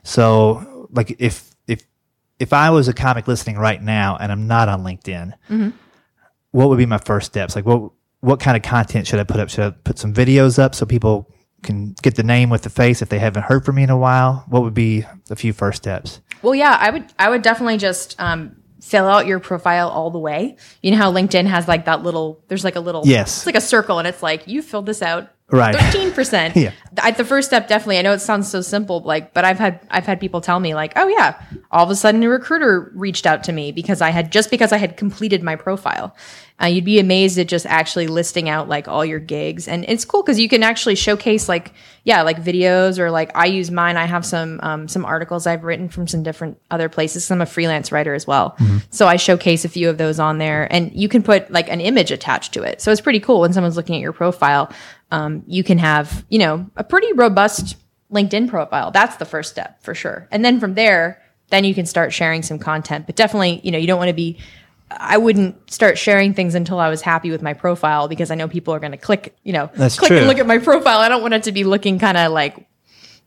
So, 0.03 0.89
like 0.91 1.15
if 1.19 1.56
if 1.65 1.84
if 2.39 2.51
I 2.51 2.69
was 2.71 2.89
a 2.89 2.93
comic 2.93 3.29
listening 3.29 3.58
right 3.58 3.82
now 3.82 4.17
and 4.19 4.29
I'm 4.29 4.45
not 4.47 4.67
on 4.67 4.84
LinkedIn, 4.84 5.32
what 6.53 6.69
would 6.69 6.77
be 6.77 6.85
my 6.85 6.97
first 6.99 7.27
steps? 7.27 7.55
Like 7.55 7.65
what 7.65 7.91
what 8.21 8.39
kind 8.39 8.55
of 8.55 8.63
content 8.63 9.05
should 9.05 9.19
I 9.19 9.25
put 9.25 9.41
up? 9.41 9.49
Should 9.49 9.65
I 9.65 9.69
put 9.83 9.99
some 9.99 10.13
videos 10.13 10.57
up 10.57 10.73
so 10.73 10.85
people 10.85 11.29
can 11.61 11.93
get 12.01 12.15
the 12.15 12.23
name 12.23 12.49
with 12.49 12.61
the 12.61 12.69
face 12.69 13.01
if 13.01 13.09
they 13.09 13.19
haven't 13.19 13.43
heard 13.43 13.65
from 13.65 13.75
me 13.75 13.83
in 13.83 13.89
a 13.89 13.97
while? 13.97 14.45
What 14.47 14.61
would 14.63 14.73
be 14.73 15.05
a 15.29 15.35
few 15.35 15.51
first 15.51 15.83
steps? 15.83 16.21
Well, 16.41 16.55
yeah, 16.55 16.77
I 16.79 16.89
would 16.89 17.05
I 17.19 17.29
would 17.29 17.41
definitely 17.41 17.77
just 17.77 18.15
um, 18.19 18.55
fill 18.81 19.07
out 19.07 19.27
your 19.27 19.39
profile 19.39 19.89
all 19.89 20.09
the 20.11 20.19
way. 20.19 20.55
You 20.81 20.91
know 20.91 20.97
how 20.97 21.11
LinkedIn 21.11 21.47
has 21.47 21.67
like 21.67 21.85
that 21.85 22.03
little 22.03 22.41
there's 22.47 22.63
like 22.63 22.75
a 22.77 22.81
little 22.81 23.01
Yes. 23.05 23.37
it's 23.39 23.45
like 23.45 23.55
a 23.55 23.61
circle 23.61 23.99
and 23.99 24.07
it's 24.07 24.23
like 24.23 24.47
you 24.47 24.61
filled 24.61 24.85
this 24.85 25.01
out 25.01 25.29
Right. 25.51 25.75
thirteen 25.75 26.12
percent. 26.12 26.56
Yeah. 26.63 26.71
I, 27.01 27.10
the 27.12 27.25
first 27.25 27.47
step 27.47 27.67
definitely. 27.67 27.97
I 27.97 28.03
know 28.03 28.13
it 28.13 28.19
sounds 28.19 28.49
so 28.49 28.62
simple, 28.62 29.01
like, 29.01 29.34
but 29.34 29.45
I've 29.45 29.58
had 29.58 29.79
I've 29.89 30.06
had 30.06 30.19
people 30.19 30.41
tell 30.41 30.60
me 30.60 30.75
like, 30.75 30.93
oh 30.95 31.08
yeah, 31.08 31.41
all 31.71 31.84
of 31.84 31.89
a 31.89 31.95
sudden 31.95 32.21
a 32.23 32.29
recruiter 32.29 32.91
reached 32.93 33.25
out 33.25 33.43
to 33.45 33.51
me 33.51 33.71
because 33.71 34.01
I 34.01 34.12
had 34.12 34.32
just 34.32 34.51
because 34.51 34.71
I 34.71 34.77
had 34.77 34.95
completed 34.95 35.41
my 35.43 35.56
profile. 35.56 36.15
Uh, 36.62 36.67
you'd 36.67 36.86
be 36.86 36.99
amazed 36.99 37.39
at 37.39 37.47
just 37.47 37.65
actually 37.65 38.06
listing 38.06 38.47
out 38.47 38.69
like 38.69 38.88
all 38.88 39.03
your 39.03 39.19
gigs, 39.19 39.67
and 39.67 39.84
it's 39.88 40.06
cool 40.06 40.21
because 40.21 40.39
you 40.39 40.47
can 40.47 40.62
actually 40.62 40.93
showcase 40.95 41.49
like 41.49 41.73
yeah, 42.03 42.21
like 42.21 42.41
videos 42.43 42.99
or 42.99 43.10
like 43.10 43.36
I 43.36 43.47
use 43.47 43.71
mine. 43.71 43.97
I 43.97 44.06
have 44.06 44.23
some 44.23 44.60
um, 44.62 44.88
some 44.88 45.03
articles 45.03 45.47
I've 45.47 45.63
written 45.63 45.89
from 45.89 46.08
some 46.08 46.21
different 46.21 46.60
other 46.69 46.89
places. 46.89 47.29
I'm 47.32 47.41
a 47.41 47.47
freelance 47.47 47.91
writer 47.91 48.13
as 48.13 48.27
well, 48.27 48.56
so 48.91 49.08
I 49.08 49.15
showcase 49.15 49.65
a 49.65 49.69
few 49.69 49.89
of 49.89 49.97
those 49.97 50.19
on 50.19 50.38
there, 50.38 50.71
and 50.71 50.93
you 50.93 51.10
can 51.10 51.23
put 51.23 51.49
like 51.51 51.69
an 51.69 51.82
image 51.82 52.12
attached 52.12 52.53
to 52.53 52.62
it. 52.62 52.82
So 52.82 52.91
it's 52.91 53.01
pretty 53.01 53.19
cool 53.19 53.41
when 53.41 53.51
someone's 53.51 53.75
looking 53.77 53.95
at 53.95 54.01
your 54.01 54.13
profile. 54.13 54.71
Um, 55.13 55.43
you 55.47 55.63
can 55.63 55.78
have 55.78 56.26
you 56.30 56.39
know 56.39 56.69
a 56.76 56.84
pretty 56.84 57.13
robust 57.13 57.78
LinkedIn 58.12 58.49
profile. 58.49 58.91
That's 58.91 59.15
the 59.17 59.26
first 59.26 59.52
step 59.52 59.82
for 59.84 59.93
sure, 59.93 60.28
and 60.32 60.43
then 60.43 60.60
from 60.60 60.73
there, 60.73 61.21
then 61.49 61.63
you 61.63 61.76
can 61.76 61.86
start 61.86 62.12
sharing 62.12 62.41
some 62.41 62.58
content. 62.60 63.06
But 63.06 63.15
definitely, 63.15 63.62
you 63.63 63.71
know, 63.71 63.78
you 63.78 63.88
don't 63.88 63.99
want 63.99 64.10
to 64.10 64.13
be 64.15 64.39
I 64.89 65.17
wouldn't 65.17 65.71
start 65.71 65.97
sharing 65.97 66.34
things 66.34 66.56
until 66.56 66.80
I 66.80 66.89
was 66.89 67.02
happy 67.02 67.32
with 67.32 67.41
my 67.41 67.54
profile 67.54 68.08
because 68.08 68.32
I 68.32 68.36
know 68.36 68.47
people 68.47 68.73
are 68.73 68.80
going 68.80 68.91
to 68.91 68.97
click, 68.97 69.36
you 69.43 69.54
know, 69.54 69.69
That's 69.76 69.97
click 69.97 70.10
true. 70.10 70.17
and 70.19 70.28
look 70.28 70.38
at 70.39 70.45
my 70.45 70.60
profile. 70.60 70.99
I 70.99 71.10
don't 71.10 71.21
want 71.21 71.34
it 71.34 71.43
to 71.43 71.52
be 71.52 71.63
looking 71.63 71.97
kind 71.99 72.15
of 72.17 72.32
like, 72.32 72.67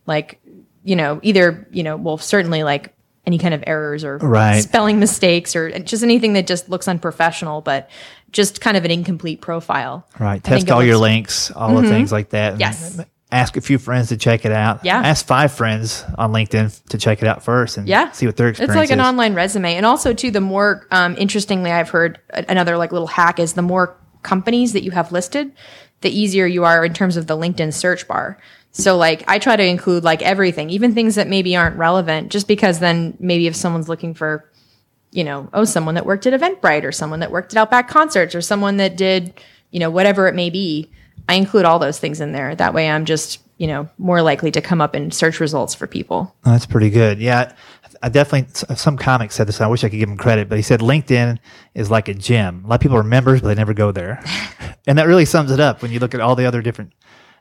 like, 0.07 0.41
you 0.85 0.95
know, 0.97 1.19
either, 1.23 1.67
you 1.73 1.83
know, 1.83 1.97
well, 1.97 2.19
certainly 2.19 2.63
like 2.63 2.95
any 3.27 3.39
kind 3.39 3.53
of 3.53 3.65
errors 3.67 4.05
or 4.05 4.19
Right. 4.19 4.61
spelling 4.61 5.01
mistakes 5.01 5.57
or 5.57 5.77
just 5.81 6.05
anything 6.05 6.35
that 6.35 6.47
just 6.47 6.69
looks 6.69 6.87
unprofessional, 6.87 7.61
but 7.63 7.91
just 8.33 8.61
kind 8.61 8.77
of 8.77 8.85
an 8.85 8.91
incomplete 8.91 9.41
profile. 9.41 10.07
Right. 10.19 10.35
I 10.35 10.39
Test 10.39 10.71
all 10.71 10.85
your 10.85 10.99
links, 10.99 11.51
all 11.51 11.81
the 11.81 11.89
things 11.89 12.13
like 12.13 12.31
that. 12.31 12.61
Yes. 12.61 13.01
Ask 13.33 13.57
a 13.57 13.61
few 13.61 13.79
friends 13.79 14.11
to 14.11 14.17
check 14.17 14.45
it 14.45 14.53
out. 14.53 14.85
Yeah. 14.85 14.99
Ask 15.01 15.27
five 15.27 15.53
friends 15.53 16.05
on 16.17 16.33
LinkedIn 16.33 16.85
to 16.91 16.99
check 16.99 17.23
it 17.23 17.29
out 17.29 17.43
first 17.43 17.77
and 17.77 17.89
Yeah. 17.89 18.13
see 18.13 18.27
what 18.27 18.37
their 18.37 18.49
experience 18.49 18.71
It's 18.73 18.77
like 18.77 18.91
an 18.91 19.01
is. 19.01 19.07
online 19.07 19.35
resume. 19.35 19.75
And 19.75 19.85
also 19.85 20.13
too, 20.13 20.31
the 20.31 20.41
more 20.41 20.87
um, 20.93 21.17
interestingly 21.19 21.73
I've 21.73 21.89
heard 21.91 22.21
another 22.31 22.77
like 22.77 22.93
little 22.93 23.09
hack 23.09 23.41
is 23.41 23.55
the 23.55 23.63
more 23.63 23.97
companies 24.23 24.73
that 24.75 24.85
you 24.85 24.93
have 24.93 25.11
listed, 25.13 25.51
the 26.03 26.11
easier 26.11 26.47
you 26.47 26.65
are 26.65 26.85
in 26.85 26.93
terms 26.95 27.17
of 27.17 27.27
the 27.27 27.37
LinkedIn 27.37 27.73
search 27.73 28.07
bar. 28.07 28.39
So 28.71 28.97
like 28.97 29.25
I 29.27 29.39
try 29.39 29.57
to 29.57 29.65
include 29.65 30.05
like 30.05 30.23
everything, 30.23 30.71
even 30.71 30.95
things 30.95 31.15
that 31.17 31.27
maybe 31.29 31.57
aren't 31.57 31.77
relevant, 31.77 32.31
just 32.31 32.47
because 32.47 32.79
then 32.79 33.17
maybe 33.19 33.47
if 33.47 33.57
someone's 33.57 33.89
looking 33.89 34.15
for, 34.15 34.49
you 35.17 35.25
know, 35.25 35.49
oh, 35.55 35.65
someone 35.65 35.95
that 35.95 36.05
worked 36.05 36.27
at 36.27 36.39
Eventbrite 36.39 36.85
or 36.85 36.93
someone 36.93 37.21
that 37.21 37.31
worked 37.31 37.55
at 37.55 37.59
Outback 37.59 37.89
Concerts 37.89 38.35
or 38.35 38.43
someone 38.43 38.77
that 38.77 38.99
did, 38.99 39.33
you 39.71 39.81
know, 39.81 39.89
whatever 39.89 40.29
it 40.29 40.35
may 40.35 40.51
be, 40.51 40.91
I 41.27 41.37
include 41.37 41.65
all 41.65 41.79
those 41.79 41.99
things 41.99 42.21
in 42.21 42.33
there. 42.33 42.55
That 42.55 42.75
way 42.75 42.91
I'm 42.91 43.07
just, 43.07 43.41
you 43.57 43.67
know, 43.67 43.89
more 43.97 44.21
likely 44.21 44.51
to 44.51 44.61
come 44.61 44.83
up 44.83 44.95
in 44.95 45.11
search 45.11 45.41
results 45.41 45.75
for 45.75 45.87
people. 45.87 46.37
Oh, 46.45 46.51
That's 46.51 46.67
pretty 46.67 46.91
good. 46.91 47.19
Yeah, 47.19 47.55
I 48.03 48.11
definitely. 48.11 48.53
Some 48.77 48.99
comic 48.99 49.33
said 49.33 49.49
this. 49.49 49.59
I 49.63 49.67
wish 49.69 49.85
I 49.85 49.89
could 49.89 49.99
give 49.99 50.11
him 50.11 50.19
credit, 50.19 50.51
but 50.51 50.59
he 50.59 50.63
said 50.63 50.81
LinkedIn 50.81 51.39
is 51.75 51.91
like 51.91 52.09
a 52.09 52.15
gym. 52.15 52.63
A 52.67 52.69
lot 52.69 52.75
of 52.75 52.81
people 52.83 52.99
are 52.99 53.03
members, 53.03 53.41
but 53.41 53.49
they 53.49 53.55
never 53.55 53.73
go 53.73 53.93
there, 53.93 54.23
and 54.87 54.99
that 54.99 55.07
really 55.07 55.25
sums 55.25 55.51
it 55.51 55.61
up 55.61 55.81
when 55.81 55.93
you 55.93 55.99
look 55.99 56.15
at 56.15 56.21
all 56.21 56.37
the 56.37 56.45
other 56.45 56.61
different 56.61 56.93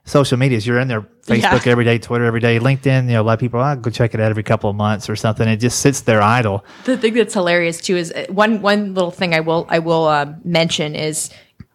social 0.06 0.38
medias. 0.38 0.66
You're 0.66 0.80
in 0.80 0.88
there, 0.88 1.02
Facebook 1.26 1.66
Yeah. 1.66 1.72
every 1.72 1.84
day, 1.84 1.98
Twitter 1.98 2.26
every 2.26 2.40
day, 2.40 2.60
LinkedIn. 2.60 3.06
You 3.08 3.14
know, 3.14 3.22
a 3.22 3.24
lot 3.24 3.34
of 3.34 3.40
people, 3.40 3.60
I'll 3.60 3.76
go 3.76 3.90
check 3.90 4.14
it 4.14 4.20
out 4.20 4.30
every 4.30 4.44
couple 4.44 4.70
of 4.70 4.76
months 4.76 5.10
or 5.10 5.16
something. 5.16 5.48
It 5.48 5.58
just 5.58 5.80
sits 5.80 6.02
there 6.02 6.22
idle. 6.22 6.64
The 6.86 6.98
thing 6.98 7.14
that's 7.16 7.34
hilarious 7.34 7.82
too 7.82 7.96
is 7.98 8.12
uh, 8.12 8.26
one 8.30 8.62
one 8.62 8.94
little 8.94 9.12
thing 9.12 9.34
I 9.34 9.40
will 9.42 9.66
I 9.70 9.80
will 9.80 10.06
uh, 10.06 10.34
mention 10.44 10.96
is 10.96 11.30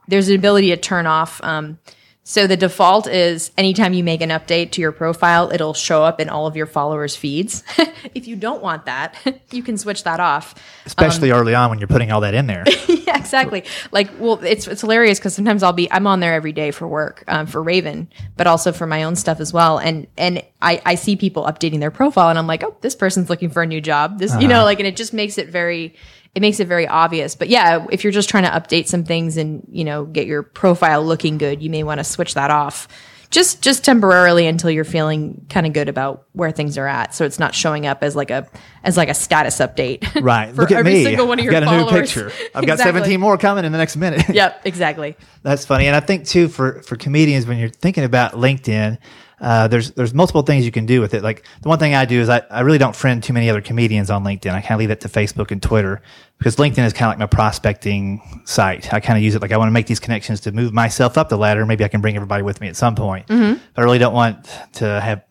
there's 0.08 0.28
an 0.28 0.36
ability 0.36 0.68
to 0.70 0.76
turn 0.76 1.06
off. 1.06 1.40
Um, 1.44 1.78
so 2.22 2.46
the 2.46 2.56
default 2.56 3.08
is 3.08 3.50
anytime 3.56 3.94
you 3.94 4.04
make 4.04 4.20
an 4.20 4.28
update 4.28 4.72
to 4.72 4.80
your 4.82 4.92
profile, 4.92 5.50
it'll 5.52 5.72
show 5.72 6.04
up 6.04 6.20
in 6.20 6.28
all 6.28 6.46
of 6.46 6.54
your 6.54 6.66
followers' 6.66 7.16
feeds. 7.16 7.64
if 8.14 8.28
you 8.28 8.36
don't 8.36 8.62
want 8.62 8.84
that, 8.84 9.16
you 9.50 9.62
can 9.62 9.78
switch 9.78 10.04
that 10.04 10.20
off. 10.20 10.54
especially 10.84 11.30
early 11.30 11.54
on 11.54 11.70
when 11.70 11.78
you're 11.78 11.88
putting 11.88 12.12
all 12.12 12.20
that 12.20 12.34
in 12.34 12.46
there. 12.46 12.64
yeah, 12.88 13.16
exactly. 13.16 13.64
Like, 13.90 14.10
well, 14.18 14.38
it's 14.44 14.68
it's 14.68 14.82
hilarious 14.82 15.18
because 15.18 15.34
sometimes 15.34 15.62
I'll 15.62 15.72
be 15.72 15.90
I'm 15.90 16.06
on 16.06 16.20
there 16.20 16.34
every 16.34 16.52
day 16.52 16.72
for 16.72 16.86
work 16.86 17.24
um, 17.26 17.46
for 17.46 17.62
Raven, 17.62 18.08
but 18.36 18.46
also 18.46 18.70
for 18.70 18.86
my 18.86 19.04
own 19.04 19.16
stuff 19.16 19.40
as 19.40 19.52
well. 19.52 19.78
And 19.78 20.06
and 20.18 20.42
I 20.60 20.82
I 20.84 20.94
see 20.96 21.16
people 21.16 21.44
updating 21.44 21.80
their 21.80 21.90
profile, 21.90 22.28
and 22.28 22.38
I'm 22.38 22.46
like, 22.46 22.62
oh, 22.62 22.76
this 22.82 22.94
person's 22.94 23.30
looking 23.30 23.48
for 23.48 23.62
a 23.62 23.66
new 23.66 23.80
job. 23.80 24.18
This, 24.18 24.38
you 24.38 24.46
know, 24.46 24.64
like, 24.64 24.78
and 24.78 24.86
it 24.86 24.96
just 24.96 25.14
makes 25.14 25.38
it 25.38 25.48
very. 25.48 25.94
It 26.34 26.40
makes 26.42 26.60
it 26.60 26.68
very 26.68 26.86
obvious. 26.86 27.34
But 27.34 27.48
yeah, 27.48 27.86
if 27.90 28.04
you're 28.04 28.12
just 28.12 28.28
trying 28.28 28.44
to 28.44 28.50
update 28.50 28.86
some 28.86 29.02
things 29.04 29.36
and, 29.36 29.66
you 29.70 29.84
know, 29.84 30.04
get 30.04 30.26
your 30.26 30.42
profile 30.44 31.04
looking 31.04 31.38
good, 31.38 31.60
you 31.62 31.70
may 31.70 31.82
want 31.82 31.98
to 31.98 32.04
switch 32.04 32.34
that 32.34 32.50
off. 32.50 32.86
Just 33.30 33.62
just 33.62 33.84
temporarily 33.84 34.48
until 34.48 34.70
you're 34.70 34.82
feeling 34.84 35.46
kind 35.48 35.64
of 35.64 35.72
good 35.72 35.88
about 35.88 36.26
where 36.32 36.50
things 36.50 36.76
are 36.76 36.88
at. 36.88 37.14
So 37.14 37.24
it's 37.24 37.38
not 37.38 37.54
showing 37.54 37.86
up 37.86 38.02
as 38.02 38.16
like 38.16 38.30
a 38.32 38.48
as 38.82 38.96
like 38.96 39.08
a 39.08 39.14
status 39.14 39.58
update. 39.58 40.04
Right. 40.20 40.52
for 40.52 40.62
Look 40.62 40.72
at 40.72 40.78
every 40.78 40.94
me. 40.94 41.04
single 41.04 41.28
one 41.28 41.38
of 41.38 41.44
I've 41.44 41.52
your 41.52 41.60
got 41.60 41.62
a 41.62 41.66
new 41.66 41.84
followers. 41.84 42.12
picture. 42.12 42.32
I've 42.56 42.66
got 42.66 42.78
17 42.80 43.20
more 43.20 43.38
coming 43.38 43.64
in 43.64 43.70
the 43.70 43.78
next 43.78 43.94
minute. 43.96 44.28
Yep, 44.28 44.62
exactly. 44.64 45.16
That's 45.44 45.64
funny, 45.64 45.86
and 45.86 45.94
I 45.94 46.00
think 46.00 46.26
too 46.26 46.48
for 46.48 46.82
for 46.82 46.96
comedians 46.96 47.46
when 47.46 47.58
you're 47.58 47.68
thinking 47.68 48.02
about 48.02 48.32
LinkedIn, 48.32 48.98
uh, 49.40 49.68
there's 49.68 49.92
there's 49.92 50.12
multiple 50.12 50.42
things 50.42 50.66
you 50.66 50.72
can 50.72 50.84
do 50.84 51.00
with 51.00 51.14
it. 51.14 51.22
Like 51.22 51.44
the 51.62 51.68
one 51.68 51.78
thing 51.78 51.94
I 51.94 52.04
do 52.04 52.20
is 52.20 52.28
I, 52.28 52.42
I 52.50 52.60
really 52.60 52.78
don't 52.78 52.94
friend 52.94 53.22
too 53.22 53.32
many 53.32 53.48
other 53.48 53.62
comedians 53.62 54.10
on 54.10 54.22
LinkedIn. 54.22 54.52
I 54.52 54.60
kind 54.60 54.72
of 54.72 54.78
leave 54.80 54.90
that 54.90 55.00
to 55.00 55.08
Facebook 55.08 55.50
and 55.50 55.62
Twitter 55.62 56.02
because 56.38 56.56
LinkedIn 56.56 56.84
is 56.84 56.92
kind 56.92 57.06
of 57.06 57.12
like 57.12 57.18
my 57.18 57.26
prospecting 57.26 58.42
site. 58.44 58.92
I 58.92 59.00
kind 59.00 59.16
of 59.18 59.22
use 59.22 59.34
it 59.34 59.40
like 59.42 59.52
I 59.52 59.56
want 59.56 59.68
to 59.68 59.72
make 59.72 59.86
these 59.86 60.00
connections 60.00 60.40
to 60.42 60.52
move 60.52 60.72
myself 60.74 61.16
up 61.16 61.30
the 61.30 61.38
ladder. 61.38 61.64
Maybe 61.64 61.84
I 61.84 61.88
can 61.88 62.02
bring 62.02 62.16
everybody 62.16 62.42
with 62.42 62.60
me 62.60 62.68
at 62.68 62.76
some 62.76 62.94
point. 62.94 63.26
But 63.74 63.82
I 63.82 63.84
really 63.84 63.98
don't 63.98 64.14
want 64.14 64.44
to 64.74 65.00
have 65.00 65.24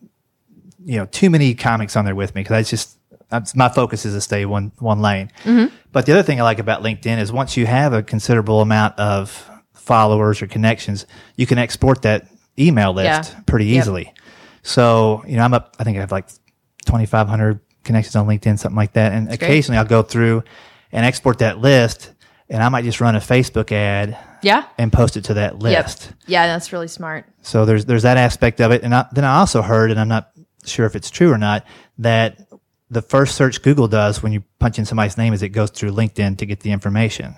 you 0.84 0.96
know 0.96 1.06
too 1.06 1.30
many 1.30 1.54
comics 1.54 1.94
on 1.94 2.04
there 2.04 2.16
with 2.16 2.34
me 2.34 2.40
because 2.42 2.54
I 2.54 2.62
just 2.68 2.96
my 3.54 3.68
focus 3.68 4.04
is 4.04 4.14
to 4.14 4.20
stay 4.20 4.44
one 4.44 4.72
one 4.80 5.00
lane. 5.00 5.30
But 5.92 6.06
the 6.06 6.12
other 6.12 6.24
thing 6.24 6.40
I 6.40 6.42
like 6.42 6.58
about 6.58 6.82
LinkedIn 6.82 7.18
is 7.20 7.30
once 7.30 7.56
you 7.56 7.66
have 7.66 7.92
a 7.92 8.02
considerable 8.02 8.60
amount 8.60 8.98
of 8.98 9.48
followers 9.72 10.42
or 10.42 10.48
connections, 10.48 11.06
you 11.36 11.46
can 11.46 11.58
export 11.58 12.02
that 12.02 12.26
email 12.60 12.92
list 12.92 13.32
Yeah. 13.32 13.40
pretty 13.46 13.66
Yep. 13.66 13.78
easily. 13.82 14.14
So 14.62 15.22
you 15.26 15.36
know 15.36 15.42
I'm 15.44 15.54
up. 15.54 15.76
I 15.78 15.84
think 15.84 15.96
I 15.96 16.00
have 16.00 16.12
like 16.12 16.26
2,500 16.86 17.60
connections 17.84 18.16
on 18.16 18.26
LinkedIn, 18.26 18.58
something 18.58 18.76
like 18.76 18.92
that. 18.94 19.12
And 19.12 19.32
occasionally 19.32 19.78
I'll 19.78 19.84
go 19.84 20.02
through 20.02 20.42
and 20.92 21.06
export 21.06 21.38
that 21.38 21.58
list, 21.58 22.12
and 22.48 22.62
I 22.62 22.68
might 22.68 22.84
just 22.84 23.00
run 23.00 23.14
a 23.16 23.20
Facebook 23.20 23.72
ad 23.72 24.16
Yeah. 24.42 24.64
and 24.78 24.92
post 24.92 25.16
it 25.16 25.24
to 25.24 25.34
that 25.34 25.54
Yep. 25.54 25.62
list. 25.62 26.12
Yeah, 26.26 26.46
that's 26.46 26.72
really 26.72 26.88
smart. 26.88 27.26
So 27.42 27.64
there's 27.64 27.84
there's 27.86 28.02
that 28.02 28.16
aspect 28.16 28.60
of 28.60 28.70
it, 28.72 28.82
and 28.82 28.94
I, 28.94 29.06
then 29.12 29.24
I 29.24 29.38
also 29.38 29.62
heard, 29.62 29.90
and 29.90 29.98
I'm 30.00 30.08
not 30.08 30.30
sure 30.64 30.84
if 30.86 30.94
it's 30.96 31.10
true 31.10 31.32
or 31.32 31.38
not, 31.38 31.64
that 31.98 32.38
the 32.90 33.00
first 33.02 33.36
search 33.36 33.62
Google 33.62 33.86
does 33.88 34.22
when 34.22 34.32
you 34.32 34.42
punch 34.58 34.78
in 34.78 34.84
somebody's 34.84 35.16
name 35.16 35.32
is 35.32 35.42
it 35.42 35.50
goes 35.50 35.70
through 35.70 35.92
LinkedIn 35.92 36.36
to 36.38 36.44
get 36.46 36.60
the 36.60 36.72
information. 36.72 37.34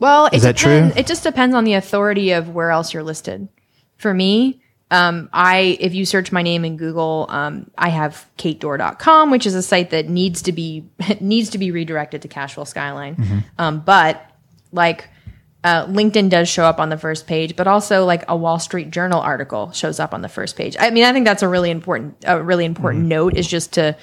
Well, 0.00 0.28
Is 0.32 0.42
that 0.42 0.56
true? 0.56 0.90
It 0.96 1.06
just 1.06 1.22
depends 1.22 1.54
on 1.54 1.62
the 1.62 1.74
authority 1.74 2.32
of 2.32 2.48
where 2.48 2.70
else 2.72 2.92
you're 2.92 3.04
listed. 3.04 3.46
For 4.02 4.12
me, 4.12 4.60
um, 4.90 5.30
I 5.32 5.78
if 5.80 5.94
you 5.94 6.04
search 6.04 6.32
my 6.32 6.42
name 6.42 6.64
in 6.64 6.76
Google, 6.76 7.26
um, 7.30 7.70
I 7.78 7.88
have 7.88 8.26
katedore.com, 8.36 9.30
which 9.30 9.46
is 9.46 9.54
a 9.54 9.62
site 9.62 9.90
that 9.90 10.08
needs 10.08 10.42
to 10.42 10.52
be 10.52 10.84
needs 11.20 11.50
to 11.50 11.58
be 11.58 11.70
redirected 11.70 12.22
to 12.22 12.28
Cashville 12.28 12.66
Skyline. 12.66 13.16
Mm-hmm. 13.16 13.38
Um, 13.58 13.80
but 13.80 14.28
like 14.72 15.08
uh, 15.64 15.86
LinkedIn 15.86 16.28
does 16.28 16.48
show 16.48 16.64
up 16.64 16.80
on 16.80 16.88
the 16.88 16.98
first 16.98 17.28
page, 17.28 17.54
but 17.54 17.68
also 17.68 18.04
like 18.04 18.24
a 18.28 18.36
Wall 18.36 18.58
Street 18.58 18.90
Journal 18.90 19.20
article 19.20 19.70
shows 19.70 20.00
up 20.00 20.12
on 20.12 20.20
the 20.20 20.28
first 20.28 20.56
page. 20.56 20.76
I 20.78 20.90
mean, 20.90 21.04
I 21.04 21.12
think 21.12 21.24
that's 21.24 21.44
a 21.44 21.48
really 21.48 21.70
important 21.70 22.16
a 22.26 22.42
really 22.42 22.64
important 22.64 23.02
Mm-hmm. 23.04 23.08
note 23.08 23.36
is 23.36 23.46
just 23.46 23.74
to. 23.74 23.96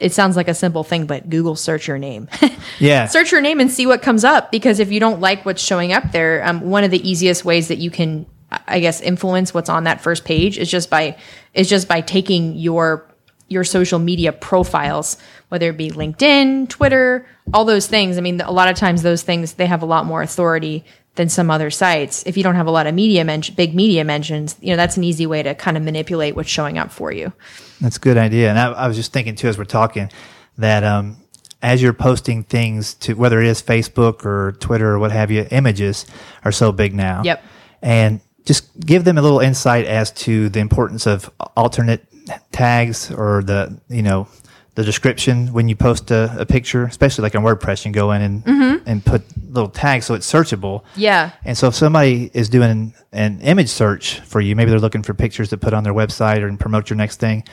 It 0.00 0.12
sounds 0.12 0.36
like 0.36 0.46
a 0.46 0.54
simple 0.54 0.84
thing, 0.84 1.06
but 1.06 1.28
Google 1.28 1.54
search 1.54 1.86
your 1.86 1.98
name. 1.98 2.28
Yeah, 2.80 3.06
search 3.06 3.32
your 3.32 3.40
name 3.40 3.58
and 3.58 3.70
see 3.70 3.86
what 3.86 4.02
comes 4.02 4.22
up 4.22 4.52
because 4.52 4.78
if 4.78 4.92
you 4.92 5.00
don't 5.00 5.20
like 5.20 5.44
what's 5.44 5.60
showing 5.60 5.92
up 5.92 6.12
there 6.12 6.46
um, 6.46 6.60
one 6.60 6.84
of 6.84 6.92
the 6.92 7.08
easiest 7.08 7.44
ways 7.44 7.66
that 7.68 7.78
you 7.78 7.90
can 7.90 8.24
i 8.66 8.80
guess 8.80 9.00
influence 9.00 9.52
what's 9.52 9.68
on 9.68 9.84
that 9.84 10.00
first 10.00 10.24
page 10.24 10.58
is 10.58 10.70
just 10.70 10.90
by 10.90 11.16
is 11.54 11.68
just 11.68 11.88
by 11.88 12.00
taking 12.00 12.56
your 12.56 13.06
your 13.48 13.64
social 13.64 13.98
media 13.98 14.32
profiles 14.32 15.16
whether 15.48 15.70
it 15.70 15.76
be 15.76 15.90
linkedin 15.90 16.68
twitter 16.68 17.26
all 17.52 17.64
those 17.64 17.86
things 17.86 18.18
i 18.18 18.20
mean 18.20 18.40
a 18.40 18.52
lot 18.52 18.68
of 18.68 18.76
times 18.76 19.02
those 19.02 19.22
things 19.22 19.54
they 19.54 19.66
have 19.66 19.82
a 19.82 19.86
lot 19.86 20.06
more 20.06 20.22
authority 20.22 20.84
than 21.14 21.28
some 21.28 21.50
other 21.50 21.70
sites 21.70 22.22
if 22.26 22.36
you 22.36 22.42
don't 22.42 22.54
have 22.54 22.66
a 22.66 22.70
lot 22.70 22.86
of 22.86 22.94
media 22.94 23.24
men- 23.24 23.42
big 23.56 23.74
media 23.74 24.04
mentions 24.04 24.56
you 24.60 24.70
know 24.70 24.76
that's 24.76 24.96
an 24.96 25.04
easy 25.04 25.26
way 25.26 25.42
to 25.42 25.54
kind 25.54 25.76
of 25.76 25.82
manipulate 25.82 26.36
what's 26.36 26.48
showing 26.48 26.78
up 26.78 26.90
for 26.90 27.10
you 27.12 27.32
that's 27.80 27.96
a 27.96 28.00
good 28.00 28.16
idea. 28.16 28.50
And 28.50 28.58
I, 28.58 28.72
I 28.72 28.88
was 28.88 28.96
just 28.96 29.12
thinking 29.12 29.34
too 29.34 29.48
as 29.48 29.58
we're 29.58 29.64
talking 29.64 30.10
that 30.58 30.84
um, 30.84 31.16
as 31.62 31.80
you're 31.80 31.92
posting 31.92 32.44
things 32.44 32.94
to 32.94 33.14
whether 33.14 33.40
it 33.40 33.46
is 33.46 33.62
Facebook 33.62 34.24
or 34.24 34.52
Twitter 34.52 34.90
or 34.90 34.98
what 34.98 35.12
have 35.12 35.30
you, 35.30 35.46
images 35.50 36.06
are 36.44 36.52
so 36.52 36.72
big 36.72 36.94
now. 36.94 37.22
Yep. 37.24 37.44
And 37.82 38.20
just 38.48 38.80
give 38.80 39.04
them 39.04 39.18
a 39.18 39.22
little 39.22 39.40
insight 39.40 39.84
as 39.84 40.10
to 40.10 40.48
the 40.48 40.58
importance 40.58 41.06
of 41.06 41.30
alternate 41.54 42.02
tags 42.50 43.10
or 43.10 43.42
the 43.42 43.78
you 43.90 44.02
know 44.02 44.26
the 44.74 44.84
description 44.84 45.52
when 45.52 45.68
you 45.68 45.76
post 45.76 46.10
a, 46.10 46.34
a 46.38 46.46
picture, 46.46 46.84
especially 46.84 47.22
like 47.24 47.34
on 47.34 47.42
WordPress, 47.42 47.80
you 47.80 47.82
can 47.84 47.92
go 47.92 48.12
in 48.12 48.22
and 48.22 48.44
mm-hmm. 48.44 48.88
and 48.88 49.04
put 49.04 49.22
little 49.50 49.68
tags 49.68 50.06
so 50.06 50.14
it's 50.14 50.32
searchable. 50.32 50.82
yeah 50.96 51.32
And 51.44 51.58
so 51.58 51.68
if 51.68 51.74
somebody 51.74 52.30
is 52.32 52.48
doing 52.48 52.94
an 53.12 53.40
image 53.42 53.68
search 53.68 54.20
for 54.20 54.40
you, 54.40 54.56
maybe 54.56 54.70
they're 54.70 54.80
looking 54.80 55.02
for 55.02 55.12
pictures 55.12 55.50
to 55.50 55.58
put 55.58 55.74
on 55.74 55.84
their 55.84 55.92
website 55.92 56.40
or 56.40 56.48
and 56.48 56.58
promote 56.58 56.88
your 56.88 56.96
next 56.96 57.20
thing, 57.20 57.44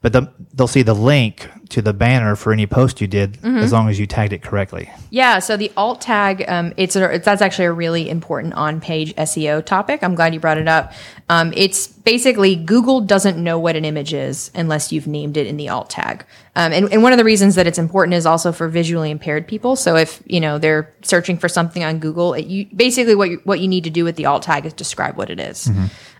but 0.00 0.12
the, 0.12 0.32
they'll 0.54 0.68
see 0.68 0.82
the 0.82 0.94
link 0.94 1.48
to 1.70 1.82
the 1.82 1.92
banner 1.92 2.34
for 2.36 2.52
any 2.52 2.66
post 2.66 3.00
you 3.00 3.06
did 3.06 3.38
as 3.44 3.72
long 3.72 3.88
as 3.88 3.98
you 3.98 4.06
tagged 4.06 4.32
it 4.32 4.42
correctly. 4.42 4.90
Yeah, 5.10 5.38
so 5.38 5.56
the 5.56 5.70
alt 5.76 6.00
tag, 6.00 6.44
um, 6.48 6.72
it's, 6.76 6.96
a, 6.96 7.14
it's 7.14 7.24
that's 7.24 7.42
actually 7.42 7.66
a 7.66 7.72
really 7.72 8.08
important 8.08 8.54
on 8.54 8.80
page 8.80 9.14
SEO 9.16 9.64
topic. 9.64 10.02
I'm 10.02 10.14
glad 10.14 10.32
you 10.32 10.40
brought 10.40 10.58
it 10.58 10.68
up. 10.68 10.92
Um, 11.28 11.52
it's 11.54 11.86
basically 11.86 12.56
Google 12.56 13.02
doesn't 13.02 13.42
know 13.42 13.58
what 13.58 13.76
an 13.76 13.84
image 13.84 14.14
is 14.14 14.50
unless 14.54 14.92
you've 14.92 15.06
named 15.06 15.36
it 15.36 15.46
in 15.46 15.58
the 15.58 15.68
alt 15.68 15.90
tag. 15.90 16.24
Um, 16.56 16.72
and, 16.72 16.92
and 16.92 17.02
one 17.02 17.12
of 17.12 17.18
the 17.18 17.24
reasons 17.24 17.54
that 17.56 17.66
it's 17.66 17.78
important 17.78 18.14
is 18.14 18.24
also 18.24 18.50
for 18.50 18.66
visually 18.68 19.10
impaired 19.10 19.46
people. 19.46 19.76
So 19.76 19.96
if 19.96 20.22
you 20.26 20.40
know 20.40 20.58
they're 20.58 20.92
searching 21.02 21.36
for 21.36 21.48
something 21.48 21.84
on 21.84 21.98
Google, 21.98 22.34
it, 22.34 22.46
you 22.46 22.66
basically 22.74 23.14
what 23.14 23.30
you, 23.30 23.40
what 23.44 23.60
you 23.60 23.68
need 23.68 23.84
to 23.84 23.90
do 23.90 24.04
with 24.04 24.16
the 24.16 24.26
alt 24.26 24.42
tag 24.42 24.64
is 24.64 24.72
describe 24.72 25.16
what 25.16 25.28
it 25.28 25.38
is. 25.38 25.68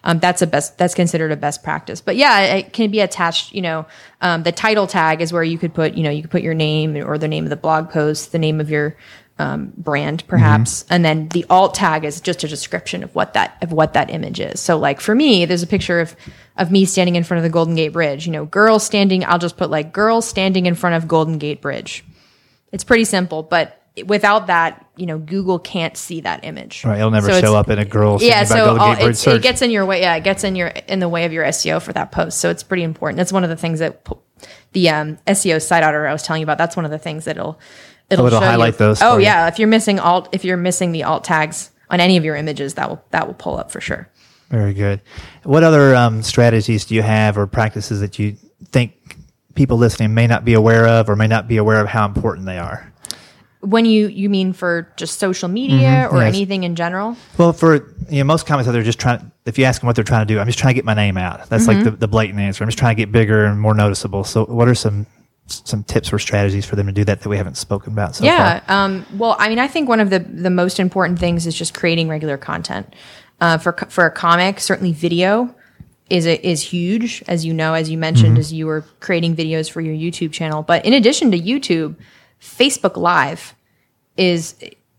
Um, 0.05 0.19
that's 0.19 0.43
a 0.43 0.47
best. 0.47 0.79
That's 0.79 0.95
considered 0.95 1.33
a 1.33 1.37
best 1.37 1.63
practice. 1.63 2.01
But 2.01 2.17
yeah, 2.17 2.41
it 2.57 2.73
can 2.73 2.91
be 2.91 3.01
attached. 3.01 3.53
You 3.53 3.63
know, 3.63 3.87
um, 4.21 4.43
the 4.43 4.53
title 4.53 4.87
tag 4.87 5.21
is 5.21 5.33
where 5.33 5.45
you 5.45 5.59
could 5.59 5.75
put. 5.75 5.95
You 5.95 6.03
know, 6.03 6.11
you 6.11 6.23
could 6.23 6.31
put 6.31 6.43
your 6.43 6.55
name 6.55 6.97
or 6.97 7.19
the 7.19 7.29
name 7.29 7.45
of 7.45 7.51
the 7.51 7.57
blog 7.57 7.91
post, 7.91 8.33
the 8.33 8.39
name 8.39 8.61
of 8.61 8.71
your 8.71 8.97
um, 9.39 9.73
brand, 9.77 10.27
perhaps, 10.27 10.85
and 10.91 11.05
then 11.05 11.29
the 11.29 11.47
alt 11.49 11.75
tag 11.75 12.05
is 12.05 12.21
just 12.21 12.43
a 12.43 12.49
description 12.49 13.05
of 13.05 13.15
what 13.15 13.35
that 13.35 13.57
of 13.63 13.73
what 13.73 13.93
that 13.93 14.11
image 14.11 14.41
is. 14.41 14.61
So, 14.61 14.77
like 14.79 15.01
for 15.01 15.15
me, 15.15 15.45
there's 15.45 15.63
a 15.63 15.67
picture 15.67 16.01
of 16.01 16.17
of 16.57 16.73
me 16.73 16.85
standing 16.85 17.15
in 17.15 17.23
front 17.23 17.39
of 17.39 17.45
the 17.45 17.51
Golden 17.51 17.77
Gate 17.77 17.93
Bridge. 17.93 18.27
You 18.27 18.33
know, 18.33 18.47
girl 18.47 18.79
standing. 18.79 19.25
I'll 19.25 19.39
just 19.39 19.57
put 19.57 19.71
like 19.71 19.93
girl 19.93 20.21
standing 20.23 20.67
in 20.67 20.75
front 20.75 20.97
of 20.97 21.07
Golden 21.07 21.39
Gate 21.39 21.63
Bridge. 21.63 22.05
It's 22.73 22.85
pretty 22.85 23.05
simple, 23.05 23.43
but 23.43 23.81
without 24.05 24.47
that, 24.49 24.87
you 24.97 25.07
know, 25.07 25.19
Google 25.19 25.59
can't 25.59 25.97
see 25.97 26.21
that 26.23 26.45
image. 26.45 26.85
Right, 26.85 26.99
it'll 26.99 27.11
never 27.11 27.29
So 27.33 27.41
show 27.41 27.57
up 27.57 27.69
in 27.71 27.79
a 27.79 27.85
girl 27.85 28.19
yeah, 28.21 28.45
so 28.45 28.77
all- 28.77 28.95
Gate 28.95 29.01
Bridge 29.03 29.11
it's, 29.11 29.21
search. 29.21 29.37
it 29.37 29.43
gets 29.43 29.63
in 29.63 29.71
your 29.71 29.87
way. 29.87 30.01
Yeah, 30.01 30.15
it 30.17 30.25
gets 30.25 30.45
in 30.45 30.57
your 30.57 30.69
in 30.69 30.99
the 31.01 31.09
way 31.09 31.25
of 31.25 31.33
your 31.33 31.45
SEO 31.45 31.81
for 31.83 31.93
that 31.93 32.13
post. 32.13 32.39
So 32.39 32.51
it's 32.51 32.63
pretty 32.63 32.83
important. 32.83 33.17
That's 33.17 33.33
one 33.33 33.45
of 33.45 33.51
the 33.51 33.57
things 33.57 33.79
that 33.81 34.07
the 34.73 34.91
um, 34.91 35.19
SEO 35.27 35.61
site 35.61 35.83
auditor 35.83 36.07
I 36.07 36.13
was 36.13 36.23
telling 36.23 36.41
you 36.41 36.45
about. 36.47 36.59
That's 36.59 36.77
one 36.77 36.85
of 36.85 36.91
the 36.91 36.99
things 36.99 37.25
that 37.25 37.37
it'll 37.37 37.59
it'll, 38.11 38.25
Oh, 38.25 38.27
it'll 38.29 38.39
show 38.41 38.45
you. 38.45 38.51
highlight 38.51 38.79
those 38.79 39.01
Oh 39.03 39.15
for 39.15 39.21
you. 39.21 39.25
yeah, 39.27 39.49
if 39.49 39.59
you're 39.59 39.69
missing 39.69 39.99
alt, 39.99 40.29
if 40.33 40.45
you're 40.45 40.57
missing 40.57 40.93
the 40.93 41.05
alt 41.05 41.25
tags 41.25 41.71
on 41.91 42.01
any 42.01 42.17
of 42.17 42.25
your 42.25 42.37
images, 42.37 42.75
that 42.75 42.89
will 42.89 43.03
that 43.11 43.27
will 43.27 43.35
pull 43.35 43.57
up 43.59 43.71
for 43.71 43.81
sure. 43.81 44.09
Very 44.51 44.73
good. 44.75 45.03
What 45.45 45.63
other 45.63 45.95
um, 45.95 46.23
strategies 46.23 46.87
do 46.87 46.95
you 46.95 47.03
have 47.03 47.37
or 47.37 47.47
practices 47.47 48.01
that 48.01 48.19
you 48.19 48.37
think 48.73 48.93
people 49.55 49.77
listening 49.77 50.15
may 50.15 50.27
not 50.27 50.43
be 50.45 50.55
aware 50.55 50.87
of 50.87 51.11
or 51.11 51.17
may 51.17 51.27
not 51.27 51.49
be 51.49 51.59
aware 51.59 51.81
of 51.81 51.89
how 51.89 52.07
important 52.07 52.47
they 52.47 52.57
are? 52.59 52.88
When 53.69 53.85
you 53.85 54.09
you 54.09 54.29
mean 54.31 54.53
for 54.53 54.93
just 54.97 55.19
social 55.19 55.49
media 55.49 56.09
or 56.11 56.15
Mm-hmm. 56.15 56.17
yes. 56.19 56.35
anything 56.35 56.65
in 56.65 56.75
general? 56.77 57.17
Well, 57.37 57.53
for 57.53 57.75
you 58.09 58.19
know, 58.19 58.25
most 58.25 58.47
comments 58.47 58.69
out 58.69 58.73
there, 58.73 58.83
just 58.83 58.99
trying. 58.99 59.31
If 59.47 59.59
you 59.59 59.65
ask 59.65 59.81
them 59.81 59.87
what 59.87 59.97
they're 59.97 60.05
trying 60.05 60.27
to 60.27 60.33
do, 60.35 60.39
I'm 60.41 60.47
just 60.47 60.59
trying 60.59 60.71
to 60.73 60.75
get 60.75 60.85
my 60.85 60.95
name 60.95 61.17
out. 61.17 61.49
That's 61.49 61.67
like 61.69 61.83
the, 61.85 61.91
the 61.91 62.09
blatant 62.09 62.39
answer. 62.41 62.63
I'm 62.65 62.69
just 62.69 62.79
trying 62.79 62.97
to 62.97 63.03
get 63.03 63.13
bigger 63.13 63.45
and 63.45 63.61
more 63.61 63.75
noticeable. 63.75 64.25
So, 64.25 64.45
what 64.47 64.69
are 64.69 64.75
some 64.75 65.07
some 65.47 65.83
tips 65.85 66.13
or 66.13 66.19
strategies 66.19 66.67
for 66.67 66.77
them 66.77 66.87
to 66.87 66.93
do 66.93 67.05
that 67.05 67.21
that 67.23 67.29
we 67.29 67.37
haven't 67.37 67.57
spoken 67.57 67.93
about 67.93 68.15
so 68.17 68.25
yeah. 68.25 68.61
far? 68.61 68.85
Um, 68.85 69.07
well, 69.17 69.35
I 69.39 69.49
mean, 69.49 69.59
I 69.59 69.67
think 69.69 69.89
one 69.89 70.01
of 70.01 70.11
the 70.11 70.19
the 70.21 70.51
most 70.51 70.79
important 70.81 71.19
things 71.19 71.47
is 71.47 71.55
just 71.55 71.75
creating 71.75 72.09
regular 72.09 72.37
content. 72.37 72.95
Uh, 73.41 73.57
for 73.59 73.73
for 73.89 74.05
a 74.07 74.11
comic, 74.11 74.61
certainly 74.61 74.93
video. 74.93 75.55
is 76.11 76.27
a, 76.27 76.35
is 76.47 76.63
huge, 76.63 77.23
as 77.29 77.45
you 77.45 77.53
know, 77.53 77.75
as 77.75 77.91
you 77.91 77.99
mentioned, 77.99 78.33
Mm-hmm. 78.33 78.41
as 78.41 78.53
you 78.53 78.67
were 78.67 78.83
creating 79.01 79.37
videos 79.37 79.71
for 79.71 79.81
your 79.83 79.95
YouTube 79.95 80.33
channel. 80.33 80.63
But 80.63 80.85
in 80.87 80.93
addition 80.95 81.31
to 81.33 81.39
YouTube, 81.39 81.97
Facebook 82.41 82.97
Live 82.97 83.55
is 84.19 84.55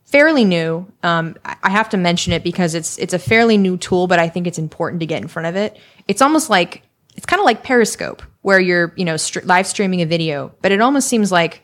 fairly 0.05 0.45
new. 0.45 0.91
Um, 1.03 1.35
I 1.45 1.69
have 1.69 1.89
to 1.89 1.97
mention 1.97 2.33
it 2.33 2.43
because 2.43 2.73
it's 2.73 2.97
it's 2.97 3.13
a 3.13 3.19
fairly 3.19 3.57
new 3.57 3.77
tool, 3.77 4.07
but 4.07 4.17
I 4.17 4.29
think 4.29 4.47
it's 4.47 4.57
important 4.57 5.01
to 5.01 5.05
get 5.05 5.21
in 5.21 5.27
front 5.27 5.47
of 5.47 5.55
it. 5.55 5.77
It's 6.07 6.21
almost 6.21 6.49
like 6.49 6.81
it's 7.15 7.27
kind 7.27 7.39
of 7.39 7.45
like 7.45 7.61
Periscope, 7.61 8.23
where 8.41 8.59
you're 8.59 8.93
you 8.95 9.05
know 9.05 9.17
str- 9.17 9.41
live 9.43 9.67
streaming 9.67 10.01
a 10.01 10.05
video, 10.05 10.51
but 10.61 10.71
it 10.71 10.81
almost 10.81 11.07
seems 11.07 11.31
like 11.31 11.63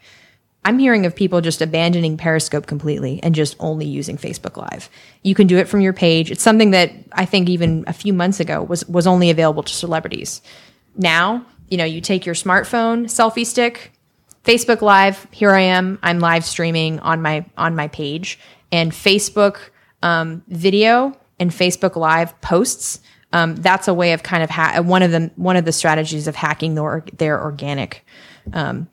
I'm 0.64 0.80
hearing 0.80 1.06
of 1.06 1.16
people 1.16 1.42
just 1.42 1.62
abandoning 1.62 2.18
Periscope 2.18 2.68
completely 2.68 3.20
and 3.24 3.34
just 3.34 3.56
only 3.60 3.86
using 3.86 4.18
Facebook 4.18 4.58
Live. 4.58 4.90
You 5.24 5.34
can 5.34 5.48
do 5.48 5.58
it 5.58 5.68
from 5.68 5.82
your 5.82 5.94
page. 5.94 6.30
It's 6.30 6.44
something 6.44 6.72
that 6.72 6.92
I 7.12 7.26
think 7.26 7.50
even 7.50 7.84
a 7.88 7.94
few 7.94 8.14
months 8.14 8.40
ago 8.40 8.62
was 8.64 8.86
was 8.88 9.08
only 9.08 9.30
available 9.30 9.64
to 9.64 9.74
celebrities. 9.74 10.42
Now, 10.96 11.46
you 11.70 11.78
know, 11.78 11.86
you 11.86 12.02
take 12.02 12.26
your 12.26 12.36
smartphone 12.36 13.06
selfie 13.06 13.46
stick, 13.46 13.92
Facebook 14.46 14.82
Live. 14.82 15.28
Here 15.32 15.52
I 15.52 15.62
am. 15.62 15.98
I'm 16.04 16.20
live 16.20 16.46
streaming 16.46 17.00
on 17.00 17.22
my 17.22 17.46
on 17.58 17.76
my 17.76 17.88
page, 17.88 18.40
and 18.72 18.92
Facebook 18.92 19.58
um, 20.04 20.44
video 20.48 21.18
and 21.40 21.50
Facebook 21.50 21.96
Live 21.96 22.40
posts. 22.42 23.02
Um, 23.34 23.56
that's 23.56 23.88
a 23.88 23.94
way 23.94 24.14
of 24.14 24.22
kind 24.22 24.44
of 24.44 24.52
ha- 24.52 24.82
one 24.82 25.02
of 25.02 25.12
the 25.12 25.32
one 25.36 25.58
of 25.58 25.66
the 25.66 25.72
strategies 25.72 26.28
of 26.28 26.36
hacking 26.36 26.76
their 26.76 27.04
their 27.18 27.42
organic, 27.42 28.06
um, 28.54 28.88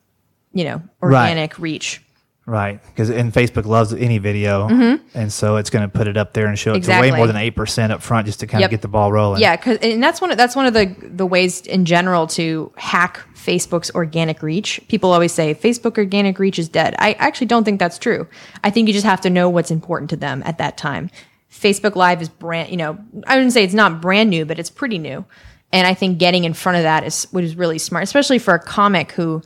you 0.55 0.65
know, 0.65 0.83
organic 1.03 1.59
reach. 1.59 2.03
Right, 2.45 2.81
because 2.87 3.09
and 3.09 3.33
Facebook 3.33 3.67
loves 3.67 3.93
any 3.93 4.19
video, 4.19 4.67
and 5.15 5.33
so 5.33 5.57
it's 5.59 5.71
going 5.71 5.89
to 5.89 5.97
put 5.97 6.09
it 6.09 6.17
up 6.17 6.33
there 6.33 6.47
and 6.47 6.59
show 6.59 6.73
it 6.73 6.75
to 6.75 6.79
Mm-hmm. 6.81 6.91
Exactly. 6.91 7.11
way 7.13 7.17
more 7.17 7.27
than 7.29 7.37
eight 7.37 7.53
percent 7.55 7.93
up 7.93 8.03
front 8.03 8.27
just 8.27 8.41
to 8.41 8.49
kind 8.49 8.63
Yep. 8.63 8.69
of 8.69 8.71
get 8.73 8.83
the 8.83 8.89
ball 8.89 9.13
rolling. 9.13 9.41
Yeah, 9.41 9.55
cause, 9.57 9.79
and 9.81 10.03
that's 10.03 10.21
one 10.21 10.33
of 10.33 10.37
that's 10.37 10.57
one 10.57 10.67
of 10.67 10.75
the 10.75 10.93
the 11.01 11.25
ways 11.25 11.61
in 11.69 11.85
general 11.85 12.27
to 12.29 12.73
hack 12.77 13.21
Facebook's 13.37 13.93
organic 13.93 14.43
reach. 14.43 14.81
People 14.89 15.13
always 15.13 15.31
say 15.33 15.55
Facebook 15.55 15.97
organic 15.99 16.41
reach 16.41 16.59
is 16.59 16.69
dead. 16.69 16.97
I 16.99 17.13
actually 17.13 17.47
don't 17.47 17.63
think 17.63 17.79
that's 17.79 17.99
true. 17.99 18.27
I 18.65 18.71
think 18.71 18.89
you 18.89 18.93
just 18.95 19.07
have 19.07 19.21
to 19.21 19.31
know 19.31 19.49
what's 19.49 19.71
important 19.71 20.11
to 20.11 20.17
them 20.17 20.43
at 20.45 20.59
that 20.59 20.77
time. 20.77 21.11
Facebook 21.49 21.95
Live 21.95 22.21
is 22.23 22.29
brand, 22.29 22.71
you 22.71 22.77
know, 22.77 22.99
I 23.27 23.37
wouldn't 23.37 23.53
say 23.53 23.63
it's 23.63 23.73
not 23.75 24.01
brand 24.01 24.31
new, 24.31 24.45
but 24.45 24.59
it's 24.59 24.71
pretty 24.71 24.99
new. 24.99 25.25
And 25.73 25.87
I 25.87 25.95
think 25.95 26.19
getting 26.19 26.43
in 26.43 26.55
front 26.55 26.77
of 26.79 26.83
that 26.83 27.05
is 27.05 27.25
what 27.31 27.45
is 27.45 27.55
really 27.57 27.79
smart, 27.79 28.03
especially 28.03 28.41
for 28.41 28.53
a 28.55 28.59
comic 28.59 29.13
who, 29.13 29.43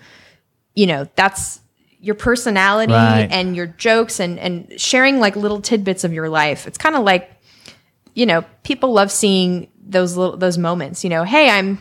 you 0.74 0.87
know, 0.87 1.06
that's 1.14 1.61
your 2.00 2.14
personality 2.14 2.92
Right. 2.92 3.28
and 3.30 3.56
your 3.56 3.66
jokes 3.66 4.20
and 4.20 4.38
and 4.38 4.72
sharing 4.80 5.18
like 5.20 5.37
little 5.37 5.61
tidbits 5.61 6.04
of 6.04 6.12
your 6.12 6.28
life. 6.28 6.66
It's 6.66 6.78
kind 6.78 6.94
of 6.96 7.04
like 7.04 7.30
you 8.14 8.24
know, 8.24 8.42
people 8.62 8.92
love 8.92 9.12
seeing 9.12 9.68
those 9.87 10.16
little 10.16 10.37
those 10.37 10.56
moments. 10.59 11.04
You 11.04 11.11
know, 11.11 11.24
hey, 11.24 11.50
I'm 11.50 11.78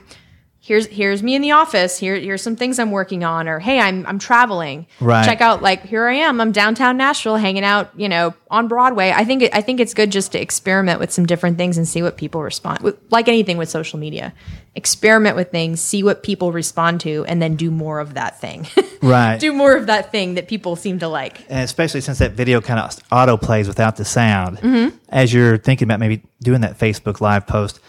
here's 0.66 0.88
here's 0.88 1.22
me 1.22 1.36
in 1.36 1.42
the 1.44 1.52
office. 1.52 1.98
Here 2.00 2.16
here's 2.16 2.42
some 2.42 2.56
things 2.56 2.80
I'm 2.80 2.90
working 2.92 3.24
on, 3.24 3.48
or 3.48 3.60
hey, 3.60 3.80
I'm 3.80 4.06
I'm 4.08 4.18
traveling. 4.20 4.88
Right. 5.00 5.24
Check 5.24 5.40
out 5.42 5.62
like 5.62 5.84
here 5.84 6.08
I 6.08 6.16
am. 6.16 6.42
I'm 6.42 6.52
downtown 6.52 6.98
Nashville, 6.98 7.36
hanging 7.38 7.64
out. 7.64 7.92
You 7.96 8.10
know, 8.10 8.34
on 8.50 8.68
Broadway. 8.68 9.12
I 9.16 9.24
think 9.26 9.44
it, 9.44 9.54
I 9.56 9.62
think 9.62 9.80
it's 9.80 9.94
good 9.94 10.12
just 10.12 10.32
to 10.34 10.42
experiment 10.42 11.00
with 11.00 11.12
some 11.12 11.26
different 11.26 11.58
things 11.58 11.78
and 11.78 11.88
see 11.88 12.02
what 12.02 12.18
people 12.18 12.42
respond. 12.42 12.94
Like 13.12 13.28
anything 13.28 13.58
with 13.58 13.70
social 13.70 14.00
media, 14.00 14.34
experiment 14.76 15.36
with 15.36 15.52
things, 15.52 15.80
see 15.82 16.04
what 16.04 16.24
people 16.24 16.52
respond 16.52 17.02
to, 17.02 17.26
and 17.28 17.42
then 17.42 17.56
do 17.56 17.70
more 17.72 18.00
of 18.00 18.16
that 18.16 18.40
thing. 18.42 18.68
right. 19.02 19.40
do 19.40 19.54
more 19.54 19.76
of 19.76 19.86
that 19.88 20.12
thing 20.12 20.34
that 20.36 20.48
people 20.48 20.76
seem 20.76 21.00
to 21.00 21.08
like. 21.08 21.42
and 21.50 21.60
especially 21.60 22.02
since 22.02 22.18
that 22.20 22.32
video 22.32 22.60
kind 22.62 22.80
of 22.80 22.98
auto 23.12 23.38
plays 23.38 23.68
without 23.68 23.96
the 23.98 24.06
sound, 24.06 24.58
Mm-hmm. 24.60 24.96
as 25.10 25.32
you're 25.34 25.58
thinking 25.58 25.86
about 25.88 26.00
maybe 26.00 26.24
doing 26.42 26.62
that 26.62 26.78
Facebook 26.80 27.22
Live 27.22 27.46
post, 27.46 27.80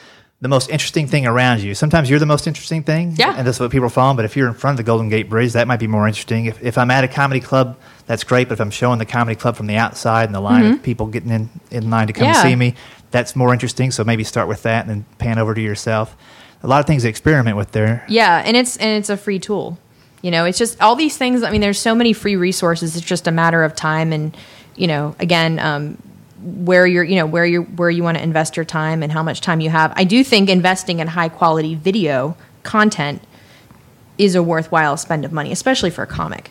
the 0.46 0.54
most 0.54 0.70
interesting 0.70 1.06
thing 1.08 1.26
around 1.26 1.60
you. 1.62 1.74
Sometimes 1.74 2.08
you're 2.08 2.18
the 2.20 2.26
most 2.26 2.46
interesting 2.46 2.82
thing, 2.84 3.14
Yeah. 3.16 3.34
and 3.36 3.46
that's 3.46 3.58
what 3.58 3.70
people 3.70 3.86
are 3.86 3.90
following. 3.90 4.16
But 4.16 4.24
if 4.24 4.36
you're 4.36 4.48
in 4.48 4.54
front 4.54 4.74
of 4.74 4.76
the 4.78 4.82
Golden 4.90 5.08
Gate 5.08 5.28
Bridge, 5.28 5.52
that 5.54 5.66
might 5.66 5.80
be 5.80 5.86
more 5.88 6.06
interesting. 6.06 6.46
If, 6.46 6.62
if 6.62 6.78
I'm 6.78 6.90
at 6.90 7.02
a 7.04 7.08
comedy 7.08 7.40
club, 7.40 7.76
that's 8.06 8.22
great. 8.24 8.48
But 8.48 8.54
if 8.54 8.60
I'm 8.60 8.70
showing 8.70 8.98
the 8.98 9.04
comedy 9.06 9.34
club 9.36 9.56
from 9.56 9.66
the 9.66 9.76
outside 9.76 10.24
and 10.26 10.34
the 10.34 10.40
line 10.40 10.64
of 10.64 10.82
people 10.82 11.06
getting 11.08 11.30
in 11.30 11.48
in 11.70 11.90
line 11.90 12.06
to 12.06 12.12
come 12.12 12.28
Mm-hmm. 12.28 12.34
Yeah. 12.34 12.42
see 12.42 12.56
me, 12.56 12.74
that's 13.10 13.34
more 13.34 13.52
interesting. 13.52 13.90
So 13.90 14.04
maybe 14.04 14.24
start 14.24 14.46
with 14.48 14.62
that 14.62 14.86
and 14.86 14.90
then 14.90 15.04
pan 15.18 15.38
over 15.38 15.52
to 15.54 15.60
yourself. 15.60 16.16
A 16.62 16.66
lot 16.68 16.80
of 16.80 16.86
things 16.86 17.02
to 17.02 17.08
experiment 17.08 17.56
with 17.56 17.72
there. 17.72 18.04
Yeah, 18.08 18.42
and 18.44 18.56
it's 18.56 18.76
and 18.76 18.90
it's 18.98 19.10
a 19.10 19.16
free 19.16 19.38
tool. 19.38 19.78
You 20.22 20.30
know, 20.30 20.44
it's 20.44 20.58
just 20.58 20.80
all 20.80 20.96
these 20.96 21.16
things. 21.16 21.42
I 21.42 21.50
mean, 21.50 21.60
there's 21.60 21.78
so 21.78 21.94
many 21.94 22.12
free 22.12 22.36
resources. 22.36 22.96
It's 22.96 23.04
just 23.06 23.26
a 23.26 23.30
matter 23.32 23.62
of 23.64 23.74
time, 23.74 24.12
and 24.12 24.36
you 24.76 24.86
know, 24.86 25.14
again, 25.20 25.58
um, 25.58 25.98
where 26.46 26.86
you're, 26.86 27.02
you 27.02 27.16
know, 27.16 27.26
where 27.26 27.44
you 27.44 27.62
where 27.62 27.90
you 27.90 28.02
want 28.02 28.16
to 28.16 28.22
invest 28.22 28.56
your 28.56 28.64
time 28.64 29.02
and 29.02 29.10
how 29.10 29.22
much 29.22 29.40
time 29.40 29.60
you 29.60 29.70
have. 29.70 29.92
I 29.96 30.04
do 30.04 30.22
think 30.22 30.48
investing 30.48 31.00
in 31.00 31.08
high 31.08 31.28
quality 31.28 31.74
video 31.74 32.36
content 32.62 33.22
is 34.16 34.34
a 34.34 34.42
worthwhile 34.42 34.96
spend 34.96 35.24
of 35.24 35.32
money, 35.32 35.50
especially 35.50 35.90
for 35.90 36.02
a 36.02 36.06
comic. 36.06 36.50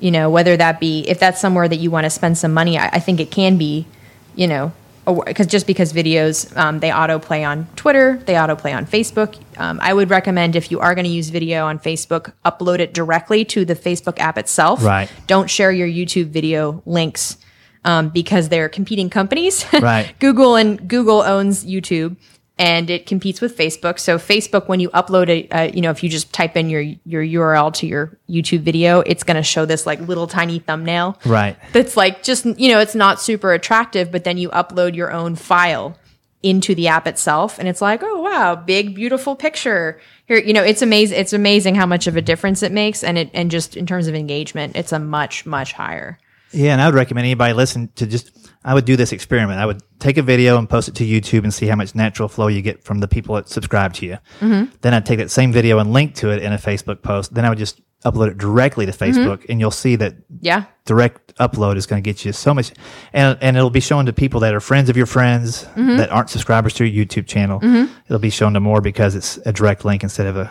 You 0.00 0.10
know, 0.10 0.30
whether 0.30 0.56
that 0.56 0.80
be 0.80 1.00
if 1.08 1.20
that's 1.20 1.40
somewhere 1.40 1.68
that 1.68 1.76
you 1.76 1.90
want 1.90 2.04
to 2.04 2.10
spend 2.10 2.38
some 2.38 2.52
money, 2.54 2.78
I, 2.78 2.88
I 2.88 2.98
think 3.00 3.20
it 3.20 3.30
can 3.30 3.58
be, 3.58 3.86
you 4.34 4.46
know, 4.46 4.72
because 5.04 5.46
just 5.46 5.66
because 5.66 5.92
videos 5.92 6.56
um, 6.56 6.80
they 6.80 6.88
autoplay 6.88 7.46
on 7.46 7.66
Twitter, 7.76 8.22
they 8.24 8.34
autoplay 8.34 8.74
on 8.74 8.86
Facebook. 8.86 9.38
Um, 9.58 9.78
I 9.82 9.92
would 9.92 10.08
recommend 10.08 10.56
if 10.56 10.70
you 10.70 10.80
are 10.80 10.94
going 10.94 11.04
to 11.04 11.10
use 11.10 11.28
video 11.28 11.66
on 11.66 11.78
Facebook, 11.78 12.32
upload 12.46 12.78
it 12.78 12.94
directly 12.94 13.44
to 13.46 13.66
the 13.66 13.74
Facebook 13.74 14.18
app 14.18 14.38
itself. 14.38 14.82
Right. 14.82 15.10
Don't 15.26 15.50
share 15.50 15.70
your 15.70 15.88
YouTube 15.88 16.28
video 16.28 16.82
links 16.86 17.36
um, 17.84 18.08
because 18.08 18.48
they're 18.48 18.68
competing 18.68 19.10
companies. 19.10 19.64
Right. 19.84 20.14
Google 20.18 20.56
and 20.56 20.88
Google 20.88 21.20
owns 21.20 21.64
YouTube 21.64 22.16
and 22.58 22.88
it 22.88 23.06
competes 23.06 23.40
with 23.40 23.56
Facebook. 23.56 23.98
So 23.98 24.16
Facebook, 24.18 24.68
when 24.68 24.80
you 24.80 24.88
upload 24.90 25.28
it, 25.28 25.48
uh, 25.50 25.70
you 25.74 25.80
know, 25.80 25.90
if 25.90 26.02
you 26.02 26.08
just 26.08 26.32
type 26.32 26.56
in 26.56 26.70
your 26.70 26.80
your 27.04 27.22
URL 27.22 27.72
to 27.74 27.86
your 27.86 28.16
YouTube 28.30 28.60
video, 28.60 29.00
it's 29.00 29.24
going 29.24 29.36
to 29.36 29.42
show 29.42 29.66
this 29.66 29.84
like 29.86 30.00
little 30.00 30.26
tiny 30.26 30.60
thumbnail. 30.60 31.18
Right. 31.24 31.56
That's 31.72 31.96
like 31.96 32.22
just 32.22 32.46
you 32.46 32.72
know, 32.72 32.78
it's 32.78 32.94
not 32.94 33.20
super 33.20 33.52
attractive, 33.52 34.12
but 34.12 34.24
then 34.24 34.38
you 34.38 34.48
upload 34.50 34.94
your 34.94 35.12
own 35.12 35.34
file 35.34 35.98
into 36.42 36.74
the 36.74 36.88
app 36.88 37.06
itself, 37.06 37.58
and 37.58 37.66
it's 37.66 37.80
like, 37.80 38.02
oh 38.02 38.20
wow, 38.20 38.54
big 38.54 38.94
beautiful 38.94 39.34
picture. 39.34 40.00
Here, 40.26 40.38
you 40.38 40.52
know, 40.52 40.62
it's 40.62 40.82
amazing. 40.82 41.18
It's 41.18 41.32
amazing 41.32 41.74
how 41.74 41.86
much 41.86 42.06
of 42.06 42.16
a 42.16 42.22
difference 42.22 42.62
it 42.62 42.70
makes, 42.70 43.02
and 43.02 43.18
it 43.18 43.30
and 43.34 43.50
just 43.50 43.76
in 43.76 43.86
terms 43.86 44.06
of 44.06 44.14
engagement, 44.14 44.76
it's 44.76 44.92
a 44.92 44.98
much 44.98 45.44
much 45.44 45.72
higher. 45.72 46.18
Yeah, 46.54 46.72
and 46.72 46.80
I 46.80 46.86
would 46.86 46.94
recommend 46.94 47.24
anybody 47.26 47.52
listen 47.52 47.88
to 47.96 48.06
just. 48.06 48.30
I 48.66 48.72
would 48.72 48.86
do 48.86 48.96
this 48.96 49.12
experiment. 49.12 49.60
I 49.60 49.66
would 49.66 49.82
take 49.98 50.16
a 50.16 50.22
video 50.22 50.56
and 50.56 50.66
post 50.68 50.88
it 50.88 50.94
to 50.94 51.04
YouTube 51.04 51.42
and 51.44 51.52
see 51.52 51.66
how 51.66 51.76
much 51.76 51.94
natural 51.94 52.28
flow 52.30 52.46
you 52.46 52.62
get 52.62 52.82
from 52.82 53.00
the 53.00 53.08
people 53.08 53.34
that 53.34 53.48
subscribe 53.48 53.92
to 53.94 54.06
you. 54.06 54.18
Mm-hmm. 54.40 54.74
Then 54.80 54.94
I'd 54.94 55.04
take 55.04 55.18
that 55.18 55.30
same 55.30 55.52
video 55.52 55.78
and 55.80 55.92
link 55.92 56.14
to 56.16 56.30
it 56.30 56.42
in 56.42 56.52
a 56.52 56.56
Facebook 56.56 57.02
post. 57.02 57.34
Then 57.34 57.44
I 57.44 57.50
would 57.50 57.58
just 57.58 57.82
upload 58.06 58.28
it 58.28 58.38
directly 58.38 58.86
to 58.86 58.92
Mm-hmm. 58.92 59.18
Facebook, 59.20 59.44
and 59.50 59.60
you'll 59.60 59.70
see 59.70 59.96
that 59.96 60.14
Yeah, 60.40 60.64
direct 60.86 61.34
upload 61.36 61.76
is 61.76 61.84
going 61.86 62.02
to 62.02 62.10
get 62.10 62.24
you 62.24 62.32
so 62.32 62.54
much, 62.54 62.70
and 63.12 63.36
and 63.42 63.56
it'll 63.56 63.68
be 63.70 63.80
shown 63.80 64.06
to 64.06 64.12
people 64.12 64.40
that 64.40 64.54
are 64.54 64.60
friends 64.60 64.88
of 64.88 64.96
your 64.96 65.06
friends 65.06 65.64
Mm-hmm. 65.64 65.96
that 65.98 66.10
aren't 66.10 66.30
subscribers 66.30 66.72
to 66.74 66.84
your 66.86 67.04
YouTube 67.04 67.26
channel. 67.26 67.60
It'll 68.06 68.18
be 68.18 68.30
shown 68.30 68.54
to 68.54 68.60
more 68.60 68.80
because 68.80 69.14
it's 69.14 69.36
a 69.44 69.52
direct 69.52 69.84
link 69.84 70.02
instead 70.02 70.26
of 70.26 70.36
a, 70.36 70.50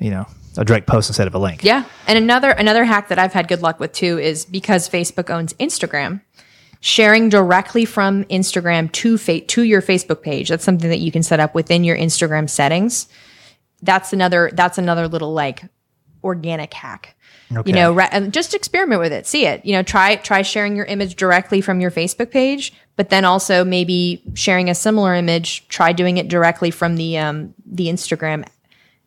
you 0.00 0.10
know, 0.10 0.26
a 0.56 0.64
direct 0.64 0.86
post 0.86 1.08
instead 1.08 1.26
of 1.26 1.34
a 1.34 1.38
link. 1.38 1.64
Yeah. 1.64 1.84
And 2.06 2.18
another 2.18 2.50
another 2.50 2.84
hack 2.84 3.08
that 3.08 3.18
I've 3.18 3.32
had 3.32 3.48
good 3.48 3.62
luck 3.62 3.80
with 3.80 3.92
too 3.92 4.18
is 4.18 4.44
because 4.44 4.88
Facebook 4.88 5.30
owns 5.30 5.52
Instagram, 5.54 6.20
sharing 6.80 7.28
directly 7.28 7.84
from 7.84 8.24
Instagram 8.24 8.90
to 8.92 9.18
fa- 9.18 9.40
to 9.40 9.62
your 9.62 9.82
Facebook 9.82 10.22
page. 10.22 10.48
That's 10.48 10.64
something 10.64 10.90
that 10.90 11.00
you 11.00 11.12
can 11.12 11.22
set 11.22 11.40
up 11.40 11.54
within 11.54 11.84
your 11.84 11.96
Instagram 11.96 12.48
settings. 12.48 13.08
That's 13.82 14.12
another 14.12 14.50
that's 14.52 14.78
another 14.78 15.08
little 15.08 15.32
like 15.32 15.64
organic 16.22 16.72
hack. 16.74 17.16
Okay. 17.54 17.70
You 17.70 17.74
know, 17.74 17.98
and 18.00 18.32
just 18.32 18.54
experiment 18.54 19.00
with 19.00 19.12
it. 19.12 19.26
See 19.26 19.44
it. 19.46 19.64
You 19.64 19.72
know, 19.72 19.82
try 19.82 20.16
try 20.16 20.42
sharing 20.42 20.76
your 20.76 20.86
image 20.86 21.16
directly 21.16 21.60
from 21.60 21.80
your 21.80 21.90
Facebook 21.90 22.30
page, 22.30 22.72
but 22.96 23.10
then 23.10 23.24
also 23.24 23.64
maybe 23.64 24.22
sharing 24.34 24.70
a 24.70 24.74
similar 24.74 25.14
image. 25.14 25.68
Try 25.68 25.92
doing 25.92 26.16
it 26.16 26.28
directly 26.28 26.70
from 26.70 26.96
the 26.96 27.18
um, 27.18 27.54
the 27.66 27.88
Instagram 27.88 28.46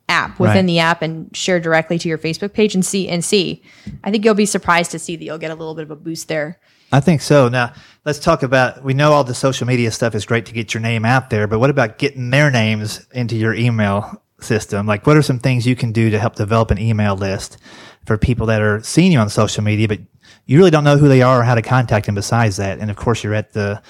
app 0.07 0.39
within 0.39 0.57
Right. 0.57 0.65
the 0.67 0.79
app 0.79 1.01
and 1.01 1.35
share 1.35 1.59
directly 1.59 1.97
to 1.97 2.07
your 2.07 2.17
Facebook 2.17 2.53
page 2.53 2.75
and 2.75 2.85
see 2.85 3.09
and 3.09 3.23
see. 3.23 3.61
I 4.03 4.11
think 4.11 4.23
you'll 4.23 4.35
be 4.35 4.45
surprised 4.45 4.91
to 4.91 4.99
see 4.99 5.15
that 5.15 5.23
you'll 5.23 5.37
get 5.37 5.51
a 5.51 5.55
little 5.55 5.75
bit 5.75 5.83
of 5.83 5.91
a 5.91 5.95
boost 5.95 6.27
there. 6.27 6.59
I 6.91 6.99
think 6.99 7.21
so. 7.21 7.49
Now, 7.49 7.73
let's 8.05 8.19
talk 8.19 8.43
about 8.43 8.83
we 8.83 8.93
know 8.93 9.11
all 9.11 9.23
the 9.23 9.33
social 9.33 9.65
media 9.65 9.91
stuff 9.91 10.13
is 10.13 10.25
great 10.25 10.45
to 10.45 10.53
get 10.53 10.73
your 10.73 10.81
name 10.81 11.05
out 11.05 11.29
there, 11.29 11.47
but 11.47 11.59
what 11.59 11.69
about 11.69 11.97
getting 11.97 12.29
their 12.29 12.51
names 12.51 13.05
into 13.11 13.35
your 13.35 13.53
email 13.53 14.21
system? 14.39 14.85
Like, 14.85 15.07
what 15.07 15.17
are 15.17 15.23
some 15.23 15.39
things 15.39 15.65
you 15.65 15.75
can 15.75 15.91
do 15.91 16.11
to 16.11 16.19
help 16.19 16.35
develop 16.35 16.69
an 16.71 16.77
email 16.77 17.15
list 17.15 17.57
for 18.05 18.17
people 18.17 18.45
that 18.47 18.61
are 18.61 18.81
seeing 18.81 19.11
you 19.11 19.19
on 19.19 19.29
social 19.29 19.63
media, 19.63 19.87
but 19.87 19.99
you 20.45 20.59
really 20.59 20.69
don't 20.71 20.83
know 20.83 20.97
who 20.97 21.07
they 21.07 21.23
are 21.23 21.41
or 21.41 21.43
how 21.43 21.55
to 21.55 21.63
contact 21.63 22.05
them 22.05 22.15
besides 22.15 22.57
that? 22.57 22.77
And 22.79 22.91
of 22.91 22.95
course, 22.95 23.23
you're 23.23 23.33
at 23.33 23.53
the, 23.53 23.81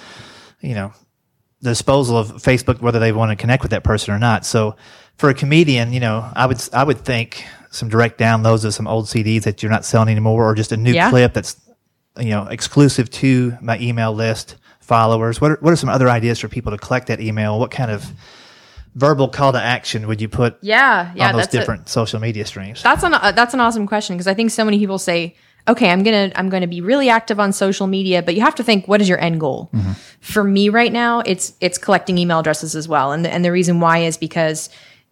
you 0.62 0.74
know, 0.74 0.94
the 1.62 1.72
disposal 1.72 2.18
of 2.18 2.30
Facebook 2.32 2.82
whether 2.82 3.00
they 3.00 3.12
want 3.12 3.32
to 3.32 3.36
connect 3.36 3.62
with 3.62 3.72
that 3.72 3.84
person 3.84 4.14
or 4.14 4.20
not. 4.20 4.46
So 4.46 4.78
for 5.18 5.30
a 5.30 5.34
comedian, 5.34 5.94
you 5.94 6.00
know, 6.00 6.30
I 6.36 6.46
would 6.46 6.62
I 6.74 6.84
would 6.84 7.00
think 7.00 7.44
some 7.72 7.90
direct 7.90 8.20
downloads 8.20 8.64
of 8.66 8.74
some 8.74 8.88
old 8.88 9.06
CDs 9.06 9.44
that 9.44 9.62
you're 9.64 9.72
not 9.72 9.86
selling 9.86 10.10
anymore, 10.10 10.50
or 10.50 10.56
just 10.56 10.72
a 10.72 10.78
new 10.78 10.94
Yeah. 10.94 11.10
clip 11.10 11.34
that's 11.34 11.58
you 12.20 12.30
know 12.30 12.48
exclusive 12.48 13.10
to 13.12 13.58
my 13.62 13.78
email 13.80 14.14
list 14.14 14.56
followers. 14.80 15.42
What 15.42 15.52
are, 15.52 15.58
what 15.62 15.74
are 15.74 15.76
some 15.76 15.90
other 15.90 16.10
ideas 16.10 16.40
for 16.40 16.48
people 16.48 16.72
to 16.72 16.78
collect 16.78 17.08
that 17.08 17.20
email? 17.20 17.60
What 17.60 17.72
kind 17.72 17.92
of 17.92 18.06
verbal 18.96 19.28
call 19.28 19.52
to 19.52 19.62
action 19.62 20.08
would 20.08 20.22
you 20.22 20.30
put 20.30 20.58
Yeah, 20.62 21.12
yeah, 21.16 21.28
on 21.28 21.34
those 21.34 21.44
that's 21.44 21.56
a- 21.56 21.60
different 21.60 21.90
social 21.90 22.20
media 22.20 22.46
streams? 22.46 22.82
That's 22.84 23.04
an 23.04 23.14
uh, 23.14 23.32
that's 23.32 23.54
an 23.54 23.60
awesome 23.60 23.88
question 23.88 24.16
because 24.16 24.28
I 24.28 24.34
think 24.34 24.52
so 24.52 24.64
many 24.64 24.80
people 24.80 24.98
say, 25.00 25.36
"Okay, 25.68 25.90
I'm 25.92 26.04
gonna 26.04 26.32
I'm 26.36 26.50
gonna 26.50 26.68
be 26.68 26.82
really 26.82 27.10
active 27.10 27.40
on 27.40 27.52
social 27.52 27.88
media," 27.88 28.22
but 28.24 28.36
you 28.36 28.42
have 28.42 28.56
to 28.56 28.64
think, 28.64 28.88
what 28.88 29.02
is 29.02 29.10
your 29.10 29.20
end 29.20 29.40
goal? 29.40 29.70
For 30.22 30.44
me, 30.44 30.70
right 30.70 30.92
now, 30.94 31.20
it's 31.22 31.54
it's 31.62 31.78
collecting 31.78 32.18
email 32.18 32.40
addresses 32.40 32.76
as 32.76 32.88
well, 32.88 33.12
and 33.12 33.26
the, 33.26 33.32
and 33.34 33.44
the 33.44 33.52
reason 33.52 33.80
why 33.80 34.00
is 34.00 34.18
because 34.18 34.70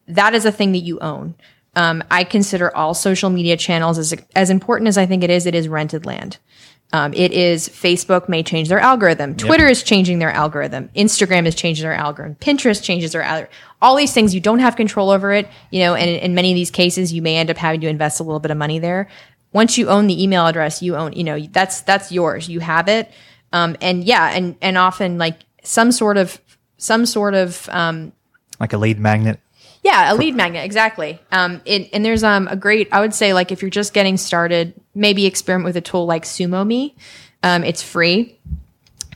that 0.08 0.34
is 0.34 0.46
a 0.46 0.52
thing 0.52 0.72
that 0.74 0.80
you 0.80 1.00
own. 1.00 1.36
Um, 1.76 2.04
I 2.12 2.24
consider 2.24 2.76
all 2.76 2.94
social 2.94 3.30
media 3.30 3.58
channels 3.58 3.98
as 3.98 4.14
as 4.36 4.50
important 4.50 4.88
as 4.88 4.98
I 4.98 5.06
think 5.06 5.24
it 5.24 5.30
is. 5.30 5.46
It 5.46 5.56
is 5.56 5.68
rented 5.68 6.06
land. 6.06 6.38
Um, 6.92 7.12
it 7.16 7.32
is 7.32 7.68
Facebook 7.70 8.30
may 8.30 8.44
change 8.44 8.70
their 8.70 8.80
algorithm. 8.80 9.36
Twitter 9.36 9.68
is 9.68 9.82
changing 9.82 10.20
their 10.20 10.32
algorithm. 10.32 10.90
Instagram 10.96 11.48
is 11.48 11.56
changing 11.56 11.82
their 11.82 11.96
algorithm. 11.96 12.36
Pinterest 12.36 12.84
changes 12.84 13.14
their 13.14 13.24
algorithm. 13.24 13.52
All 13.82 13.96
these 13.96 14.14
things 14.14 14.36
you 14.36 14.40
don't 14.40 14.60
have 14.60 14.76
control 14.76 15.10
over 15.10 15.34
it, 15.34 15.50
you 15.72 15.80
know. 15.80 15.96
And 15.96 16.08
in, 16.08 16.18
in 16.18 16.36
many 16.36 16.52
of 16.52 16.56
these 16.56 16.70
cases, 16.70 17.12
you 17.12 17.24
may 17.24 17.38
end 17.38 17.50
up 17.50 17.58
having 17.58 17.82
to 17.82 17.88
invest 17.88 18.20
a 18.20 18.24
little 18.24 18.40
bit 18.40 18.52
of 18.52 18.58
money 18.58 18.78
there. 18.78 19.10
Once 19.54 19.76
you 19.76 19.90
own 19.90 20.06
the 20.06 20.22
email 20.22 20.46
address, 20.46 20.84
you 20.84 20.96
own, 20.96 21.14
you 21.14 21.24
know, 21.24 21.40
that's 21.40 21.82
that's 21.82 22.12
yours. 22.12 22.48
You 22.48 22.60
have 22.60 22.88
it. 22.88 23.10
Um, 23.52 23.76
and 23.82 24.04
yeah, 24.04 24.30
and 24.32 24.56
and 24.62 24.78
often 24.78 25.18
like 25.18 25.40
some 25.64 25.92
sort 25.92 26.18
of 26.18 26.40
some 26.78 27.08
sort 27.08 27.34
of 27.34 27.68
um, 27.72 28.14
Like 28.60 28.74
a 28.74 28.78
lead 28.78 29.00
magnet? 29.00 29.40
Yeah, 29.84 30.14
a 30.14 30.16
lead 30.16 30.36
magnet, 30.36 30.64
exactly. 30.64 31.20
Um, 31.32 31.62
it, 31.66 31.90
and 31.94 32.04
there's 32.04 32.24
um 32.24 32.48
a 32.48 32.56
great, 32.56 32.88
I 32.92 33.02
would 33.02 33.14
say, 33.14 33.34
like 33.34 33.52
if 33.52 33.62
you're 33.62 33.70
just 33.70 33.94
getting 33.94 34.18
started, 34.18 34.74
maybe 34.96 35.26
experiment 35.26 35.66
with 35.66 35.78
a 35.78 35.82
tool 35.82 36.06
like 36.06 36.24
SumoMe. 36.24 36.96
Um, 37.44 37.64
it's 37.64 37.84
free. 37.84 38.40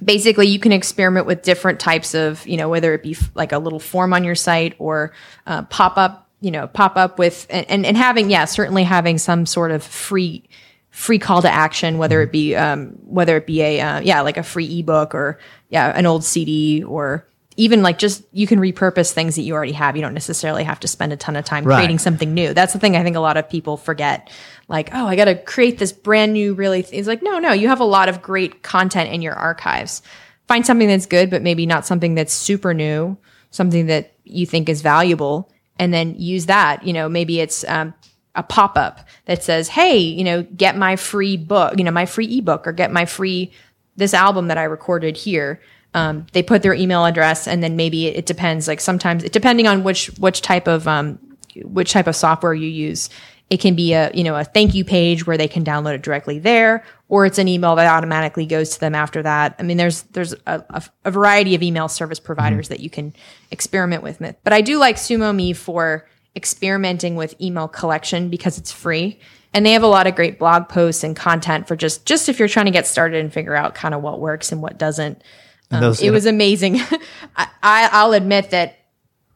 Basically, 0.03 0.47
you 0.47 0.59
can 0.59 0.74
experiment 0.74 1.26
with 1.26 1.41
different 1.41 1.80
types 1.80 2.13
of, 2.13 2.45
you 2.45 2.57
know, 2.57 2.70
whether 2.70 2.93
it 2.93 3.01
be 3.01 3.13
f- 3.13 3.32
like 3.34 3.51
a 3.51 3.57
little 3.57 3.80
form 3.80 4.13
on 4.13 4.24
your 4.24 4.36
site 4.36 4.76
or 4.78 5.13
uh, 5.47 5.63
pop 5.63 5.97
up, 5.97 6.30
you 6.41 6.51
know, 6.51 6.68
pop 6.68 6.97
up 6.97 7.18
with, 7.18 7.47
and, 7.49 7.68
and, 7.68 7.86
and 7.86 7.97
having, 7.97 8.30
yeah, 8.30 8.45
certainly 8.45 8.84
having 8.84 9.18
some 9.18 9.45
sort 9.47 9.72
of 9.72 9.82
free 9.82 10.43
free 10.91 11.20
call 11.20 11.43
to 11.43 11.49
action, 11.49 11.99
whether 11.99 12.22
it 12.24 12.32
be 12.32 12.55
um, 12.55 12.88
whether 13.05 13.38
it 13.38 13.45
be 13.45 13.61
a 13.61 13.80
uh, 13.80 13.99
yeah 14.01 14.22
like 14.22 14.38
a 14.38 14.43
free 14.43 14.80
ebook 14.80 15.13
or 15.13 15.39
yeah 15.70 15.95
an 15.95 16.05
old 16.07 16.24
CD 16.24 16.84
or 16.84 17.28
even 17.58 17.82
like 17.82 17.97
just 17.97 18.24
you 18.32 18.47
can 18.47 18.60
repurpose 18.60 19.12
things 19.12 19.36
that 19.36 19.41
you 19.41 19.53
already 19.53 19.72
have. 19.74 19.95
You 19.95 20.01
don't 20.03 20.14
necessarily 20.14 20.64
have 20.64 20.80
to 20.82 20.88
spend 20.88 21.12
a 21.12 21.18
ton 21.18 21.36
of 21.36 21.43
time 21.43 21.64
Right. 21.64 21.78
creating 21.78 21.97
something 21.99 22.34
new. 22.34 22.53
That's 22.53 22.72
the 22.74 22.80
thing 22.80 22.95
I 22.95 23.03
think 23.03 23.16
a 23.16 23.20
lot 23.20 23.36
of 23.36 23.49
people 23.49 23.78
forget. 23.78 24.30
Like, 24.68 24.91
oh, 24.93 25.08
I 25.08 25.16
got 25.16 25.26
to 25.26 25.36
create 25.36 25.80
this 25.80 25.91
brand 25.91 26.34
new 26.34 26.53
really. 26.53 26.84
Th-. 26.84 26.93
It's 26.97 27.08
like, 27.08 27.24
no, 27.24 27.39
no, 27.39 27.51
you 27.53 27.68
have 27.68 27.80
a 27.80 27.86
lot 27.86 28.10
of 28.10 28.22
great 28.22 28.62
content 28.64 29.12
in 29.12 29.22
your 29.22 29.34
archives. 29.34 30.01
Find 30.47 30.66
something 30.66 30.88
that's 30.88 31.08
good, 31.08 31.30
but 31.30 31.41
maybe 31.41 31.66
not 31.66 31.86
something 31.86 32.16
that's 32.16 32.32
super 32.34 32.74
new. 32.74 33.18
Something 33.49 33.88
that 33.88 34.14
you 34.24 34.45
think 34.45 34.70
is 34.70 34.82
valuable, 34.82 35.49
and 35.80 35.93
then 35.93 36.16
use 36.18 36.45
that. 36.47 36.84
You 36.86 36.93
know, 36.93 37.10
maybe 37.10 37.39
it's 37.39 37.64
um, 37.68 37.93
a 38.36 38.43
pop 38.43 38.78
up 38.78 38.99
that 39.26 39.41
says, 39.41 39.68
"Hey, 39.70 39.97
you 39.97 40.24
know, 40.24 40.43
get 40.43 40.78
my 40.78 40.95
free 40.95 41.38
book, 41.38 41.74
you 41.78 41.84
know, 41.84 41.91
my 41.91 42.05
free 42.05 42.38
ebook, 42.38 42.68
or 42.68 42.72
get 42.72 42.91
my 42.91 43.05
free 43.05 43.51
this 43.95 44.14
album 44.14 44.47
that 44.49 44.58
I 44.58 44.64
recorded 44.64 45.18
here." 45.18 45.60
Um, 45.98 46.28
they 46.32 46.43
put 46.43 46.62
their 46.62 46.76
email 46.76 47.06
address, 47.06 47.48
and 47.48 47.64
then 47.64 47.76
maybe 47.76 48.06
it, 48.06 48.18
it 48.18 48.26
depends. 48.28 48.68
Like 48.68 48.80
sometimes, 48.80 49.24
it 49.24 49.34
depending 49.34 49.66
on 49.66 49.84
which 49.84 50.08
which 50.20 50.41
type 50.41 50.68
of 50.68 50.88
um, 50.88 51.18
which 51.64 51.91
type 51.91 52.06
of 52.06 52.16
software 52.16 52.54
you 52.54 52.68
use. 52.68 53.10
It 53.50 53.62
can 53.62 53.76
be 53.76 53.93
a 53.93 54.12
you 54.14 54.24
know 54.24 54.36
a 54.36 54.43
thank 54.43 54.76
you 54.76 54.86
page 54.86 55.26
where 55.26 55.38
they 55.38 55.48
can 55.48 55.64
download 55.64 55.95
it 55.95 56.04
directly 56.04 56.38
there, 56.38 56.84
or 57.10 57.26
it's 57.26 57.39
an 57.39 57.48
email 57.48 57.76
that 57.76 57.88
automatically 57.88 58.45
goes 58.45 58.72
to 58.72 58.80
them 58.80 58.93
after 58.93 59.24
that. 59.24 59.56
I 59.58 59.64
mean, 59.64 59.78
there's 59.78 60.04
there's 60.04 60.34
a, 60.45 60.64
a, 60.70 60.84
a 61.06 61.12
variety 61.12 61.56
of 61.56 61.64
email 61.64 61.88
service 61.88 62.20
providers 62.20 62.68
that 62.68 62.80
you 62.80 62.91
can 62.91 63.16
experiment 63.50 64.04
with. 64.04 64.22
But 64.43 64.54
I 64.54 64.62
do 64.62 64.78
like 64.78 64.98
SumoMe 64.98 65.56
for 65.56 66.08
experimenting 66.36 67.16
with 67.16 67.34
email 67.41 67.68
collection 67.68 68.30
because 68.30 68.60
it's 68.60 68.72
free, 68.72 69.20
and 69.52 69.66
they 69.66 69.72
have 69.72 69.84
a 69.84 69.88
lot 69.88 70.06
of 70.06 70.14
great 70.14 70.38
blog 70.38 70.70
posts 70.70 71.04
and 71.04 71.16
content 71.16 71.68
for 71.68 71.76
just 71.76 72.06
just 72.06 72.30
if 72.30 72.38
you're 72.38 72.48
trying 72.50 72.66
to 72.66 72.72
get 72.72 72.86
started 72.86 73.20
and 73.20 73.34
figure 73.34 73.56
out 73.56 73.74
kind 73.74 73.95
of 73.95 74.04
what 74.04 74.20
works 74.20 74.52
and 74.52 74.62
what 74.62 74.78
doesn't. 74.78 75.24
Um, 75.70 75.93
it 76.01 76.11
was 76.11 76.26
amazing. 76.26 76.80
I, 77.36 77.89
I'll 77.91 78.13
admit 78.13 78.51
that 78.51 78.78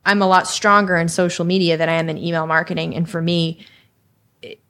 I'm 0.06 0.22
a 0.22 0.28
lot 0.28 0.48
stronger 0.48 0.96
in 0.96 1.10
social 1.10 1.46
media 1.46 1.78
than 1.78 1.90
I 1.90 1.94
am 1.94 2.10
in 2.10 2.18
email 2.18 2.48
marketing. 2.48 2.96
And 2.96 3.10
for 3.10 3.22
me, 3.22 3.66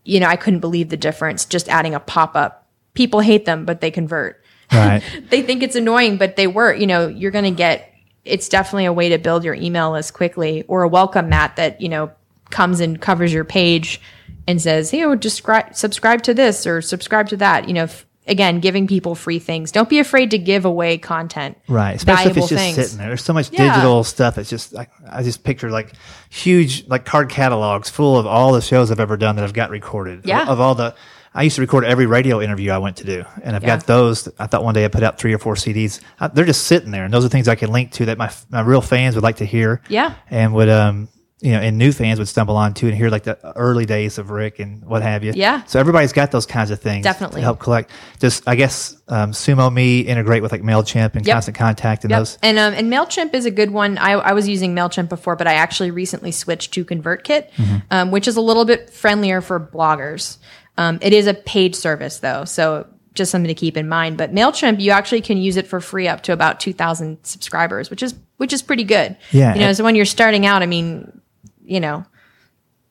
you 0.04 0.20
know, 0.20 0.28
I 0.28 0.36
couldn't 0.36 0.60
believe 0.60 0.90
the 0.90 0.98
difference 0.98 1.46
just 1.46 1.70
adding 1.70 1.96
a 1.96 2.00
pop 2.00 2.36
up. 2.36 2.68
People 2.94 3.22
hate 3.22 3.46
them, 3.46 3.66
but 3.66 3.82
they 3.82 3.92
convert. 3.92 4.38
Right. 4.74 5.04
They 5.30 5.42
think 5.42 5.64
it's 5.64 5.76
annoying, 5.76 6.16
but 6.16 6.38
they 6.38 6.48
work. 6.48 6.80
You 6.80 6.88
know, 6.88 7.10
you're 7.10 7.32
going 7.32 7.44
to 7.44 7.52
get, 7.52 7.94
it's 8.24 8.48
definitely 8.48 8.86
a 8.86 8.94
way 8.94 9.10
to 9.10 9.18
build 9.18 9.44
your 9.44 9.54
email 9.54 9.92
list 9.92 10.14
quickly 10.14 10.64
or 10.70 10.84
a 10.84 10.88
welcome 10.88 11.28
mat 11.28 11.58
that, 11.58 11.82
you 11.82 11.90
know, 11.90 12.10
comes 12.52 12.80
and 12.80 13.02
covers 13.02 13.34
your 13.34 13.44
page 13.44 14.00
and 14.48 14.62
says, 14.62 14.90
hey, 14.92 15.04
oh, 15.04 15.16
describe, 15.16 15.76
subscribe 15.76 16.22
to 16.22 16.34
this 16.34 16.66
or 16.66 16.82
subscribe 16.82 17.28
to 17.28 17.38
that. 17.38 17.68
You 17.68 17.74
know, 17.74 17.84
f- 17.84 18.06
again, 18.28 18.60
giving 18.60 18.88
people 18.88 19.16
free 19.16 19.40
things. 19.40 19.72
Don't 19.72 19.90
be 19.90 20.00
afraid 20.00 20.32
to 20.32 20.38
give 20.38 20.66
away 20.66 20.98
content. 20.98 21.58
Right, 21.68 21.96
especially 21.96 22.32
if 22.32 22.38
it's 22.38 22.50
just 22.50 22.62
things. 22.64 22.76
sitting 22.76 22.98
there. 22.98 23.08
There's 23.08 23.24
so 23.24 23.34
much 23.34 23.50
Yeah. 23.52 23.74
digital 23.74 24.04
stuff. 24.04 24.38
It's 24.38 24.50
just 24.50 24.74
like 24.74 24.90
I 25.10 25.24
just 25.24 25.44
picture 25.44 25.70
like 25.72 25.94
huge 26.30 26.88
like 26.88 27.06
card 27.06 27.30
catalogs 27.30 27.90
full 27.90 28.18
of 28.18 28.26
all 28.26 28.52
the 28.54 28.62
shows 28.62 28.92
I've 28.92 29.00
ever 29.00 29.18
done 29.18 29.36
that 29.38 29.44
I've 29.44 29.54
got 29.54 29.70
recorded. 29.70 30.22
Yeah. 30.26 30.48
Of 30.48 30.60
all 30.60 30.76
the 30.76 30.96
I 31.34 31.44
used 31.44 31.56
to 31.56 31.62
record 31.62 31.86
every 31.86 32.08
radio 32.08 32.42
interview 32.42 32.72
I 32.72 32.78
went 32.80 32.98
to 32.98 33.06
do, 33.06 33.24
and 33.42 33.56
I've 33.56 33.64
Yeah. 33.64 33.78
got 33.78 33.88
those. 33.88 34.28
I 34.38 34.48
thought 34.48 34.66
one 34.66 34.74
day 34.74 34.84
I 34.84 34.90
put 34.90 35.02
out 35.02 35.18
three 35.18 35.34
or 35.34 35.38
four 35.38 35.56
CDs. 35.56 36.02
Uh, 36.20 36.28
they're 36.28 36.44
just 36.44 36.64
sitting 36.68 36.92
there, 36.92 37.06
and 37.06 37.14
those 37.14 37.24
are 37.24 37.30
things 37.30 37.48
I 37.48 37.56
can 37.56 37.72
link 37.72 37.92
to 37.94 38.06
that 38.08 38.18
my 38.18 38.30
my 38.50 38.60
real 38.62 38.82
fans 38.82 39.16
would 39.16 39.24
like 39.24 39.38
to 39.38 39.46
hear. 39.46 39.82
Yeah. 39.88 40.14
and 40.30 40.54
would 40.54 40.68
um 40.70 41.08
you 41.42 41.52
know, 41.52 41.60
and 41.60 41.78
new 41.78 41.92
fans 41.92 42.20
would 42.20 42.28
stumble 42.28 42.56
on 42.56 42.74
too 42.76 42.88
and 42.88 42.96
hear 42.96 43.10
like 43.10 43.24
the 43.24 43.38
early 43.58 43.86
days 43.86 44.18
of 44.20 44.30
Rick 44.30 44.60
and 44.60 44.86
what 44.86 45.02
have 45.02 45.24
you. 45.24 45.34
Yeah. 45.36 45.64
So 45.64 45.80
everybody's 45.80 46.14
got 46.14 46.30
those 46.32 46.46
kinds 46.46 46.70
of 46.70 46.80
things 46.80 47.04
Definitely. 47.04 47.42
to 47.42 47.44
help 47.44 47.60
collect. 47.60 47.90
Just 48.20 48.48
I 48.48 48.54
guess 48.56 48.96
um, 49.08 49.32
SumoMe 49.32 50.06
integrate 50.06 50.44
with 50.44 50.52
like 50.52 50.62
Mailchimp 50.62 51.16
and 51.16 51.26
Yep. 51.26 51.34
Constant 51.34 51.58
Contact 51.58 52.04
and 52.04 52.12
Yep. 52.12 52.20
those. 52.20 52.38
And 52.44 52.60
um, 52.60 52.74
and 52.76 52.94
Mailchimp 52.94 53.34
is 53.34 53.46
a 53.46 53.52
good 53.52 53.72
one. 53.72 53.98
I, 53.98 54.12
I 54.12 54.34
was 54.34 54.48
using 54.48 54.76
Mailchimp 54.76 55.10
before, 55.10 55.36
but 55.36 55.48
I 55.48 55.54
actually 55.56 55.90
recently 55.92 56.32
switched 56.32 56.74
to 56.76 56.86
ConvertKit, 56.86 57.50
Mm-hmm. 57.52 57.76
um, 57.90 58.12
which 58.12 58.28
is 58.28 58.36
a 58.38 58.42
little 58.42 58.64
bit 58.66 58.90
friendlier 58.92 59.42
for 59.42 59.60
bloggers. 59.60 60.38
Um, 60.78 61.00
it 61.02 61.12
is 61.12 61.26
a 61.28 61.34
paid 61.34 61.76
service 61.76 62.20
though, 62.20 62.46
so 62.46 62.86
just 63.14 63.32
something 63.32 63.48
to 63.50 63.54
keep 63.56 63.76
in 63.78 63.90
mind. 63.90 64.18
But 64.18 64.32
Mailchimp, 64.34 64.80
you 64.80 64.92
actually 64.92 65.22
can 65.22 65.38
use 65.38 65.58
it 65.58 65.68
for 65.68 65.82
free 65.82 66.08
up 66.08 66.22
to 66.24 66.34
about 66.34 66.60
two 66.60 66.72
thousand 66.72 67.18
subscribers, 67.24 67.90
which 67.90 68.04
is 68.04 68.14
which 68.38 68.54
is 68.54 68.62
pretty 68.62 68.84
good. 68.84 69.18
Yeah. 69.32 69.54
you 69.56 69.60
know, 69.62 69.74
so 69.74 69.84
when 69.84 69.96
you're 69.96 70.06
starting 70.06 70.46
out, 70.46 70.62
I 70.62 70.66
mean, 70.66 71.20
you 71.64 71.80
know. 71.80 72.06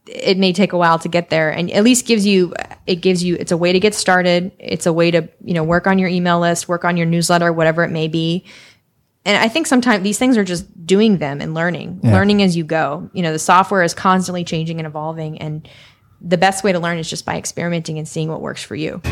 It 0.06 0.38
may 0.38 0.52
take 0.52 0.72
a 0.72 0.78
while 0.78 0.98
to 1.00 1.08
get 1.08 1.30
there, 1.30 1.50
and 1.50 1.70
at 1.70 1.84
least 1.84 2.06
gives 2.06 2.26
you 2.26 2.54
it 2.86 2.96
gives 2.96 3.22
you 3.22 3.36
it's 3.38 3.52
a 3.52 3.56
way 3.56 3.72
to 3.72 3.78
get 3.78 3.94
started. 3.94 4.50
It's 4.58 4.86
a 4.86 4.92
way 4.92 5.10
to 5.10 5.28
you 5.44 5.54
know 5.54 5.62
work 5.62 5.86
on 5.86 5.98
your 5.98 6.08
email 6.08 6.40
list, 6.40 6.68
work 6.68 6.84
on 6.84 6.96
your 6.96 7.06
newsletter, 7.06 7.52
whatever 7.52 7.84
it 7.84 7.90
may 7.90 8.08
be 8.08 8.44
and 9.24 9.36
I 9.36 9.48
think 9.48 9.66
sometimes 9.66 10.02
these 10.02 10.18
things 10.18 10.36
are 10.38 10.44
just 10.44 10.86
doing 10.86 11.18
them 11.18 11.40
and 11.40 11.52
learning, 11.52 12.00
learning 12.02 12.42
as 12.42 12.56
you 12.56 12.64
go. 12.64 13.10
You 13.12 13.22
know, 13.22 13.32
the 13.32 13.38
software 13.38 13.82
is 13.82 13.92
constantly 13.92 14.44
changing 14.44 14.78
and 14.78 14.86
evolving, 14.86 15.38
and 15.38 15.68
the 16.22 16.38
best 16.38 16.64
way 16.64 16.72
to 16.72 16.78
learn 16.78 16.98
is 16.98 17.08
just 17.08 17.26
by 17.26 17.36
experimenting 17.36 17.98
and 17.98 18.08
seeing 18.08 18.28
what 18.28 18.40
works 18.40 18.62
for 18.62 18.74
you. 18.74 19.02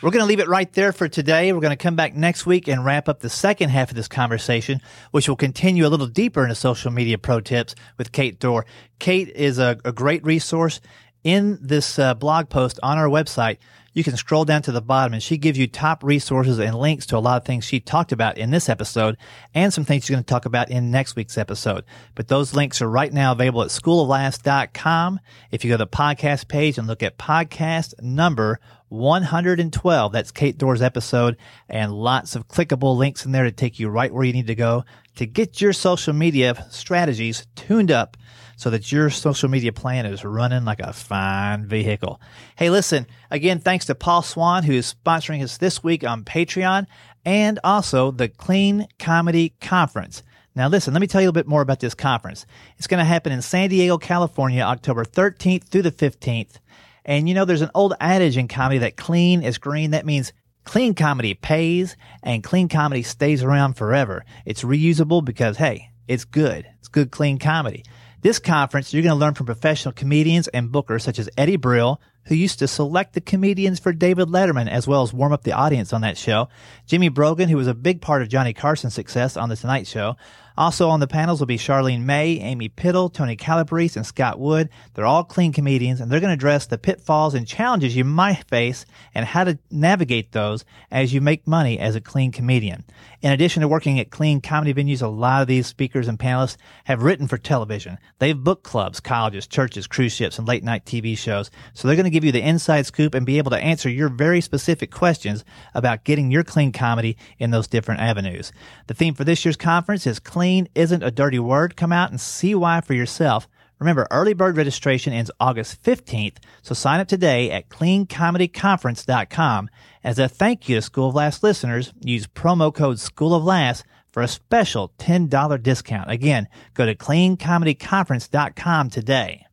We're 0.00 0.10
going 0.10 0.22
to 0.22 0.26
leave 0.26 0.38
it 0.38 0.46
right 0.46 0.72
there 0.74 0.92
for 0.92 1.08
today. 1.08 1.52
We're 1.52 1.60
going 1.60 1.76
to 1.76 1.76
come 1.76 1.96
back 1.96 2.14
next 2.14 2.46
week 2.46 2.68
and 2.68 2.84
wrap 2.84 3.08
up 3.08 3.18
the 3.18 3.28
second 3.28 3.70
half 3.70 3.90
of 3.90 3.96
this 3.96 4.06
conversation, 4.06 4.80
which 5.10 5.28
will 5.28 5.34
continue 5.34 5.84
a 5.84 5.88
little 5.88 6.06
deeper 6.06 6.44
into 6.44 6.54
social 6.54 6.92
media 6.92 7.18
pro 7.18 7.40
tips 7.40 7.74
with 7.96 8.12
Kate 8.12 8.38
Dore. 8.38 8.64
Kate 9.00 9.28
is 9.28 9.58
a, 9.58 9.76
a 9.84 9.90
great 9.90 10.24
resource. 10.24 10.80
In 11.24 11.58
this 11.60 11.98
uh, 11.98 12.14
blog 12.14 12.48
post 12.48 12.78
on 12.80 12.96
our 12.96 13.08
website, 13.08 13.58
you 13.92 14.04
can 14.04 14.16
scroll 14.16 14.44
down 14.44 14.62
to 14.62 14.70
the 14.70 14.80
bottom 14.80 15.14
and 15.14 15.22
she 15.22 15.36
gives 15.36 15.58
you 15.58 15.66
top 15.66 16.04
resources 16.04 16.60
and 16.60 16.76
links 16.76 17.06
to 17.06 17.16
a 17.16 17.18
lot 17.18 17.36
of 17.36 17.44
things 17.44 17.64
she 17.64 17.80
talked 17.80 18.12
about 18.12 18.38
in 18.38 18.52
this 18.52 18.68
episode 18.68 19.16
and 19.52 19.74
some 19.74 19.84
things 19.84 20.04
she's 20.04 20.14
going 20.14 20.22
to 20.22 20.28
talk 20.28 20.44
about 20.44 20.70
in 20.70 20.92
next 20.92 21.16
week's 21.16 21.36
episode. 21.36 21.84
But 22.14 22.28
those 22.28 22.54
links 22.54 22.80
are 22.80 22.88
right 22.88 23.12
now 23.12 23.32
available 23.32 23.62
at 23.62 23.70
schooloflaughs.com. 23.70 25.18
If 25.50 25.64
you 25.64 25.70
go 25.70 25.76
to 25.76 25.84
the 25.84 25.88
podcast 25.88 26.46
page 26.46 26.78
and 26.78 26.86
look 26.86 27.02
at 27.02 27.18
podcast 27.18 28.00
number 28.00 28.60
112. 28.88 30.12
That's 30.12 30.30
Kate 30.30 30.56
Dore's 30.56 30.82
episode 30.82 31.36
and 31.68 31.92
lots 31.92 32.34
of 32.34 32.48
clickable 32.48 32.96
links 32.96 33.24
in 33.24 33.32
there 33.32 33.44
to 33.44 33.52
take 33.52 33.78
you 33.78 33.88
right 33.88 34.12
where 34.12 34.24
you 34.24 34.32
need 34.32 34.46
to 34.46 34.54
go 34.54 34.84
to 35.16 35.26
get 35.26 35.60
your 35.60 35.72
social 35.72 36.12
media 36.12 36.66
strategies 36.70 37.46
tuned 37.56 37.90
up 37.90 38.16
so 38.56 38.70
that 38.70 38.90
your 38.90 39.10
social 39.10 39.48
media 39.48 39.72
plan 39.72 40.06
is 40.06 40.24
running 40.24 40.64
like 40.64 40.80
a 40.80 40.92
fine 40.92 41.66
vehicle. 41.66 42.20
Hey, 42.56 42.70
listen, 42.70 43.06
again, 43.30 43.60
thanks 43.60 43.86
to 43.86 43.94
Paul 43.94 44.22
Swan, 44.22 44.64
who 44.64 44.72
is 44.72 44.94
sponsoring 44.94 45.42
us 45.42 45.58
this 45.58 45.82
week 45.82 46.04
on 46.04 46.24
Patreon 46.24 46.86
and 47.24 47.60
also 47.62 48.10
the 48.10 48.28
Clean 48.28 48.86
Comedy 48.98 49.54
Conference. 49.60 50.22
Now, 50.54 50.66
listen, 50.66 50.92
let 50.92 51.00
me 51.00 51.06
tell 51.06 51.20
you 51.20 51.26
a 51.26 51.30
little 51.30 51.40
bit 51.40 51.46
more 51.46 51.62
about 51.62 51.78
this 51.78 51.94
conference. 51.94 52.46
It's 52.78 52.88
going 52.88 52.98
to 52.98 53.04
happen 53.04 53.30
in 53.30 53.42
San 53.42 53.68
Diego, 53.68 53.96
California, 53.96 54.62
October 54.62 55.04
13th 55.04 55.64
through 55.64 55.82
the 55.82 55.92
15th. 55.92 56.58
And 57.04 57.28
you 57.28 57.34
know, 57.34 57.44
there's 57.44 57.62
an 57.62 57.70
old 57.74 57.94
adage 58.00 58.36
in 58.36 58.48
comedy 58.48 58.78
that 58.78 58.96
clean 58.96 59.42
is 59.42 59.58
green. 59.58 59.92
That 59.92 60.06
means 60.06 60.32
clean 60.64 60.94
comedy 60.94 61.34
pays 61.34 61.96
and 62.22 62.44
clean 62.44 62.68
comedy 62.68 63.02
stays 63.02 63.42
around 63.42 63.74
forever. 63.74 64.24
It's 64.44 64.62
reusable 64.62 65.24
because, 65.24 65.56
hey, 65.56 65.90
It's 66.08 66.24
good. 66.24 66.66
It's 66.78 66.88
good, 66.88 67.10
clean 67.10 67.38
comedy. 67.38 67.84
This 68.22 68.38
conference, 68.38 68.92
you're 68.92 69.02
going 69.02 69.14
to 69.14 69.20
learn 69.20 69.34
from 69.34 69.46
professional 69.46 69.92
comedians 69.92 70.48
and 70.48 70.70
bookers 70.70 71.02
such 71.02 71.18
as 71.18 71.28
Eddie 71.36 71.56
Brill, 71.56 72.00
who 72.28 72.34
used 72.34 72.58
to 72.60 72.68
select 72.68 73.14
the 73.14 73.20
comedians 73.20 73.80
for 73.80 73.92
David 73.92 74.28
Letterman 74.28 74.68
as 74.68 74.86
well 74.86 75.02
as 75.02 75.12
warm 75.12 75.32
up 75.32 75.42
the 75.42 75.52
audience 75.52 75.92
on 75.92 76.02
that 76.02 76.16
show. 76.16 76.48
Jimmy 76.86 77.08
Brogan, 77.08 77.48
who 77.48 77.56
was 77.56 77.66
a 77.66 77.74
big 77.74 78.00
part 78.00 78.22
of 78.22 78.28
Johnny 78.28 78.52
Carson's 78.52 78.94
success 78.94 79.36
on 79.36 79.48
The 79.48 79.56
Tonight 79.56 79.86
Show. 79.86 80.16
Also 80.58 80.88
on 80.88 80.98
the 80.98 81.06
panels 81.06 81.38
will 81.38 81.46
be 81.46 81.56
Charlene 81.56 82.02
May, 82.02 82.40
Amy 82.40 82.68
Pittle, 82.68 83.08
Tony 83.08 83.36
Calabrese, 83.36 83.96
and 83.96 84.04
Scott 84.04 84.40
Wood. 84.40 84.68
They're 84.92 85.06
all 85.06 85.22
clean 85.22 85.52
comedians 85.52 86.00
and 86.00 86.10
they're 86.10 86.18
going 86.18 86.30
to 86.30 86.34
address 86.34 86.66
the 86.66 86.76
pitfalls 86.76 87.34
and 87.34 87.46
challenges 87.46 87.94
you 87.94 88.04
might 88.04 88.42
face 88.48 88.84
and 89.14 89.24
how 89.24 89.44
to 89.44 89.60
navigate 89.70 90.32
those 90.32 90.64
as 90.90 91.14
you 91.14 91.20
make 91.20 91.46
money 91.46 91.78
as 91.78 91.94
a 91.94 92.00
clean 92.00 92.32
comedian. 92.32 92.82
In 93.22 93.30
addition 93.30 93.60
to 93.60 93.68
working 93.68 94.00
at 94.00 94.10
clean 94.10 94.40
comedy 94.40 94.74
venues, 94.74 95.00
a 95.00 95.06
lot 95.06 95.42
of 95.42 95.46
these 95.46 95.68
speakers 95.68 96.08
and 96.08 96.18
panelists 96.18 96.56
have 96.86 97.04
written 97.04 97.28
for 97.28 97.38
television. 97.38 97.96
They've 98.18 98.36
booked 98.36 98.64
clubs, 98.64 98.98
colleges, 98.98 99.46
churches, 99.46 99.86
cruise 99.86 100.12
ships, 100.12 100.40
and 100.40 100.48
late 100.48 100.64
night 100.64 100.84
TV 100.84 101.16
shows. 101.16 101.52
So 101.72 101.86
they're 101.86 101.96
going 101.96 102.02
to 102.02 102.10
give 102.18 102.24
you 102.24 102.32
the 102.32 102.42
inside 102.42 102.84
scoop 102.84 103.14
and 103.14 103.24
be 103.24 103.38
able 103.38 103.52
to 103.52 103.56
answer 103.56 103.88
your 103.88 104.08
very 104.08 104.40
specific 104.40 104.90
questions 104.90 105.44
about 105.72 106.02
getting 106.02 106.32
your 106.32 106.42
clean 106.42 106.72
comedy 106.72 107.16
in 107.38 107.52
those 107.52 107.68
different 107.68 108.00
avenues. 108.00 108.50
The 108.88 108.94
theme 108.94 109.14
for 109.14 109.22
this 109.22 109.44
year's 109.44 109.56
conference 109.56 110.04
is 110.04 110.18
clean 110.18 110.68
isn't 110.74 111.04
a 111.04 111.12
dirty 111.12 111.38
word. 111.38 111.76
Come 111.76 111.92
out 111.92 112.10
and 112.10 112.20
see 112.20 112.56
why 112.56 112.80
for 112.80 112.94
yourself. 112.94 113.46
Remember, 113.78 114.08
early 114.10 114.34
bird 114.34 114.56
registration 114.56 115.12
ends 115.12 115.30
August 115.38 115.80
15th, 115.84 116.38
so 116.60 116.74
sign 116.74 116.98
up 116.98 117.06
today 117.06 117.52
at 117.52 117.68
cleancomedyconference.com. 117.68 119.70
As 120.02 120.18
a 120.18 120.28
thank 120.28 120.68
you 120.68 120.74
to 120.74 120.82
School 120.82 121.10
of 121.10 121.14
Laughs 121.14 121.44
listeners, 121.44 121.92
use 122.02 122.26
promo 122.26 122.74
code 122.74 122.98
School 122.98 123.32
of 123.32 123.44
Laughs 123.44 123.84
for 124.10 124.24
a 124.24 124.28
special 124.28 124.92
$10 124.98 125.62
discount. 125.62 126.10
Again, 126.10 126.48
go 126.74 126.84
to 126.84 126.96
cleancomedyconference.com 126.96 128.90
today. 128.90 129.44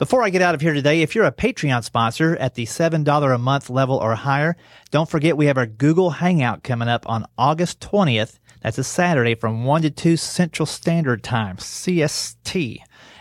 Before 0.00 0.22
I 0.22 0.30
get 0.30 0.40
out 0.40 0.54
of 0.54 0.62
here 0.62 0.72
today, 0.72 1.02
if 1.02 1.14
you're 1.14 1.26
a 1.26 1.30
Patreon 1.30 1.84
sponsor 1.84 2.34
at 2.36 2.54
the 2.54 2.64
$7 2.64 3.34
a 3.34 3.36
month 3.36 3.68
level 3.68 3.98
or 3.98 4.14
higher, 4.14 4.56
don't 4.90 5.10
forget 5.10 5.36
we 5.36 5.44
have 5.44 5.58
our 5.58 5.66
Google 5.66 6.08
Hangout 6.08 6.62
coming 6.62 6.88
up 6.88 7.06
on 7.06 7.26
August 7.36 7.80
20th. 7.80 8.38
That's 8.62 8.78
a 8.78 8.82
Saturday 8.82 9.34
from 9.34 9.66
1 9.66 9.82
to 9.82 9.90
2 9.90 10.16
Central 10.16 10.64
Standard 10.64 11.22
Time, 11.22 11.58
CST. 11.58 12.78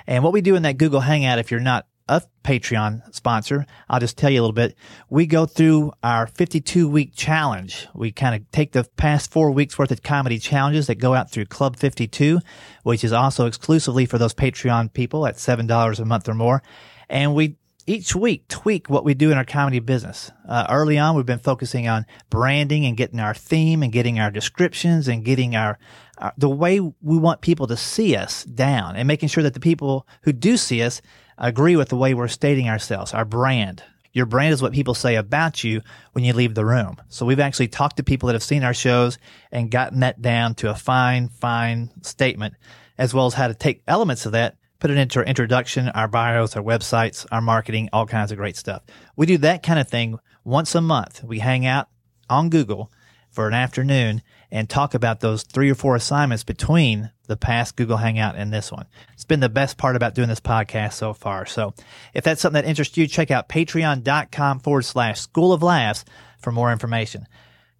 And 0.07 0.23
what 0.23 0.31
we 0.31 0.39
do 0.39 0.55
in 0.55 0.63
that 0.63 0.77
Google 0.77 1.01
Hangout, 1.01 1.37
if 1.37 1.51
you're 1.51 1.59
not 1.59 1.85
a 2.09 2.23
Patreon 2.43 3.13
sponsor, 3.13 3.65
I'll 3.87 3.99
just 3.99 4.17
tell 4.17 4.31
you 4.31 4.41
a 4.41 4.43
little 4.43 4.51
bit. 4.51 4.75
We 5.09 5.27
go 5.27 5.45
through 5.45 5.93
our 6.03 6.27
52 6.27 6.89
week 6.89 7.13
challenge. 7.15 7.87
We 7.93 8.11
kind 8.11 8.35
of 8.35 8.49
take 8.51 8.71
the 8.71 8.83
past 8.97 9.31
four 9.31 9.51
weeks 9.51 9.77
worth 9.77 9.91
of 9.91 10.01
comedy 10.01 10.39
challenges 10.39 10.87
that 10.87 10.95
go 10.95 11.13
out 11.13 11.31
through 11.31 11.45
Club 11.45 11.77
52, 11.77 12.39
which 12.83 13.03
is 13.03 13.13
also 13.13 13.45
exclusively 13.45 14.07
for 14.07 14.17
those 14.17 14.33
Patreon 14.33 14.91
people 14.91 15.27
at 15.27 15.35
$7 15.35 15.99
a 15.99 16.05
month 16.05 16.27
or 16.27 16.33
more. 16.33 16.63
And 17.09 17.35
we 17.35 17.55
each 17.85 18.15
week 18.15 18.47
tweak 18.47 18.89
what 18.89 19.03
we 19.03 19.13
do 19.13 19.31
in 19.31 19.37
our 19.37 19.45
comedy 19.45 19.79
business. 19.79 20.31
Uh, 20.47 20.65
early 20.69 20.97
on, 20.97 21.15
we've 21.15 21.25
been 21.25 21.39
focusing 21.39 21.87
on 21.87 22.05
branding 22.29 22.85
and 22.85 22.97
getting 22.97 23.19
our 23.19 23.33
theme 23.33 23.81
and 23.81 23.91
getting 23.91 24.19
our 24.19 24.29
descriptions 24.29 25.07
and 25.07 25.25
getting 25.25 25.55
our, 25.55 25.79
our, 26.19 26.33
the 26.37 26.49
way 26.49 26.79
we 26.79 27.17
want 27.17 27.41
people 27.41 27.65
to 27.67 27.77
see 27.77 28.15
us 28.15 28.43
down 28.43 28.95
and 28.95 29.07
making 29.07 29.29
sure 29.29 29.43
that 29.43 29.55
the 29.55 29.59
people 29.59 30.07
who 30.21 30.31
do 30.31 30.55
see 30.55 30.83
us 30.83 31.01
agree 31.47 31.75
with 31.75 31.89
the 31.89 31.97
way 31.97 32.13
we're 32.13 32.27
stating 32.27 32.69
ourselves, 32.69 33.13
our 33.13 33.25
brand. 33.25 33.83
Your 34.11 34.25
brand 34.25 34.53
is 34.53 34.61
what 34.61 34.73
people 34.73 34.93
say 34.93 35.15
about 35.15 35.63
you 35.63 35.81
when 36.11 36.23
you 36.23 36.33
leave 36.33 36.55
the 36.55 36.65
room. 36.65 36.97
So 37.07 37.25
we've 37.25 37.39
actually 37.39 37.67
talked 37.67 37.97
to 37.97 38.03
people 38.03 38.27
that 38.27 38.33
have 38.33 38.43
seen 38.43 38.63
our 38.63 38.73
shows 38.73 39.17
and 39.51 39.71
gotten 39.71 40.01
that 40.01 40.21
down 40.21 40.55
to 40.55 40.69
a 40.69 40.75
fine, 40.75 41.29
fine 41.29 41.91
statement, 42.01 42.55
as 42.97 43.13
well 43.13 43.27
as 43.27 43.35
how 43.35 43.47
to 43.47 43.53
take 43.53 43.83
elements 43.87 44.25
of 44.25 44.33
that 44.33 44.55
put 44.79 44.89
it 44.89 44.97
into 44.97 45.19
our 45.19 45.25
introduction, 45.25 45.89
our 45.89 46.07
bios, 46.07 46.55
our 46.55 46.63
websites, 46.63 47.25
our 47.31 47.41
marketing, 47.41 47.89
all 47.91 48.05
kinds 48.05 48.31
of 48.31 48.37
great 48.37 48.55
stuff. 48.55 48.81
We 49.15 49.25
do 49.25 49.37
that 49.39 49.61
kind 49.61 49.79
of 49.79 49.87
thing 49.87 50.17
once 50.43 50.73
a 50.73 50.81
month. 50.81 51.23
We 51.23 51.39
hang 51.39 51.65
out 51.65 51.89
on 52.29 52.49
Google 52.49 52.91
for 53.29 53.47
an 53.47 53.53
afternoon 53.53 54.21
and 54.51 54.69
talk 54.69 54.93
about 54.93 55.19
those 55.19 55.43
three 55.43 55.69
or 55.69 55.75
four 55.75 55.95
assignments 55.95 56.43
between 56.43 57.11
the 57.27 57.37
past 57.37 57.75
Google 57.75 57.97
Hangout 57.97 58.35
and 58.35 58.51
this 58.51 58.71
one. 58.71 58.87
It's 59.13 59.25
been 59.25 59.39
the 59.39 59.49
best 59.49 59.77
part 59.77 59.95
about 59.95 60.15
doing 60.15 60.29
this 60.29 60.39
podcast 60.39 60.93
so 60.93 61.13
far. 61.13 61.45
So 61.45 61.73
if 62.13 62.23
that's 62.23 62.41
something 62.41 62.61
that 62.61 62.67
interests 62.67 62.97
you, 62.97 63.07
check 63.07 63.29
out 63.31 63.49
patreon.com 63.49 64.59
forward 64.59 64.85
slash 64.85 65.19
school 65.21 65.53
of 65.53 65.61
laughs 65.61 66.05
for 66.39 66.51
more 66.51 66.71
information. 66.71 67.27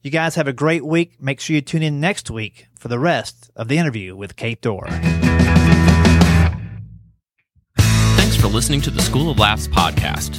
You 0.02 0.12
guys 0.12 0.36
have 0.36 0.48
a 0.48 0.54
great 0.54 0.86
week. 0.86 1.22
Make 1.22 1.40
sure 1.40 1.56
you 1.56 1.62
tune 1.62 1.84
in 1.84 2.00
next 2.00 2.30
week 2.32 2.68
for 2.78 2.88
the 2.88 3.00
rest 3.00 3.52
of 3.56 3.68
the 3.68 3.78
interview 3.78 4.16
with 4.16 4.36
Kate 4.36 4.62
Dore. 4.62 4.88
Thanks 7.78 8.36
for 8.38 8.48
listening 8.48 8.82
to 8.82 8.92
the 8.92 9.02
School 9.02 9.30
of 9.30 9.40
Laughs 9.40 9.68
podcast. 9.68 10.38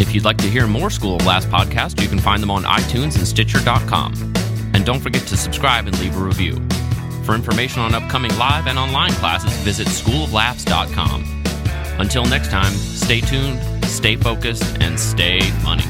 If 0.00 0.14
you'd 0.14 0.24
like 0.24 0.38
to 0.38 0.46
hear 0.46 0.66
more 0.66 0.90
School 0.90 1.16
of 1.16 1.26
Laughs 1.26 1.46
podcasts, 1.46 2.00
you 2.00 2.08
can 2.08 2.18
find 2.18 2.42
them 2.42 2.50
on 2.50 2.62
iTunes 2.64 3.16
and 3.16 3.26
Stitcher.com. 3.26 4.14
And 4.74 4.84
don't 4.84 5.00
forget 5.00 5.22
to 5.28 5.36
subscribe 5.36 5.86
and 5.86 5.98
leave 6.00 6.16
a 6.16 6.22
review. 6.22 6.56
For 7.24 7.34
information 7.34 7.80
on 7.80 7.94
upcoming 7.94 8.36
live 8.36 8.66
and 8.66 8.78
online 8.78 9.12
classes, 9.12 9.52
visit 9.58 9.86
schooloflaughs.com. 9.86 11.44
Until 11.98 12.24
next 12.26 12.50
time, 12.50 12.72
stay 12.72 13.20
tuned, 13.20 13.58
stay 13.84 14.16
focused, 14.16 14.82
and 14.82 15.00
stay 15.00 15.40
funny. 15.62 15.84